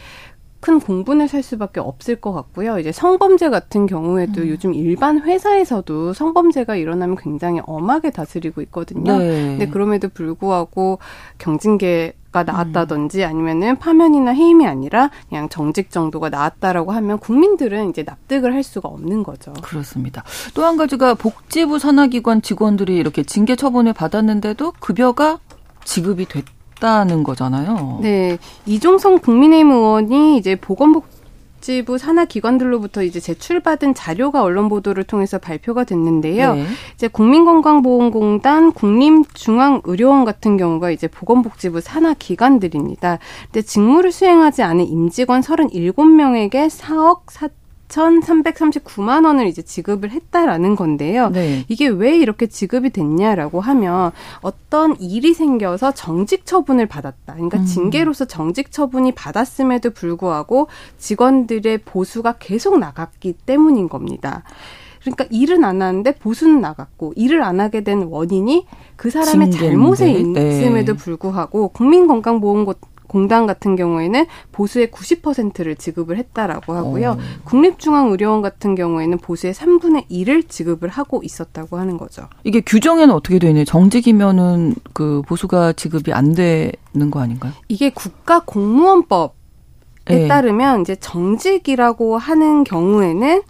큰 0.65 0.81
공분을 0.81 1.29
살 1.29 1.43
수밖에 1.43 1.79
없을 1.79 2.17
것 2.17 2.33
같고요. 2.33 2.79
이제 2.79 2.91
성범죄 2.91 3.51
같은 3.51 3.85
경우에도 3.85 4.41
음. 4.41 4.49
요즘 4.49 4.73
일반 4.73 5.21
회사에서도 5.21 6.15
성범죄가 6.15 6.77
일어나면 6.77 7.17
굉장히 7.17 7.61
엄하게 7.67 8.11
다스리고 8.11 8.63
있거든요. 8.63 9.19
네. 9.19 9.59
근데 9.59 9.69
그럼에도 9.69 10.09
불구하고 10.09 11.01
경징계 11.37 12.15
가 12.33 12.45
나왔다든지 12.45 13.25
아니면은 13.25 13.77
파면이나 13.77 14.33
해임이 14.33 14.67
아니라 14.67 15.11
그냥 15.29 15.49
정직 15.51 15.91
정도가 15.91 16.31
나왔다라고 16.31 16.91
하면 16.93 17.19
국민들은 17.19 17.91
이제 17.91 18.03
납득을 18.03 18.55
할 18.55 18.65
수가 18.65 18.89
없는 18.89 19.23
거죠. 19.23 19.53
그렇습니다. 19.63 20.25
또 20.55 20.65
한 20.65 20.77
가지가 20.79 21.15
복지부 21.15 21.79
산하기관 21.79 22.41
직원들이 22.43 22.97
이렇게 22.97 23.23
징계 23.23 23.55
처분을 23.55 23.93
받았는데도 23.93 24.73
급여가 24.81 25.39
지급이 25.85 26.25
됐 26.27 26.45
없다는 26.85 27.25
거잖아요. 27.25 27.99
네. 28.03 28.39
이종성 28.67 29.19
국민의힘 29.19 29.71
의원이 29.71 30.37
이제 30.37 30.55
보건복 30.55 31.07
지부 31.63 31.97
산하 31.97 32.27
기관들로부터 32.27 33.03
이제 33.03 33.21
제출받은 33.21 33.95
자료가 33.95 34.43
언론 34.43 34.69
보도를 34.69 35.05
통해서 35.05 35.39
발표가 35.39 35.85
됐는데요. 35.85 36.57
네. 36.57 36.67
이제 36.95 37.09
국민건강보험공단, 37.09 38.73
국립중앙의료원 38.73 40.27
같은 40.27 40.59
경우가 40.59 40.91
이제 40.91 41.09
보건복지부 41.09 41.81
산하 41.81 42.13
기관들입니다. 42.13 43.19
근데 43.47 43.63
직무를 43.63 44.13
수행하지 44.13 44.63
않은 44.63 44.87
임직원 44.87 45.41
37명에게 45.41 46.69
4억 46.69 47.21
4 47.31 47.49
1,339만 47.89 49.27
원을 49.27 49.47
이제 49.47 49.63
지급을 49.63 50.11
했다라는 50.11 50.77
건데요. 50.77 51.31
네. 51.31 51.65
이게 51.69 51.87
왜 51.89 52.17
이렇게 52.17 52.47
지급이 52.47 52.91
됐냐라고 52.91 53.61
하면 53.61 54.13
어떤 54.41 54.97
일이 55.01 55.35
생겨서 55.35 55.93
정직 55.93 56.47
처분을 56.47 56.87
받았다. 56.87 57.35
그러니까 57.35 57.59
음. 57.59 57.65
징계로서 57.65 58.25
정직 58.25 58.73
처분이 58.73 59.13
받았음에도 59.13 59.91
불구하고 59.91 60.69
직원들의 60.99 61.79
보수가 61.85 62.37
계속 62.39 62.79
나갔기 62.79 63.35
때문인 63.45 63.89
겁니다. 63.89 64.43
그러니까 65.03 65.27
일은 65.31 65.65
안 65.65 65.83
하는데 65.83 66.15
보수는 66.15 66.63
나갔고 66.63 67.13
일을 67.15 67.43
안 67.43 67.61
하게 67.61 67.85
된 67.85 68.05
원인이 68.05 68.67
그 68.97 69.11
사람의 69.11 69.51
잘못에 69.51 70.23
네. 70.23 70.49
있음에도 70.49 70.95
불구하고 70.95 71.69
국민건강보험공 71.69 72.75
공단 73.15 73.47
같은 73.47 73.77
경우에는 73.77 74.27
보수의 74.51 74.89
90%를 74.89 75.77
지급을 75.77 76.19
했다라고 76.19 76.73
하고요. 76.73 77.11
어. 77.11 77.19
국립중앙의료원 77.45 78.43
같은 78.43 78.75
경우에는 78.75 79.19
보수의 79.19 79.55
3분의 79.55 80.11
1을 80.11 80.49
지급을 80.49 80.89
하고 80.89 81.21
있었다고 81.23 81.79
하는 81.79 81.97
거죠. 81.97 82.29
이게 82.43 82.61
규정에는 82.61 83.15
어떻게 83.15 83.39
되어 83.39 83.51
있나요? 83.51 83.65
정직이면은 83.67 84.75
그 84.93 85.23
보수가 85.29 85.75
지급이 85.75 86.13
안 86.13 86.35
되는 86.35 87.13
거 87.13 87.21
아닌가요? 87.21 87.53
이게 87.69 87.91
국가 87.91 88.41
공무원법 88.45 89.37
에 90.07 90.19
네. 90.19 90.29
따르면 90.29 90.81
이제 90.83 90.97
정직이라고 90.97 92.19
하는 92.19 92.65
경우에는 92.65 93.43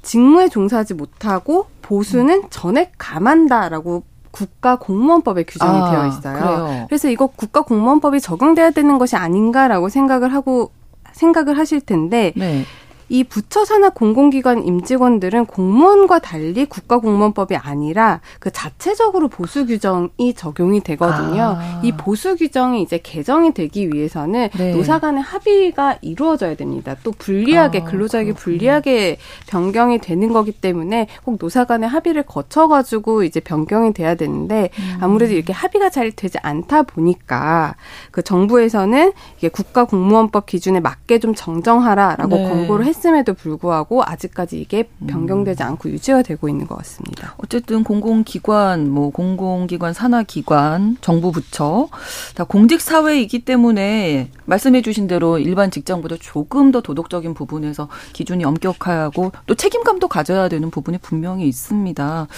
직무에 0.00 0.48
종사하지 0.48 0.94
못하고 0.94 1.66
보수는 1.82 2.44
전액 2.48 2.92
감한다라고 2.96 4.02
국가 4.34 4.74
공무원법에 4.76 5.44
규정이 5.44 5.80
아, 5.80 5.90
되어 5.92 6.06
있어요. 6.08 6.38
그래요. 6.38 6.86
그래서 6.88 7.08
이거 7.08 7.28
국가 7.28 7.60
공무원법이 7.60 8.20
적용돼야 8.20 8.72
되는 8.72 8.98
것이 8.98 9.14
아닌가라고 9.14 9.88
생각을 9.88 10.34
하고 10.34 10.72
생각을 11.12 11.56
하실 11.56 11.80
텐데 11.80 12.32
네. 12.34 12.64
이 13.08 13.24
부처 13.24 13.64
산하 13.64 13.90
공공기관 13.90 14.64
임직원들은 14.64 15.46
공무원과 15.46 16.20
달리 16.20 16.64
국가공무원법이 16.64 17.56
아니라 17.56 18.20
그 18.40 18.50
자체적으로 18.50 19.28
보수 19.28 19.66
규정이 19.66 20.34
적용이 20.34 20.80
되거든요. 20.80 21.56
아. 21.58 21.80
이 21.82 21.92
보수 21.92 22.36
규정이 22.36 22.82
이제 22.82 22.98
개정이 23.02 23.52
되기 23.52 23.90
위해서는 23.92 24.48
네. 24.56 24.72
노사 24.72 24.98
간의 24.98 25.22
합의가 25.22 25.98
이루어져야 26.00 26.56
됩니다. 26.56 26.96
또 27.02 27.12
불리하게 27.12 27.80
아, 27.80 27.84
근로자에게 27.84 28.32
그렇군요. 28.32 28.56
불리하게 28.56 29.18
변경이 29.46 29.98
되는 29.98 30.32
거기 30.32 30.52
때문에 30.52 31.08
꼭 31.24 31.36
노사 31.38 31.64
간의 31.64 31.88
합의를 31.88 32.22
거쳐 32.22 32.68
가지고 32.68 33.22
이제 33.22 33.40
변경이 33.40 33.92
돼야 33.92 34.14
되는데 34.14 34.70
음. 34.78 34.98
아무래도 35.00 35.34
이렇게 35.34 35.52
합의가 35.52 35.90
잘 35.90 36.10
되지 36.10 36.38
않다 36.42 36.82
보니까 36.82 37.74
그 38.10 38.22
정부에서는 38.22 39.12
이게 39.38 39.48
국가공무원법 39.48 40.46
기준에 40.46 40.80
맞게 40.80 41.18
좀 41.18 41.34
정정하라라고 41.34 42.36
네. 42.36 42.48
권고를 42.48 42.86
했 42.86 42.93
했음에도 42.94 43.34
불구하고 43.34 44.02
아직까지 44.04 44.60
이게 44.60 44.88
변경되지 45.06 45.62
음. 45.62 45.68
않고 45.68 45.90
유지가 45.90 46.22
되고 46.22 46.48
있는 46.48 46.66
것 46.66 46.76
같습니다. 46.78 47.34
어쨌든 47.38 47.82
공공기관, 47.82 48.88
뭐 48.88 49.10
공공기관 49.10 49.92
산하기관, 49.92 50.98
정부 51.00 51.32
부처 51.32 51.88
다 52.34 52.44
공직 52.44 52.80
사회이기 52.80 53.44
때문에 53.44 54.30
말씀해 54.44 54.82
주신 54.82 55.06
대로 55.06 55.38
일반 55.38 55.70
직장보다 55.70 56.16
조금 56.20 56.70
더 56.70 56.80
도덕적인 56.80 57.34
부분에서 57.34 57.88
기준이 58.12 58.44
엄격하고 58.44 59.32
또 59.46 59.54
책임감도 59.54 60.08
가져야 60.08 60.48
되는 60.48 60.70
부분이 60.70 60.98
분명히 60.98 61.48
있습니다. 61.48 62.28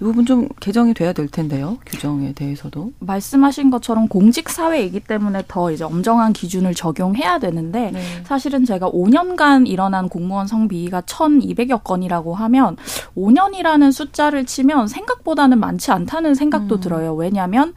이 0.00 0.02
부분 0.02 0.24
좀 0.24 0.48
개정이 0.60 0.94
돼야 0.94 1.12
될 1.12 1.28
텐데요. 1.28 1.76
규정에 1.84 2.32
대해서도. 2.32 2.92
말씀하신 3.00 3.70
것처럼 3.70 4.08
공직 4.08 4.48
사회이기 4.48 5.00
때문에 5.00 5.42
더 5.46 5.70
이제 5.70 5.84
엄정한 5.84 6.32
기준을 6.32 6.74
적용해야 6.74 7.38
되는데 7.38 7.90
네. 7.90 8.02
사실은 8.24 8.64
제가 8.64 8.90
5년간 8.90 9.68
일어난 9.68 10.08
공무원 10.08 10.46
성비위가 10.46 11.02
1,200여 11.02 11.84
건이라고 11.84 12.34
하면 12.34 12.76
5년이라는 13.14 13.92
숫자를 13.92 14.46
치면 14.46 14.88
생각보다는 14.88 15.60
많지 15.60 15.90
않다는 15.90 16.34
생각도 16.34 16.76
음. 16.76 16.80
들어요. 16.80 17.14
왜냐하면 17.14 17.74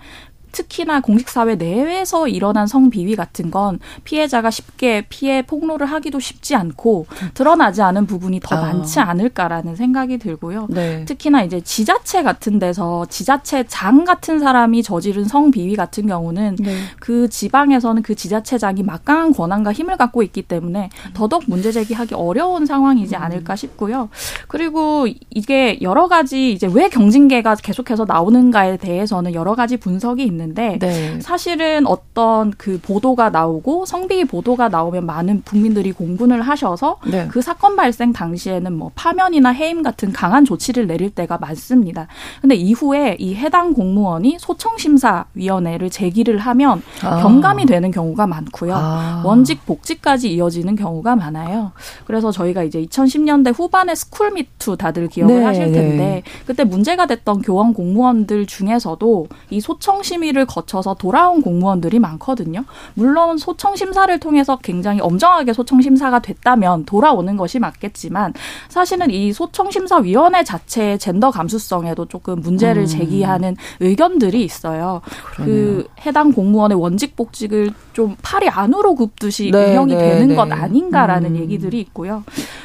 특히나 0.54 1.02
공식사회 1.02 1.56
내외에서 1.56 2.30
일어난 2.30 2.68
성비위 2.68 3.18
같은 3.18 3.52
건 3.52 3.80
피해자가 4.06 4.52
쉽게 4.52 5.06
피해 5.10 5.42
폭로를 5.42 5.88
하기도 5.88 6.20
쉽지 6.20 6.56
않고 6.56 7.08
드러나지 7.34 7.82
않은 7.82 8.06
부분이 8.06 8.39
더 8.39 8.56
아. 8.56 8.62
많지 8.62 9.00
않을까라는 9.00 9.76
생각이 9.76 10.20
들고요. 10.20 10.68
네. 10.70 11.04
특히나 11.06 11.44
이제 11.44 11.60
지자체 11.60 12.24
같은 12.24 12.60
데서 12.60 13.06
지자체장 13.08 14.06
같은 14.06 14.39
사람이 14.39 14.84
저지른 14.84 15.26
성비위 15.26 15.76
같은 15.76 16.08
경우는 16.08 16.56
네. 16.60 16.78
그 17.00 17.28
지방에서는 17.28 18.04
그 18.04 18.16
지자체장이 18.16 18.84
막강한 18.84 19.34
권한과 19.34 19.74
힘을 19.74 19.98
갖고 19.98 20.22
있기 20.24 20.44
때문에 20.44 20.89
더더욱 21.13 21.44
문제 21.48 21.72
제기하기 21.72 22.13
어려운 22.13 22.66
상황이지 22.66 23.16
음. 23.16 23.22
않을까 23.22 23.56
싶고요. 23.56 24.10
그리고 24.48 25.08
이게 25.32 25.80
여러 25.82 26.08
가지 26.08 26.52
이제 26.52 26.70
왜 26.72 26.89
경징계가 26.89 27.56
계속해서 27.56 28.06
나오는가에 28.08 28.78
대해서는 28.78 29.34
여러 29.34 29.56
가지 29.56 29.78
분석이 29.78 30.24
있는 30.24 30.43
있는데 30.44 30.78
네. 30.80 31.20
사실은 31.22 31.88
어떤 31.88 32.52
그 32.52 32.80
보도가 32.82 33.30
나오고 33.30 33.86
성비 33.86 34.26
보도가 34.26 34.70
나오면 34.70 35.06
많은 35.06 35.44
국민들이 35.44 35.92
공분을 35.92 36.42
하셔서 36.42 36.98
네. 37.08 37.28
그 37.30 37.42
사건 37.42 37.76
발생 37.76 38.14
당시에는 38.14 38.74
뭐 38.74 38.92
파면이나 38.96 39.50
해임 39.50 39.82
같은 39.82 40.12
강한 40.12 40.46
조치를 40.46 40.88
내릴 40.88 41.10
때가 41.10 41.38
많습니다. 41.38 42.08
근데 42.42 42.56
이후에 42.56 43.18
이 43.20 43.36
해당 43.36 43.74
공무원이 43.74 44.38
소청 44.40 44.78
심사 44.78 45.26
위원회를 45.34 45.90
제기를 45.90 46.38
하면 46.40 46.82
아. 47.04 47.22
경감이 47.22 47.66
되는 47.66 47.92
경우가 47.92 48.28
많고요. 48.28 48.74
아. 48.76 49.24
원직 49.26 49.66
복직까지 49.66 50.32
이어지는 50.34 50.76
경우가 50.76 51.16
많아요. 51.16 51.72
그래서 52.06 52.32
저희가 52.32 52.64
이제 52.64 52.84
2010년대 52.84 53.58
후반에 53.58 53.96
스쿨미투 53.96 54.78
다들 54.78 55.08
기억을 55.08 55.40
네, 55.40 55.44
하실 55.44 55.72
텐데 55.72 55.98
네. 55.98 56.24
그때 56.46 56.64
문제가 56.64 57.06
됐던 57.06 57.42
교원 57.42 57.74
공무원들 57.74 58.46
중에서도 58.46 59.28
이 59.50 59.60
소청 59.60 60.04
심의 60.04 60.33
를 60.34 60.46
거쳐서 60.46 60.96
돌아온 60.96 61.41
공무원들이 61.41 62.00
많거든요. 62.00 62.65
물론 62.96 63.38
소청 63.38 63.76
심사를 63.76 64.19
통해서 64.19 64.58
굉장히 64.63 65.00
엄정하게 65.00 65.54
소청 65.54 65.82
심사가 65.82 66.19
됐다면 66.19 66.86
돌아오는 66.86 67.38
것이 67.38 67.60
맞겠지만 67.60 68.34
사실은 68.67 69.12
이 69.12 69.32
소청 69.32 69.69
심사 69.69 69.98
위원회 69.98 70.43
자체의 70.43 70.98
젠더 70.98 71.30
감수성에도 71.30 72.08
조금 72.08 72.41
문제를 72.41 72.84
음. 72.84 72.88
제기하는 72.88 73.56
의견들이 73.80 74.43
있어요. 74.43 75.02
그 75.04 75.43
그러네요. 75.43 75.46
그 75.46 75.88
해당 76.06 76.32
공무원의 76.32 76.80
원직 76.80 77.15
복직을 77.15 77.72
좀 77.93 78.15
팔이 78.22 78.50
안으로 78.50 78.96
굽듯이 78.96 79.52
네, 79.52 79.72
운영이 79.72 79.93
네, 79.93 80.00
되는 80.00 80.28
네. 80.30 80.36
것 80.36 80.52
아닌가라는 80.52 81.36
음. 81.36 81.41
얘기들이 81.41 81.80
있고요. 81.82 82.24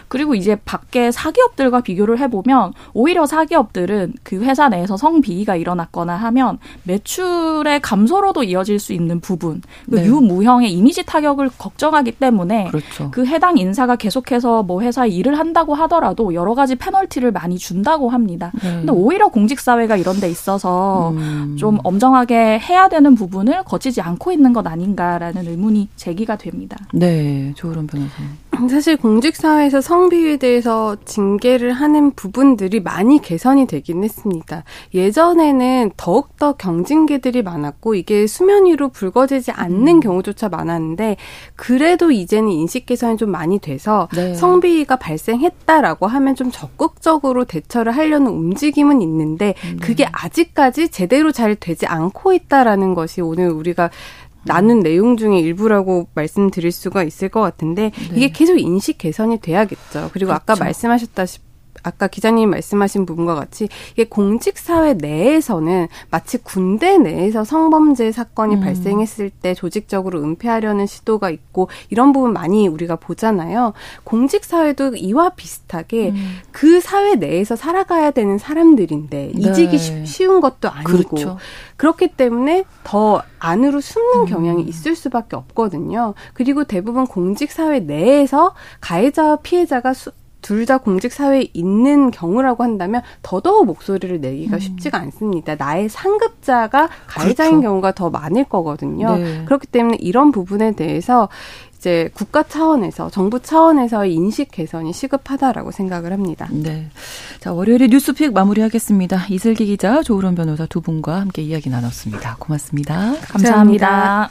그리고 0.09 0.35
이제 0.35 0.57
밖에 0.64 1.11
사기업들과 1.11 1.83
비교를 1.83 2.18
해보면 2.18 2.72
오히려 2.94 3.26
사기업들은 3.26 4.14
그 4.22 4.42
회사 4.42 4.68
내에서 4.68 4.96
성비위가 4.96 5.57
일어났거나 5.57 6.16
하면 6.16 6.59
매출 6.85 7.58
의 7.66 7.81
감소로도 7.81 8.44
이어질 8.44 8.79
수 8.79 8.92
있는 8.92 9.21
부분, 9.21 9.62
그 9.90 9.97
네. 9.97 10.07
유무형의 10.07 10.73
이미지 10.73 11.05
타격을 11.05 11.51
걱정하기 11.59 12.12
때문에 12.12 12.68
그렇죠. 12.68 13.11
그 13.11 13.27
해당 13.27 13.59
인사가 13.59 13.97
계속해서 13.97 14.62
뭐 14.62 14.83
회사에 14.83 15.09
일을 15.09 15.38
한다고 15.38 15.75
하더라도 15.75 16.35
여러 16.35 16.55
가지 16.55 16.77
페널티를 16.77 17.33
많이 17.33 17.59
준다고 17.59 18.11
합니다. 18.11 18.53
네. 18.62 18.75
근데 18.75 18.92
오히려 18.92 19.29
공직사회가 19.29 19.97
이런 19.97 20.21
데 20.21 20.31
있어서 20.31 21.11
음. 21.11 21.57
좀 21.59 21.79
엄정하게 21.83 22.59
해야 22.59 22.88
되는 22.88 23.14
부분을 23.14 23.64
거치지 23.64 24.01
않고 24.01 24.33
있는 24.33 24.53
것 24.53 24.66
아닌가라는 24.66 25.47
의문이 25.47 25.88
제기가 25.97 26.37
됩니다. 26.37 26.77
네, 26.92 27.53
조으론 27.57 27.87
변호사님. 27.87 28.29
사실 28.68 28.97
공직사회에서 28.97 29.81
성비위에 29.81 30.38
대해서 30.38 30.97
징계를 31.05 31.73
하는 31.73 32.11
부분들이 32.11 32.81
많이 32.81 33.21
개선이 33.21 33.66
되긴 33.66 34.03
했습니다. 34.03 34.64
예전에는 34.94 35.92
더욱더 35.97 36.55
경징계들이 36.55 37.42
많았고 37.42 37.94
이게 37.94 38.27
수면 38.27 38.66
위로 38.66 38.88
불거지지 38.88 39.53
않는 39.53 39.97
음. 39.97 40.01
경우조차 40.01 40.49
많았는데 40.49 41.16
그래도 41.55 42.11
이제는 42.11 42.51
인식 42.51 42.87
개선이 42.87 43.16
좀 43.16 43.31
많이 43.31 43.59
돼서 43.59 44.09
네. 44.14 44.35
성비위가 44.35 44.97
발생했다라고 44.97 46.07
하면 46.07 46.35
좀 46.35 46.51
적극적으로 46.51 47.44
대처를 47.44 47.97
하려는 47.97 48.33
움직임은 48.33 49.03
있는데 49.03 49.55
음. 49.64 49.79
그게 49.81 50.07
아직까지 50.11 50.88
제대로 50.88 51.31
잘 51.31 51.55
되지 51.55 51.87
않고 51.87 52.33
있다라는 52.33 52.94
것이 52.94 53.21
오늘 53.21 53.51
우리가 53.51 53.90
나눈 54.44 54.81
내용 54.81 55.16
중에 55.16 55.38
일부라고 55.40 56.09
말씀드릴 56.14 56.72
수가 56.72 57.03
있을 57.03 57.29
것 57.29 57.40
같은데 57.40 57.90
네. 58.11 58.16
이게 58.16 58.29
계속 58.31 58.59
인식 58.59 58.98
개선이 58.98 59.40
돼야겠죠. 59.40 60.11
그리고 60.12 60.29
그렇죠. 60.29 60.33
아까 60.35 60.57
말씀하셨다시피 60.57 61.47
아까 61.83 62.07
기자님 62.07 62.51
말씀하신 62.51 63.07
부분과 63.07 63.35
같이 63.35 63.69
이게 63.93 64.05
공직 64.05 64.59
사회 64.59 64.95
내에서는 64.95 65.88
마치 66.11 66.38
군대 66.38 66.99
내에서 66.99 67.45
성범죄 67.45 68.12
사건이 68.12 68.57
음. 68.57 68.61
발생했을 68.61 69.31
때 69.31 69.55
조직적으로 69.55 70.23
은폐하려는 70.23 70.87
시도가 70.87 71.31
있고 71.31 71.69
이런 71.91 72.12
부분 72.12 72.33
많이 72.33 72.69
우리가 72.69 72.97
보잖아요. 72.97 73.73
공직 74.05 74.45
사회도 74.45 74.97
이와 74.97 75.31
비슷하게 75.31 76.11
음. 76.11 76.38
그 76.51 76.81
사회 76.81 77.14
내에서 77.14 77.57
살아가야 77.57 78.11
되는 78.11 78.38
사람들인데 78.38 79.33
네. 79.35 79.51
이직이 79.51 79.79
쉬운 79.79 80.41
것도 80.41 80.71
아니고 80.71 81.09
그렇죠. 81.09 81.38
그렇기 81.77 82.09
때문에 82.09 82.64
더 82.85 83.23
안으로 83.38 83.81
숨는 83.81 84.21
음. 84.21 84.27
경향이 84.27 84.62
있을 84.62 84.97
수밖에 84.97 85.37
없거든요. 85.37 86.14
그리고 86.35 86.64
대부분 86.64 87.07
공직 87.07 87.53
사회 87.53 87.81
내에서 87.81 88.55
가해자와 88.81 89.37
피해자가 89.37 89.95
수, 89.95 90.11
둘 90.42 90.66
다 90.66 90.79
공직 90.79 91.12
사회에 91.12 91.48
있는 91.55 92.11
경우라고 92.11 92.62
한다면 92.62 93.01
더더욱 93.22 93.64
목소리를 93.66 94.20
내기가 94.20 94.57
음. 94.57 94.61
쉽지가 94.61 94.98
않습니다. 94.98 95.55
나의 95.57 95.88
상급자가 95.88 96.88
가해자인 97.07 97.53
그렇죠. 97.53 97.62
경우가 97.68 97.92
더 97.92 98.11
많을 98.11 98.44
거거든요. 98.44 99.16
네. 99.16 99.44
그렇기 99.46 99.66
때문에 99.68 99.96
이런 100.01 100.31
부분에 100.31 100.72
대해서 100.72 101.29
이제 101.79 102.11
국가 102.12 102.42
차원에서 102.42 103.09
정부 103.09 103.40
차원에서의 103.40 104.12
인식 104.12 104.51
개선이 104.51 104.92
시급하다라고 104.92 105.70
생각을 105.70 106.12
합니다. 106.12 106.48
네. 106.51 106.90
자, 107.40 107.53
월요일에 107.53 107.87
뉴스픽 107.87 108.33
마무리하겠습니다. 108.35 109.27
이슬기 109.31 109.64
기자, 109.66 110.03
조으론 110.03 110.35
변호사 110.35 110.66
두 110.66 110.81
분과 110.81 111.20
함께 111.20 111.40
이야기 111.42 111.70
나눴습니다. 111.70 112.37
고맙습니다. 112.40 113.14
감사합니다. 113.29 114.31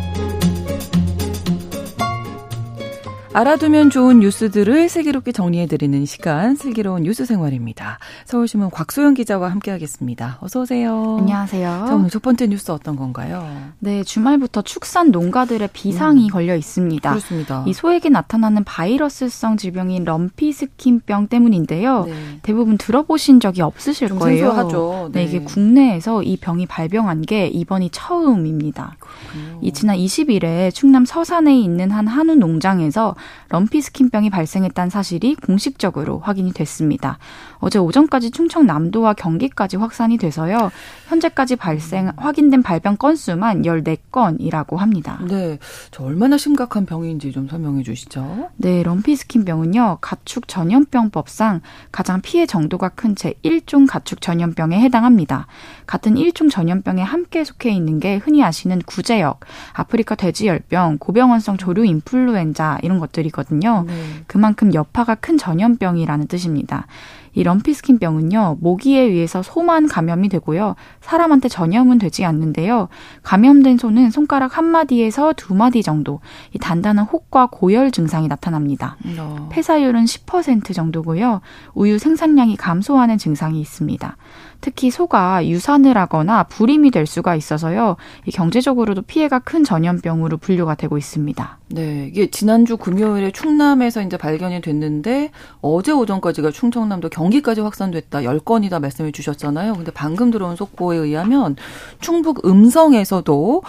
알아두면 3.33 3.91
좋은 3.91 4.19
뉴스들을 4.19 4.89
슬기롭게 4.89 5.31
정리해드리는 5.31 6.05
시간 6.05 6.53
슬기로운 6.55 7.03
뉴스 7.03 7.25
생활입니다. 7.25 7.97
서울신문 8.25 8.71
곽소영 8.71 9.13
기자와 9.13 9.49
함께하겠습니다. 9.51 10.39
어서 10.41 10.61
오세요. 10.61 11.15
안녕하세요. 11.17 11.85
자, 11.87 11.95
오늘 11.95 12.09
첫 12.09 12.21
번째 12.21 12.47
뉴스 12.47 12.71
어떤 12.71 12.97
건가요? 12.97 13.47
네, 13.79 14.03
주말부터 14.03 14.63
축산 14.63 15.11
농가들의 15.11 15.69
비상이 15.71 16.25
음, 16.25 16.29
걸려 16.29 16.57
있습니다. 16.57 17.09
그렇습니다. 17.09 17.63
이 17.65 17.71
소에게 17.71 18.09
나타나는 18.09 18.65
바이러스성 18.65 19.55
질병인 19.55 20.03
럼피스킨병 20.03 21.27
때문인데요. 21.27 22.03
네. 22.07 22.13
대부분 22.43 22.77
들어보신 22.77 23.39
적이 23.39 23.61
없으실 23.61 24.09
거예요. 24.09 24.47
생소하죠. 24.47 25.09
네. 25.13 25.23
네. 25.23 25.29
이게 25.29 25.39
국내에서 25.39 26.21
이 26.23 26.35
병이 26.35 26.65
발병한 26.65 27.21
게 27.21 27.47
이번이 27.47 27.91
처음입니다. 27.93 28.97
그렇군요. 28.99 29.59
이 29.61 29.71
지난 29.71 29.95
20일에 29.95 30.73
충남 30.73 31.05
서산에 31.05 31.57
있는 31.57 31.91
한 31.91 32.07
한우 32.07 32.35
농장에서 32.35 33.15
럼피 33.49 33.81
스킨병이 33.81 34.29
발생했다는 34.29 34.89
사실이 34.89 35.35
공식적으로 35.35 36.19
확인이 36.19 36.51
됐습니다. 36.51 37.19
어제 37.59 37.79
오전까지 37.79 38.31
충청 38.31 38.65
남도와 38.65 39.13
경기까지 39.13 39.77
확산이 39.77 40.17
돼서요. 40.17 40.71
현재까지 41.07 41.55
발생 41.55 42.11
확인된 42.17 42.63
발병 42.63 42.97
건수만 42.97 43.61
14건이라고 43.61 44.77
합니다. 44.77 45.19
네. 45.27 45.57
저 45.91 46.03
얼마나 46.03 46.37
심각한 46.37 46.85
병인지 46.85 47.31
좀 47.31 47.47
설명해 47.47 47.83
주시죠. 47.83 48.49
네, 48.57 48.83
럼피 48.83 49.15
스킨병은요. 49.15 49.99
가축 50.01 50.47
전염병법상 50.47 51.61
가장 51.91 52.21
피해 52.21 52.45
정도가 52.45 52.89
큰 52.89 53.11
제 53.21 53.33
1종 53.43 53.87
가축 53.87 54.19
전염병에 54.19 54.79
해당합니다. 54.79 55.45
같은 55.85 56.15
1종 56.15 56.49
전염병에 56.49 57.03
함께 57.03 57.43
속해 57.43 57.69
있는 57.69 57.99
게 57.99 58.17
흔히 58.17 58.43
아시는 58.43 58.81
구제역, 58.85 59.41
아프리카 59.73 60.15
돼지열병, 60.15 60.97
고병원성 60.97 61.57
조류 61.57 61.85
인플루엔자 61.85 62.79
이런 62.81 62.97
것 62.99 63.10
들이거든요. 63.11 63.85
네. 63.87 63.93
그만큼 64.27 64.73
여파가 64.73 65.15
큰 65.15 65.37
전염병이라는 65.37 66.27
뜻입니다. 66.27 66.87
이 67.33 67.43
럼피스킨병은요, 67.43 68.57
모기에 68.59 69.01
의해서 69.01 69.41
소만 69.41 69.87
감염이 69.87 70.29
되고요, 70.29 70.75
사람한테 71.01 71.49
전염은 71.49 71.97
되지 71.97 72.25
않는데요. 72.25 72.89
감염된 73.23 73.77
소는 73.77 74.11
손가락 74.11 74.57
한 74.57 74.65
마디에서 74.65 75.33
두 75.33 75.53
마디 75.53 75.81
정도, 75.81 76.19
이 76.53 76.59
단단한 76.59 77.05
혹과 77.05 77.47
고열 77.51 77.91
증상이 77.91 78.27
나타납니다. 78.27 78.97
어. 79.17 79.49
폐사율은 79.51 80.05
10% 80.05 80.73
정도고요, 80.73 81.41
우유 81.73 81.97
생산량이 81.97 82.57
감소하는 82.57 83.17
증상이 83.17 83.61
있습니다. 83.61 84.17
특히 84.59 84.91
소가 84.91 85.47
유산을 85.47 85.97
하거나 85.97 86.43
불임이 86.43 86.91
될 86.91 87.07
수가 87.07 87.35
있어서요. 87.35 87.97
경제적으로도 88.31 89.01
피해가 89.01 89.39
큰 89.39 89.63
전염병으로 89.63 90.37
분류가 90.37 90.75
되고 90.75 90.97
있습니다. 90.97 91.57
네, 91.69 92.07
이게 92.07 92.29
지난주 92.29 92.77
금요일에 92.77 93.31
충남에서 93.31 94.01
이제 94.03 94.17
발견이 94.17 94.61
됐는데 94.61 95.31
어제 95.61 95.91
오전까지가 95.91 96.51
충청남도 96.51 97.09
경 97.09 97.20
기까지 97.29 97.61
확산됐다. 97.61 98.19
10건이다 98.21 98.79
말씀해 98.79 99.11
주셨잖아요. 99.11 99.73
근데 99.73 99.91
방금 99.91 100.31
들어온 100.31 100.55
속보에 100.55 100.97
의하면 100.97 101.55
충북 101.99 102.45
음성에서도 102.45 103.61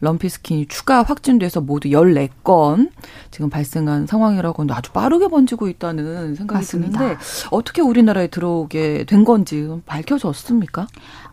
럼피스킨이 0.00 0.66
추가 0.68 1.02
확진돼서 1.02 1.60
모두 1.62 1.88
14건 1.88 2.90
지금 3.30 3.48
발생한 3.48 4.06
상황이라고 4.06 4.62
하는데 4.62 4.74
아주 4.74 4.92
빠르게 4.92 5.28
번지고 5.28 5.68
있다는 5.68 6.34
생각이 6.34 6.58
맞습니다. 6.58 6.98
드는데 6.98 7.18
어떻게 7.50 7.80
우리나라에 7.80 8.26
들어오게 8.26 9.04
된 9.04 9.24
건지 9.24 9.66
밝혀졌습니까? 9.86 10.86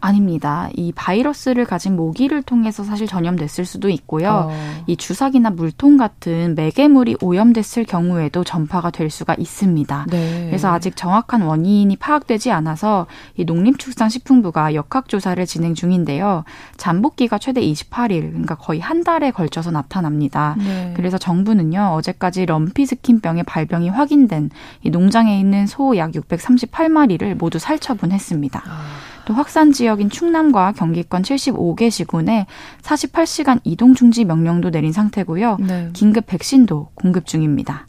아닙니다. 0.03 0.69
이 0.75 0.91
바이러스를 0.91 1.63
가진 1.65 1.95
모기를 1.95 2.41
통해서 2.41 2.83
사실 2.83 3.07
전염됐을 3.07 3.63
수도 3.63 3.87
있고요. 3.89 4.49
어. 4.51 4.83
이 4.85 4.97
주사기나 4.97 5.51
물통 5.51 5.95
같은 5.95 6.55
매개물이 6.55 7.17
오염됐을 7.21 7.85
경우에도 7.85 8.43
전파가 8.43 8.89
될 8.89 9.09
수가 9.09 9.35
있습니다. 9.37 10.07
네. 10.09 10.45
그래서 10.47 10.69
아직 10.73 10.97
정확한 10.97 11.43
원인이 11.43 11.95
파악되지 11.95 12.51
않아서 12.51 13.07
이 13.37 13.45
농림축산식품부가 13.45 14.73
역학조사를 14.75 15.45
진행 15.45 15.73
중인데요. 15.73 16.43
잠복기가 16.75 17.37
최대 17.37 17.61
28일, 17.61 18.29
그러니까 18.31 18.55
거의 18.55 18.81
한 18.81 19.05
달에 19.05 19.31
걸쳐서 19.31 19.71
나타납니다. 19.71 20.55
네. 20.57 20.93
그래서 20.97 21.17
정부는요, 21.17 21.93
어제까지 21.93 22.45
럼피스킨병의 22.45 23.43
발병이 23.45 23.87
확인된 23.87 24.49
이 24.83 24.89
농장에 24.89 25.39
있는 25.39 25.65
소 25.65 25.93
약 25.95 26.11
638마리를 26.11 27.35
모두 27.35 27.59
살처분했습니다. 27.59 28.63
아. 28.65 29.02
또 29.25 29.33
확산 29.33 29.71
지역인 29.71 30.09
충남과 30.09 30.73
경기권 30.73 31.21
75개 31.21 31.89
시군에 31.89 32.45
48시간 32.81 33.59
이동 33.63 33.93
중지 33.93 34.25
명령도 34.25 34.71
내린 34.71 34.91
상태고요. 34.91 35.57
네. 35.59 35.89
긴급 35.93 36.25
백신도 36.27 36.89
공급 36.95 37.25
중입니다. 37.25 37.87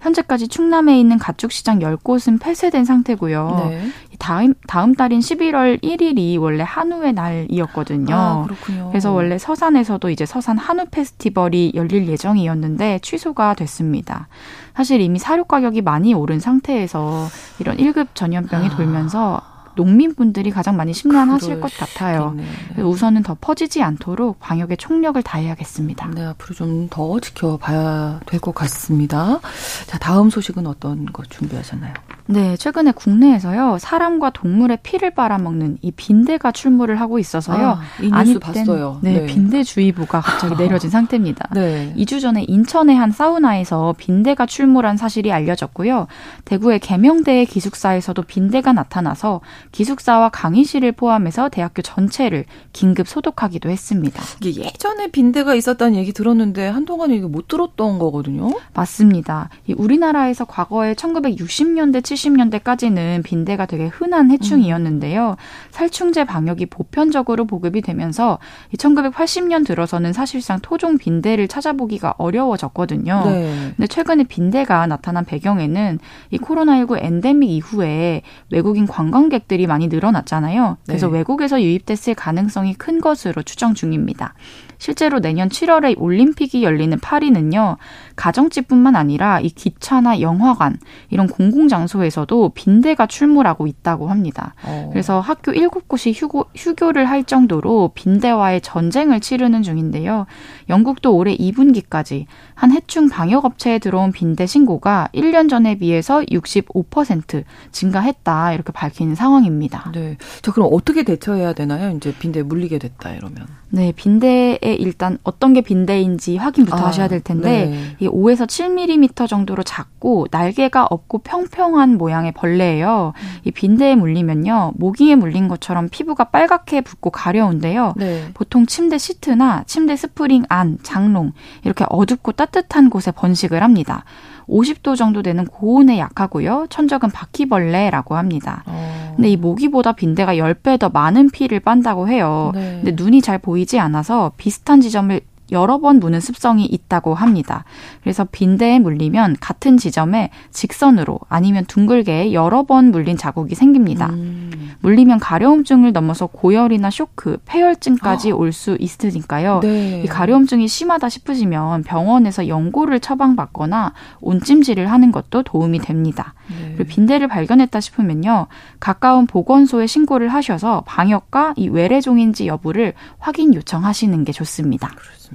현재까지 0.00 0.48
충남에 0.48 1.00
있는 1.00 1.18
가축시장 1.18 1.80
10곳은 1.80 2.40
폐쇄된 2.40 2.84
상태고요. 2.84 3.68
네. 3.70 3.88
다음, 4.18 4.54
다음 4.66 4.94
달인 4.94 5.20
11월 5.20 5.82
1일이 5.82 6.40
원래 6.40 6.62
한우의 6.62 7.12
날이었거든요. 7.12 8.14
아, 8.14 8.42
그렇군요. 8.44 8.88
그래서 8.88 9.12
원래 9.12 9.36
서산에서도 9.38 10.08
이제 10.10 10.24
서산 10.24 10.58
한우 10.58 10.86
페스티벌이 10.90 11.72
열릴 11.74 12.06
예정이었는데 12.08 13.00
취소가 13.02 13.54
됐습니다. 13.54 14.28
사실 14.74 15.00
이미 15.00 15.18
사료 15.18 15.44
가격이 15.44 15.82
많이 15.82 16.14
오른 16.14 16.38
상태에서 16.38 17.26
이런 17.58 17.76
1급 17.76 18.08
전염병이 18.14 18.68
아. 18.68 18.76
돌면서 18.76 19.55
농민분들이 19.76 20.50
가장 20.50 20.76
많이 20.76 20.92
심란하실 20.92 21.60
것 21.60 21.72
같아요. 21.76 22.34
네. 22.36 22.82
우선은 22.82 23.22
더 23.22 23.36
퍼지지 23.40 23.82
않도록 23.82 24.40
방역에 24.40 24.74
총력을 24.76 25.22
다해야겠습니다. 25.22 26.10
네, 26.14 26.24
앞으로 26.24 26.54
좀 26.54 26.88
더 26.90 27.20
지켜봐야 27.20 28.20
될 28.26 28.40
것 28.40 28.54
같습니다. 28.54 29.40
자, 29.86 29.98
다음 29.98 30.30
소식은 30.30 30.66
어떤 30.66 31.06
것 31.06 31.28
준비하셨나요? 31.30 31.94
네, 32.28 32.56
최근에 32.56 32.92
국내에서요 32.92 33.78
사람과 33.78 34.30
동물의 34.30 34.78
피를 34.82 35.10
빨아먹는 35.10 35.78
이 35.80 35.92
빈대가 35.92 36.50
출몰을 36.50 37.00
하고 37.00 37.18
있어서요. 37.18 37.68
아, 37.68 37.80
이 38.02 38.10
뉴스 38.10 38.38
봤어요. 38.40 38.98
네, 39.00 39.20
네, 39.20 39.26
빈대주의보가 39.26 40.20
갑자기 40.20 40.56
내려진 40.62 40.90
상태입니다. 40.90 41.48
네. 41.54 41.94
2주 41.96 42.20
전에 42.20 42.42
인천의 42.42 42.96
한 42.96 43.12
사우나에서 43.12 43.94
빈대가 43.96 44.44
출몰한 44.46 44.96
사실이 44.96 45.32
알려졌고요. 45.32 46.08
대구의 46.44 46.80
계명대 46.80 47.44
기숙사에서도 47.44 48.20
빈대가 48.22 48.72
나타나서 48.72 49.40
기숙사와 49.70 50.30
강의실을 50.30 50.92
포함해서 50.92 51.48
대학교 51.48 51.82
전체를 51.82 52.44
긴급 52.72 53.06
소독하기도 53.06 53.70
했습니다. 53.70 54.22
이게 54.42 54.64
예전에 54.64 55.08
빈대가 55.08 55.54
있었다는 55.54 55.94
얘기 55.96 56.12
들었는데 56.12 56.68
한동안 56.68 57.12
이게 57.12 57.26
못 57.26 57.46
들었던 57.46 57.98
거거든요. 58.00 58.50
맞습니다. 58.74 59.48
이 59.68 59.74
우리나라에서 59.74 60.44
과거에 60.44 60.94
1960년대 60.94 62.02
70 62.02 62.15
년대까지는 62.16 63.22
빈대가 63.24 63.66
되게 63.66 63.86
흔한 63.86 64.30
해충이었는데요. 64.30 65.36
살충제 65.70 66.24
방역이 66.24 66.66
보편적으로 66.66 67.44
보급이 67.44 67.82
되면서 67.82 68.38
1980년 68.76 69.66
들어서는 69.66 70.12
사실상 70.12 70.58
토종 70.60 70.98
빈대를 70.98 71.48
찾아보기가 71.48 72.14
어려워졌거든요. 72.18 73.22
네. 73.24 73.72
근데 73.76 73.86
최근에 73.86 74.24
빈대가 74.24 74.86
나타난 74.86 75.24
배경에는 75.24 75.98
이 76.30 76.38
코로나19 76.38 77.02
엔데믹 77.02 77.50
이후에 77.50 78.22
외국인 78.50 78.86
관광객들이 78.86 79.66
많이 79.66 79.88
늘어났잖아요. 79.88 80.78
그래서 80.86 81.08
네. 81.08 81.18
외국에서 81.18 81.60
유입됐을 81.62 82.14
가능성이 82.14 82.74
큰 82.74 83.00
것으로 83.00 83.42
추정 83.42 83.74
중입니다. 83.74 84.34
실제로 84.78 85.20
내년 85.20 85.48
7월에 85.48 85.94
올림픽이 85.98 86.62
열리는 86.62 86.98
파리는요, 86.98 87.76
가정집뿐만 88.16 88.96
아니라 88.96 89.40
이 89.40 89.48
기차나 89.50 90.20
영화관, 90.20 90.78
이런 91.10 91.28
공공장소에서도 91.28 92.50
빈대가 92.54 93.06
출몰하고 93.06 93.66
있다고 93.66 94.08
합니다. 94.08 94.54
어. 94.64 94.88
그래서 94.90 95.20
학교 95.20 95.52
7곳이 95.52 96.12
휴고, 96.14 96.46
휴교를 96.54 97.04
할 97.08 97.24
정도로 97.24 97.92
빈대와의 97.94 98.62
전쟁을 98.62 99.20
치르는 99.20 99.62
중인데요. 99.62 100.26
영국도 100.68 101.14
올해 101.14 101.36
2분기까지 101.36 102.24
한 102.54 102.72
해충 102.72 103.08
방역업체에 103.08 103.78
들어온 103.78 104.12
빈대 104.12 104.46
신고가 104.46 105.08
1년 105.14 105.48
전에 105.48 105.76
비해서 105.76 106.22
65% 106.22 107.44
증가했다, 107.70 108.54
이렇게 108.54 108.72
밝히는 108.72 109.14
상황입니다. 109.14 109.92
네. 109.94 110.16
자, 110.42 110.52
그럼 110.52 110.70
어떻게 110.72 111.02
대처해야 111.02 111.52
되나요? 111.52 111.94
이제 111.94 112.14
빈대 112.18 112.42
물리게 112.42 112.78
됐다, 112.78 113.12
이러면. 113.12 113.46
네, 113.68 113.92
빈대에 113.94 114.58
일단 114.62 115.18
어떤 115.22 115.52
게 115.52 115.60
빈대인지 115.60 116.36
확인부터 116.36 116.78
아, 116.78 116.86
하셔야 116.86 117.08
될 117.08 117.20
텐데 117.20 117.66
네. 117.66 118.05
이 118.06 118.08
5에서 118.08 118.46
7mm 118.46 119.28
정도로 119.28 119.62
작고 119.62 120.28
날개가 120.30 120.86
없고 120.88 121.18
평평한 121.18 121.98
모양의 121.98 122.32
벌레예요. 122.32 123.12
음. 123.16 123.28
이 123.44 123.50
빈대에 123.50 123.96
물리면요, 123.96 124.72
모기에 124.76 125.16
물린 125.16 125.48
것처럼 125.48 125.88
피부가 125.90 126.24
빨갛게 126.24 126.80
붓고 126.82 127.10
가려운데요. 127.10 127.94
네. 127.96 128.30
보통 128.34 128.66
침대 128.66 128.98
시트나 128.98 129.64
침대 129.66 129.96
스프링 129.96 130.44
안, 130.48 130.78
장롱 130.82 131.32
이렇게 131.64 131.84
어둡고 131.88 132.32
따뜻한 132.32 132.90
곳에 132.90 133.10
번식을 133.10 133.62
합니다. 133.62 134.04
50도 134.48 134.96
정도 134.96 135.22
되는 135.22 135.44
고온에 135.44 135.98
약하고요. 135.98 136.66
천적은 136.70 137.10
바퀴벌레라고 137.10 138.16
합니다. 138.16 138.62
어. 138.66 139.12
근데 139.16 139.30
이 139.30 139.36
모기보다 139.36 139.92
빈대가 139.92 140.34
10배 140.34 140.78
더 140.78 140.88
많은 140.88 141.30
피를 141.30 141.58
빤다고 141.58 142.08
해요. 142.08 142.52
네. 142.54 142.80
근데 142.82 143.02
눈이 143.02 143.22
잘 143.22 143.38
보이지 143.38 143.80
않아서 143.80 144.32
비슷한 144.36 144.80
지점을 144.80 145.20
여러 145.52 145.78
번 145.78 146.00
무는 146.00 146.20
습성이 146.20 146.64
있다고 146.64 147.14
합니다. 147.14 147.64
그래서 148.02 148.24
빈대에 148.24 148.78
물리면 148.78 149.36
같은 149.40 149.76
지점에 149.76 150.30
직선으로 150.50 151.20
아니면 151.28 151.64
둥글게 151.66 152.32
여러 152.32 152.64
번 152.64 152.90
물린 152.90 153.16
자국이 153.16 153.54
생깁니다. 153.54 154.08
음. 154.10 154.74
물리면 154.80 155.18
가려움증을 155.18 155.92
넘어서 155.92 156.26
고열이나 156.26 156.90
쇼크, 156.90 157.38
폐혈증까지 157.46 158.32
어. 158.32 158.36
올수 158.36 158.76
있으니까요. 158.78 159.60
네. 159.62 160.02
이 160.02 160.06
가려움증이 160.06 160.68
심하다 160.68 161.08
싶으시면 161.08 161.82
병원에서 161.84 162.48
연고를 162.48 163.00
처방받거나 163.00 163.94
온찜질을 164.20 164.90
하는 164.90 165.12
것도 165.12 165.42
도움이 165.42 165.80
됩니다. 165.80 166.34
네. 166.48 166.74
그리고 166.76 166.84
빈대를 166.84 167.28
발견했다 167.28 167.80
싶으면요. 167.80 168.46
가까운 168.80 169.26
보건소에 169.26 169.86
신고를 169.86 170.28
하셔서 170.28 170.82
방역과 170.86 171.54
이 171.56 171.68
외래종인지 171.68 172.46
여부를 172.46 172.94
확인 173.18 173.54
요청하시는 173.54 174.24
게 174.24 174.32
좋습니다. 174.32 174.88
그렇습니다. 174.88 175.25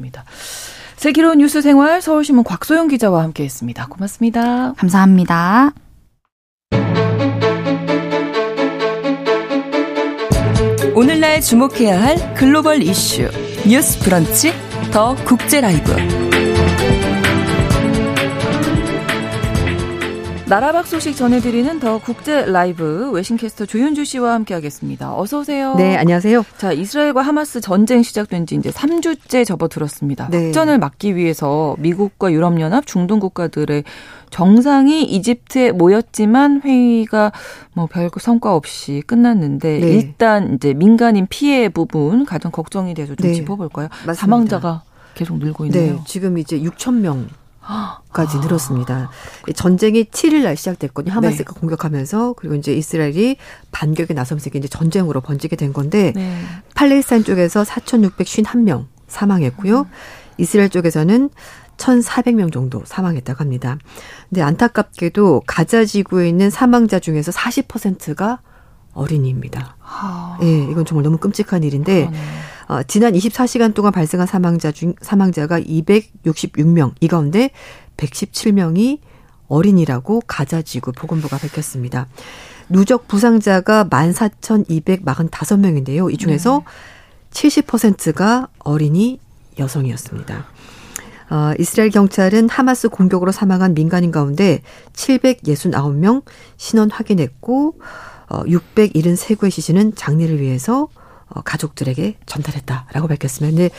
슬기로운 0.96 1.40
뉴스 1.40 1.62
생활 1.62 2.02
서울신문 2.02 2.44
곽소영 2.44 2.88
기자와 2.88 3.24
함께했습니다. 3.24 3.88
고맙습니다. 3.88 4.74
감사합니다. 4.74 5.74
오늘날 10.94 11.42
주목해야 11.42 12.02
할 12.02 12.34
글로벌 12.36 12.84
이슈 12.84 13.30
뉴스 13.68 14.00
브런치 14.00 14.54
더 14.92 15.16
국제 15.26 15.62
라이브. 15.62 16.31
나라박 20.52 20.86
소식 20.86 21.16
전해드리는 21.16 21.80
더 21.80 21.98
국제 21.98 22.44
라이브 22.44 23.10
외신캐스터 23.12 23.66
조윤주 23.66 24.04
씨와 24.04 24.34
함께하겠습니다. 24.34 25.18
어서 25.18 25.40
오세요. 25.40 25.76
네, 25.76 25.96
안녕하세요. 25.96 26.44
자, 26.58 26.74
이스라엘과 26.74 27.22
하마스 27.22 27.62
전쟁 27.62 28.04
시작된 28.04 28.46
지 28.48 28.56
이제 28.56 28.70
3주째 28.70 29.46
접어들었습니다. 29.46 30.28
네. 30.30 30.48
확전을 30.48 30.78
막기 30.78 31.16
위해서 31.16 31.78
미국과 31.80 32.34
유럽연합, 32.34 32.86
중동 32.86 33.22
국가들의 33.22 33.86
정상이 34.30 35.06
이집트에 35.06 35.72
모였지만 35.72 36.64
회의가 36.66 37.32
뭐 37.74 37.88
별 37.88 38.10
성과 38.20 38.54
없이 38.54 39.02
끝났는데 39.08 39.80
네. 39.80 39.88
일단 39.88 40.56
이제 40.56 40.74
민간인 40.74 41.28
피해 41.30 41.70
부분 41.70 42.26
가장 42.26 42.52
걱정이 42.52 42.94
돼서 42.94 43.16
좀 43.16 43.28
네. 43.28 43.34
짚어볼까요? 43.36 43.88
맞습니다. 43.88 44.14
사망자가 44.16 44.84
계속 45.14 45.38
늘고 45.38 45.64
있네요. 45.68 45.94
네, 45.94 46.00
지금 46.06 46.38
이제 46.38 46.60
6천 46.60 46.96
명 46.96 47.30
까지 48.12 48.38
아. 48.38 48.42
늘었습니다. 48.42 49.10
전쟁이 49.56 50.06
7일 50.06 50.44
날 50.44 50.58
시작됐거든요. 50.58 51.14
하마스가 51.14 51.54
네. 51.54 51.60
공격하면서 51.60 52.34
그리고 52.34 52.56
이제 52.56 52.74
이스라엘이 52.74 53.38
반격에 53.72 54.14
나서면서 54.14 54.50
이제 54.54 54.68
전쟁으로 54.68 55.22
번지게 55.22 55.56
된 55.56 55.72
건데 55.72 56.12
네. 56.16 56.38
팔레스타인 56.76 57.24
쪽에서 57.24 57.64
4,651명 57.64 58.88
사망했고요. 59.08 59.82
음. 59.82 59.86
이스라엘 60.38 60.70
쪽에서는 60.70 61.30
1,400명 61.78 62.52
정도 62.52 62.84
사망했다고 62.86 63.40
합니다. 63.40 63.78
근데 64.30 64.42
안타깝게도 64.42 65.44
가자 65.48 65.86
지구에 65.86 66.30
있는 66.30 66.50
사망자 66.50 67.00
중에서 67.00 67.32
40%가 67.32 68.40
어린이입니다. 68.94 69.78
아. 69.82 70.38
예, 70.42 70.46
네, 70.46 70.72
이건 70.72 70.86
정말 70.86 71.04
너무 71.04 71.18
끔찍한 71.18 71.64
일인데 71.64 72.02
그러네. 72.08 72.18
어, 72.72 72.82
지난 72.84 73.12
24시간 73.12 73.74
동안 73.74 73.92
발생한 73.92 74.28
사망자 74.28 74.72
중 74.72 74.94
사망자가 75.02 75.60
266명. 75.60 76.94
이 77.02 77.10
가운데 77.10 77.50
117명이 77.98 79.00
어린이라고 79.50 80.22
가자지구 80.26 80.94
보건부가 80.94 81.38
밝혔습니다. 81.38 82.08
누적 82.70 83.10
부상자가 83.10 83.84
14,245명인데요. 83.90 86.14
이 86.14 86.18
중에서 86.18 86.64
네. 86.64 86.66
70%가 87.62 88.48
어린이 88.60 89.20
여성이었습니다. 89.60 90.46
어, 91.30 91.52
이스라엘 91.60 91.90
경찰은 91.90 92.48
하마스 92.48 92.88
공격으로 92.88 93.34
사망한 93.34 93.74
민간인 93.74 94.12
가운데 94.12 94.62
769명 94.94 96.24
신원 96.56 96.90
확인했고 96.90 97.76
어, 98.30 98.44
673구의 98.44 99.52
시신은 99.52 99.96
장례를 99.96 100.40
위해서 100.40 100.84
어, 100.84 101.01
가족들에게 101.44 102.18
전달했다라고 102.26 103.08
밝혔습니다. 103.08 103.56
근데 103.56 103.70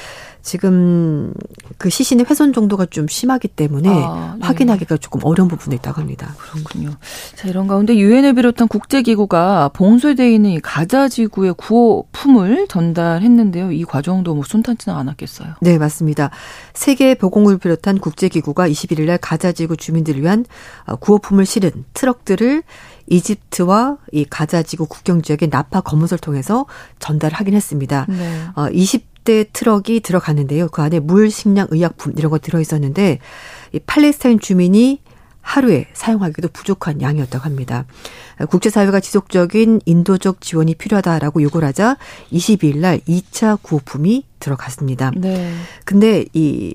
지금 0.43 1.33
그 1.79 1.89
시신의 1.89 2.27
훼손 2.29 2.53
정도가 2.53 2.87
좀 2.87 3.07
심하기 3.07 3.49
때문에 3.49 3.89
아, 3.89 4.35
네. 4.39 4.47
확인하기가 4.47 4.97
조금 4.97 5.21
어려운 5.25 5.49
부분이 5.49 5.77
있다고 5.77 6.01
합니다. 6.01 6.35
그렇군요. 6.37 6.91
자, 7.37 7.49
이런 7.49 7.69
가운데 7.69 7.97
유엔을 7.97 8.35
비롯한 8.35 8.69
국제기구가 8.69 9.71
봉쇄되어 9.73 10.27
있는 10.27 10.51
이 10.51 10.61
가자 10.61 11.09
지구의 11.09 11.55
구호품을 11.55 12.67
전달했는데요. 12.69 13.73
이 13.73 13.85
과정도 13.85 14.35
뭐 14.35 14.43
순탄치는 14.45 14.97
않았겠어요. 14.97 15.55
네, 15.61 15.79
맞습니다. 15.79 16.31
세계 16.75 17.15
보건을 17.15 17.59
비롯한 17.59 17.99
국제기구가 17.99 18.69
21일 18.69 19.07
날 19.07 19.19
가자 19.19 19.53
지구 19.53 19.77
주민들을 19.77 20.23
위한 20.23 20.45
어, 20.87 20.97
구호품을 20.97 21.47
실은 21.47 21.71
트럭들을 21.95 22.65
이집트와 23.07 23.99
이 24.13 24.25
가자 24.25 24.63
지구 24.63 24.87
국경 24.87 25.23
지역의 25.23 25.49
라파 25.51 25.81
검문소를 25.81 26.21
통해서 26.21 26.67
전달하긴 26.99 27.55
했습니다. 27.55 28.07
네. 28.09 28.43
어, 28.55 28.69
20대 28.69 29.49
트럭이 29.53 30.01
들어갔는데요. 30.01 30.69
그 30.69 30.83
안에 30.83 31.01
물, 31.01 31.31
식량, 31.31 31.67
의약품 31.71 32.13
이런 32.17 32.31
거 32.31 32.39
들어 32.39 32.61
있었는데 32.61 33.19
이 33.73 33.79
팔레스타인 33.81 34.41
주민이 34.41 35.01
하루에 35.43 35.87
사용하기도 35.93 36.49
부족한 36.53 37.03
양이었다고 37.03 37.45
합니다. 37.45 37.85
국제사회가 38.49 39.01
지속적인 39.01 39.81
인도적 39.85 40.41
지원이 40.41 40.77
필요하다라고 40.77 41.43
요구를 41.43 41.67
하자 41.69 41.99
22일 42.33 42.79
날 42.79 43.01
2차 43.01 43.61
구호품이 43.61 44.25
들어갔습니다. 44.39 45.11
네. 45.17 45.53
근데 45.85 46.25
이 46.33 46.75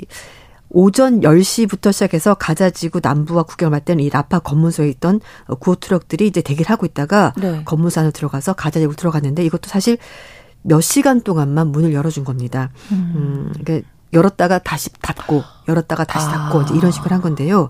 오전 0.80 1.21
10시부터 1.21 1.91
시작해서 1.91 2.36
가자지구 2.36 2.99
남부와 3.01 3.41
국경을 3.41 3.71
맞대는 3.71 4.03
이 4.03 4.11
라파 4.11 4.38
검문소에 4.38 4.88
있던 4.89 5.21
구호 5.59 5.73
트럭들이 5.73 6.28
이제 6.28 6.43
대기를 6.43 6.69
하고 6.69 6.86
있다가 6.86 7.34
네. 7.36 7.63
검문소 7.65 7.99
안으로 7.99 8.11
들어가서 8.11 8.53
가자지구 8.53 8.95
들어갔는데 8.95 9.43
이것도 9.43 9.69
사실 9.69 9.97
몇 10.61 10.82
시간 10.82 11.21
동안만 11.21 11.69
문을 11.69 11.93
열어준 11.93 12.25
겁니다. 12.25 12.69
음, 12.91 13.13
음 13.15 13.53
그러니까 13.59 13.89
열었다가 14.13 14.59
다시 14.59 14.91
닫고 15.01 15.41
열었다가 15.67 16.03
다시 16.03 16.28
닫고 16.28 16.59
아. 16.59 16.61
이제 16.61 16.75
이런 16.75 16.91
식으로 16.91 17.15
한 17.15 17.23
건데요. 17.23 17.69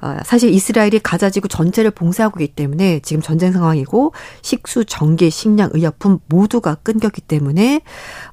어, 0.00 0.16
사실 0.24 0.50
이스라엘이 0.50 1.00
가자지구 1.00 1.48
전체를 1.48 1.90
봉쇄하고 1.90 2.40
있기 2.40 2.54
때문에 2.54 3.00
지금 3.00 3.22
전쟁 3.22 3.52
상황이고 3.52 4.12
식수, 4.42 4.84
전기, 4.84 5.30
식량, 5.30 5.70
의약품 5.72 6.18
모두가 6.26 6.76
끊겼기 6.76 7.20
때문에 7.22 7.82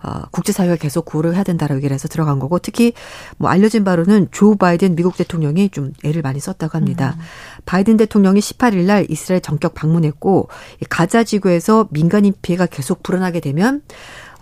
어, 0.03 0.21
국제사회가 0.31 0.75
계속 0.75 1.05
구호를 1.05 1.35
해야 1.35 1.43
된다라고 1.43 1.77
얘기를 1.77 1.93
해서 1.93 2.07
들어간 2.07 2.39
거고 2.39 2.59
특히 2.59 2.93
뭐 3.37 3.49
알려진 3.49 3.83
바로는 3.83 4.27
조 4.31 4.55
바이든 4.55 4.95
미국 4.95 5.17
대통령이 5.17 5.69
좀 5.69 5.93
애를 6.03 6.21
많이 6.21 6.39
썼다고 6.39 6.77
합니다. 6.77 7.15
음. 7.17 7.23
바이든 7.65 7.97
대통령이 7.97 8.39
18일 8.39 8.85
날 8.85 9.05
이스라엘 9.09 9.41
전격 9.41 9.73
방문했고 9.73 10.49
가자지구에서 10.89 11.87
민간인 11.91 12.33
피해가 12.41 12.67
계속 12.67 13.03
불어나게 13.03 13.39
되면 13.39 13.81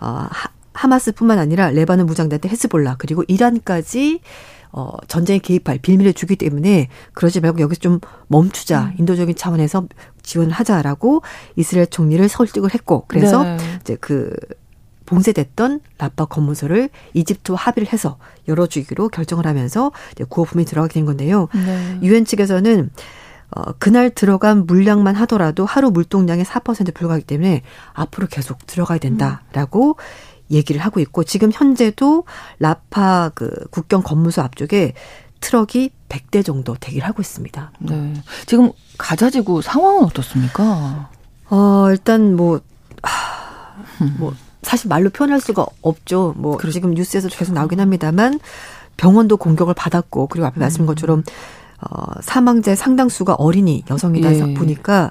어, 0.00 0.26
하마스뿐만 0.74 1.38
아니라 1.38 1.70
레바논 1.70 2.06
무장단체 2.06 2.48
헤스볼라 2.48 2.96
그리고 2.98 3.24
이란까지 3.28 4.20
어, 4.76 4.90
전쟁에 5.06 5.38
개입할 5.38 5.78
빌미를 5.78 6.12
주기 6.14 6.34
때문에 6.34 6.88
그러지 7.12 7.40
말고 7.40 7.60
여기서 7.60 7.80
좀 7.80 8.00
멈추자. 8.26 8.86
음. 8.86 8.94
인도적인 8.98 9.36
차원에서 9.36 9.86
지원을 10.22 10.52
하자라고 10.52 11.22
이스라엘 11.54 11.86
총리를 11.86 12.28
설득을 12.28 12.74
했고 12.74 13.04
그래서 13.06 13.44
네. 13.44 13.56
이제 13.80 13.96
그 14.00 14.34
봉쇄됐던 15.06 15.80
라파 15.98 16.24
검문소를 16.24 16.90
이집트와 17.12 17.56
합의를 17.56 17.92
해서 17.92 18.18
열어주기로 18.48 19.10
결정을 19.10 19.46
하면서 19.46 19.92
이제 20.10 20.24
구호품이 20.28 20.64
들어가게 20.64 20.94
된 20.94 21.04
건데요. 21.04 21.46
네. 21.54 21.98
유엔 22.02 22.24
네. 22.24 22.30
측에서는 22.30 22.90
어, 23.54 23.72
그날 23.78 24.10
들어간 24.10 24.66
물량만 24.66 25.14
하더라도 25.14 25.64
하루 25.66 25.92
물동량의 25.92 26.44
4% 26.44 26.92
불과하기 26.94 27.24
때문에 27.26 27.62
앞으로 27.92 28.26
계속 28.26 28.66
들어가야 28.66 28.98
된다라고 28.98 29.90
음. 29.90 29.94
얘기를 30.50 30.80
하고 30.80 31.00
있고 31.00 31.24
지금 31.24 31.50
현재도 31.52 32.24
라파 32.58 33.32
그 33.34 33.50
국경 33.70 34.02
검문소 34.02 34.42
앞쪽에 34.42 34.92
트럭이 35.40 35.90
100대 36.08 36.44
정도 36.44 36.76
대기를 36.80 37.06
하고 37.06 37.20
있습니다. 37.20 37.72
네. 37.80 38.14
지금 38.46 38.72
가자 38.96 39.28
지구 39.30 39.60
상황은 39.60 40.04
어떻습니까? 40.04 41.10
어, 41.50 41.86
일단 41.90 42.34
뭐, 42.34 42.60
하, 43.02 44.04
뭐, 44.18 44.34
사실 44.62 44.88
말로 44.88 45.10
표현할 45.10 45.40
수가 45.40 45.66
없죠. 45.82 46.34
뭐, 46.38 46.56
그렇죠. 46.56 46.72
지금 46.72 46.92
뉴스에서 46.92 47.28
계속 47.28 47.52
나오긴 47.52 47.80
합니다만, 47.80 48.40
병원도 48.96 49.36
공격을 49.36 49.74
받았고, 49.74 50.28
그리고 50.28 50.46
앞에 50.46 50.58
말씀한 50.60 50.84
음. 50.84 50.86
것처럼, 50.86 51.22
어, 51.82 52.20
사망자의 52.22 52.76
상당수가 52.76 53.34
어린이 53.34 53.84
여성이다 53.90 54.28
해서 54.28 54.48
예. 54.48 54.54
보니까, 54.54 55.10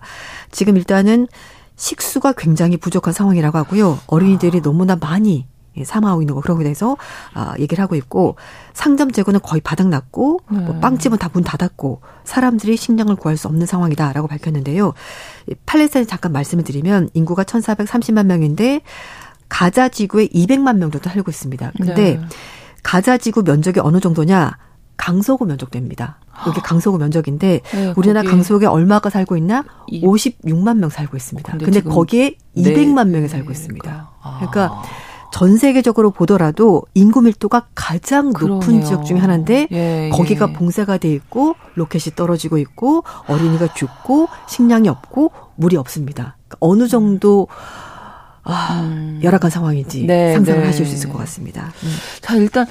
지금 0.51 0.77
일단은 0.77 1.27
식수가 1.75 2.33
굉장히 2.33 2.77
부족한 2.77 3.13
상황이라고 3.13 3.57
하고요. 3.57 3.99
어린이들이 4.07 4.59
아. 4.59 4.61
너무나 4.61 4.95
많이 4.95 5.47
사망하고 5.83 6.21
있는 6.21 6.35
거 6.35 6.41
그런 6.41 6.57
거에 6.57 6.63
대해서 6.65 6.97
아 7.33 7.55
얘기를 7.57 7.81
하고 7.81 7.95
있고 7.95 8.35
상점 8.73 9.11
재고는 9.11 9.39
거의 9.41 9.59
바닥났고 9.61 10.41
네. 10.51 10.59
뭐 10.59 10.79
빵집은 10.79 11.17
다 11.17 11.29
문 11.33 11.43
닫았고 11.43 12.01
사람들이 12.25 12.77
식량을 12.77 13.15
구할 13.15 13.37
수 13.37 13.47
없는 13.47 13.65
상황이다라고 13.65 14.27
밝혔는데요. 14.27 14.93
팔레스타인 15.65 16.05
잠깐 16.05 16.31
말씀을 16.31 16.63
드리면 16.63 17.09
인구가 17.15 17.43
1,430만 17.43 18.27
명인데 18.27 18.81
가자 19.49 19.89
지구에 19.89 20.27
200만 20.27 20.77
명 20.77 20.91
정도 20.91 21.09
살고 21.09 21.31
있습니다. 21.31 21.71
근데 21.77 22.17
네. 22.17 22.21
가자 22.83 23.17
지구 23.17 23.43
면적이 23.43 23.79
어느 23.79 23.99
정도냐? 23.99 24.57
강서구 24.97 25.45
면적됩니다. 25.45 26.17
여기 26.47 26.61
강서구 26.61 26.97
면적인데 26.97 27.61
네, 27.63 27.93
우리나라 27.95 28.27
강서구에 28.29 28.67
얼마가 28.67 29.09
살고 29.09 29.37
있나? 29.37 29.63
56만 29.89 30.77
명 30.77 30.89
살고 30.89 31.15
있습니다. 31.17 31.51
근데, 31.51 31.65
근데 31.65 31.81
거기에 31.81 32.35
200만 32.57 33.07
네. 33.07 33.11
명이 33.13 33.27
살고 33.27 33.51
있습니다. 33.51 34.11
아. 34.21 34.37
그러니까 34.37 34.81
전 35.33 35.57
세계적으로 35.57 36.11
보더라도 36.11 36.83
인구 36.93 37.21
밀도가 37.21 37.67
가장 37.73 38.33
그러네요. 38.33 38.59
높은 38.59 38.83
지역 38.83 39.03
중에 39.03 39.17
하나인데 39.17 39.67
예, 39.71 40.05
예. 40.05 40.09
거기가 40.09 40.49
예. 40.49 40.53
봉쇄가 40.53 40.99
돼 40.99 41.11
있고 41.11 41.55
로켓이 41.73 42.15
떨어지고 42.15 42.59
있고 42.59 43.03
어린이가 43.27 43.73
죽고 43.73 44.27
식량이 44.47 44.89
없고 44.89 45.31
물이 45.55 45.75
없습니다. 45.75 46.37
그러니까 46.47 46.57
어느 46.59 46.87
정도 46.87 47.47
아, 48.43 48.81
음. 48.83 49.19
열악한 49.23 49.49
상황인지 49.49 50.05
네, 50.05 50.33
상상을 50.33 50.61
네. 50.61 50.67
하실 50.67 50.85
수 50.85 50.93
있을 50.93 51.09
것 51.09 51.17
같습니다. 51.19 51.71
음. 51.83 51.89
자 52.21 52.35
일단 52.35 52.67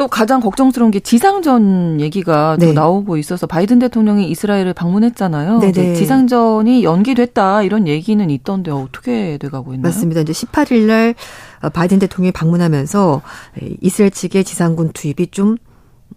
또 0.00 0.08
가장 0.08 0.40
걱정스러운 0.40 0.90
게 0.90 0.98
지상전 0.98 2.00
얘기가 2.00 2.56
네. 2.58 2.68
또 2.68 2.72
나오고 2.72 3.18
있어서 3.18 3.46
바이든 3.46 3.80
대통령이 3.80 4.30
이스라엘을 4.30 4.72
방문했잖아요. 4.72 5.58
네네. 5.58 5.92
지상전이 5.92 6.84
연기됐다 6.84 7.64
이런 7.64 7.86
얘기는 7.86 8.30
있던데 8.30 8.70
어떻게 8.70 9.36
돼가고 9.36 9.74
있나요? 9.74 9.82
맞습니다. 9.82 10.22
이제 10.22 10.32
18일 10.32 10.86
날 10.86 11.14
바이든 11.74 11.98
대통령이 11.98 12.32
방문하면서 12.32 13.20
이스라엘 13.82 14.10
측의 14.10 14.44
지상군 14.44 14.92
투입이 14.94 15.26
좀 15.32 15.58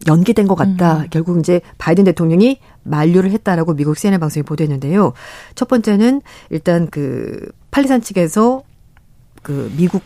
연기된 0.07 0.47
것 0.47 0.55
같다. 0.55 0.99
음. 0.99 1.07
결국 1.09 1.39
이제 1.39 1.59
바이든 1.77 2.05
대통령이 2.05 2.59
만류를 2.83 3.31
했다라고 3.31 3.73
미국 3.73 3.97
CNN 3.97 4.21
방송이 4.21 4.43
보도했는데요. 4.43 5.11
첫 5.55 5.67
번째는 5.67 6.21
일단 6.51 6.87
그 6.89 7.51
팔리산 7.71 8.01
측에서 8.01 8.63
그 9.41 9.69
미국 9.75 10.03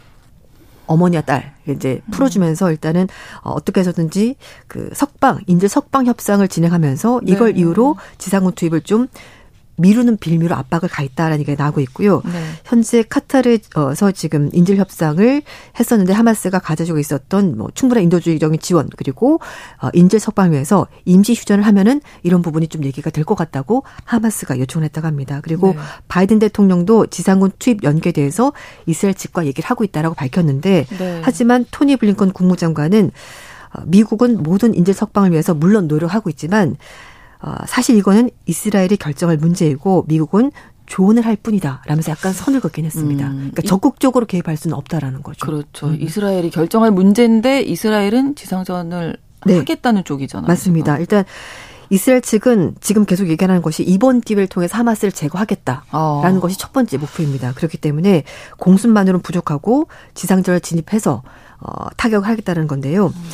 어머니와 0.88 1.22
딸 1.22 1.54
이제 1.68 2.02
풀어주면서 2.12 2.72
일단은 2.72 3.08
어, 3.44 3.52
어떻게 3.52 3.82
해서든지 3.82 4.36
그 4.68 4.90
석방 4.94 5.42
인질 5.48 5.70
석방 5.70 6.06
협상을 6.06 6.48
진행하면서 6.48 7.22
이걸 7.26 7.54
네. 7.54 7.60
이유로 7.60 7.98
지상군 8.18 8.54
투입을 8.54 8.82
좀 8.82 9.08
미루는 9.78 10.18
빌미로 10.18 10.56
압박을 10.56 10.90
가했다라는 10.90 11.40
얘기가 11.42 11.64
나오고 11.64 11.80
있고요. 11.82 12.22
네. 12.26 12.32
현재 12.66 13.04
카타르에서 13.08 14.12
지금 14.14 14.50
인질 14.52 14.78
협상을 14.78 15.42
했었는데 15.80 16.14
하마스가 16.14 16.60
가져주고 16.60 16.98
있었던 17.00 17.58
뭐 17.58 17.70
충분한 17.74 18.04
인도주의적인 18.04 18.60
지원 18.60 18.90
그리고 18.98 19.40
어, 19.82 19.90
인질 19.94 20.20
석방을 20.20 20.54
위해서 20.54 20.88
임시 21.06 21.34
휴전을 21.34 21.64
하면은 21.66 22.02
이런 22.24 22.42
부분이 22.42 22.68
좀 22.68 22.84
얘기가 22.84 23.12
될 23.12 23.28
것 23.28 23.36
같다고 23.36 23.84
하마스가 24.06 24.58
요청을 24.58 24.86
했다고 24.86 25.06
합니다. 25.06 25.42
그리고 25.44 25.74
네. 25.74 25.80
바이든 26.08 26.40
대통령도 26.40 27.08
지상군 27.08 27.52
투입 27.60 27.84
연계에 27.84 28.14
대해서 28.14 28.54
이스라엘 28.86 29.14
측과 29.14 29.46
얘기를 29.46 29.70
하고 29.70 29.84
있다라고 29.84 30.16
밝혔는데 30.16 30.86
네. 30.98 31.22
하지만 31.24 31.66
토니 31.70 31.98
블링컨 31.98 32.32
국무장관은 32.32 33.12
어, 33.76 33.82
미국은 33.86 34.42
모든 34.42 34.74
인질 34.74 34.94
석방을 34.94 35.32
위해서 35.32 35.54
물론 35.54 35.88
노력하고 35.90 36.30
있지만 36.30 36.78
어, 37.42 37.56
사실 37.68 37.98
이거는 37.98 38.30
이스라엘이 38.46 38.98
결정할 38.98 39.38
문제이고 39.38 40.06
미국은 40.08 40.52
조언을 40.88 41.26
할 41.26 41.36
뿐이다. 41.36 41.84
라면서 41.86 42.12
약간 42.12 42.34
선을 42.34 42.62
긋긴 42.62 42.86
했습니다. 42.86 43.28
음. 43.28 43.36
그러니까 43.38 43.62
적극적으로 43.64 44.26
개입할 44.26 44.56
수는 44.58 44.76
없다라는 44.76 45.22
거죠. 45.22 45.46
그렇죠. 45.46 45.88
음. 45.88 45.98
이스라엘이 46.00 46.50
결정할 46.50 46.92
문제인데 46.92 47.62
이스라엘은 47.62 48.36
지상전을 48.36 49.18
네. 49.46 49.58
하겠다는 49.58 50.04
쪽이잖아요. 50.06 50.48
맞습니다. 50.48 50.94
지금. 50.94 51.02
일단 51.02 51.26
이스라엘 51.90 52.22
측은 52.22 52.76
지금 52.82 53.06
계속 53.06 53.30
얘기하는 53.30 53.62
것이 53.62 53.84
이번 53.84 54.22
기회를 54.22 54.48
통해서 54.48 54.78
하마스를 54.78 55.12
제거하겠다라는 55.12 55.88
어. 55.92 56.40
것이 56.42 56.58
첫 56.58 56.74
번째 56.74 56.98
목표입니다. 56.98 57.54
그렇기 57.54 57.78
때문에 57.78 58.24
공습만으로는 58.58 59.22
부족하고 59.22 59.88
지상전을 60.14 60.62
진입해서 60.62 61.24
어, 61.60 61.90
타격하겠다는 61.98 62.68
건데요. 62.68 63.08
음. 63.08 63.30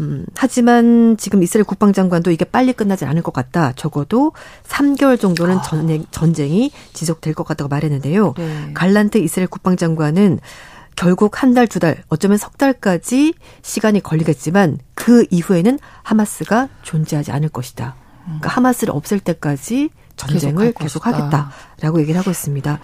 음, 0.00 0.24
하지만 0.36 1.16
지금 1.16 1.42
이스라엘 1.42 1.64
국방장관도 1.64 2.30
이게 2.30 2.44
빨리 2.44 2.72
끝나지 2.72 3.04
않을 3.04 3.22
것 3.22 3.32
같다. 3.32 3.72
적어도 3.76 4.32
3개월 4.66 5.20
정도는 5.20 5.58
아. 5.58 5.62
전쟁, 5.62 6.04
전쟁이 6.10 6.72
지속될 6.92 7.34
것 7.34 7.44
같다고 7.44 7.68
말했는데요. 7.68 8.34
네. 8.36 8.70
갈란트 8.74 9.18
이스라엘 9.18 9.46
국방장관은 9.46 10.40
결국 10.96 11.42
한 11.42 11.54
달, 11.54 11.66
두 11.66 11.80
달, 11.80 12.02
어쩌면 12.08 12.38
석 12.38 12.56
달까지 12.56 13.34
시간이 13.62 14.00
걸리겠지만 14.00 14.78
그 14.94 15.26
이후에는 15.30 15.78
하마스가 16.02 16.68
존재하지 16.82 17.32
않을 17.32 17.48
것이다. 17.48 17.96
그러니까 18.24 18.48
하마스를 18.50 18.94
없앨 18.94 19.20
때까지 19.20 19.90
전쟁을 20.16 20.72
계속 20.72 21.06
하겠다라고 21.06 22.00
얘기를 22.00 22.18
하고 22.18 22.30
있습니다. 22.30 22.78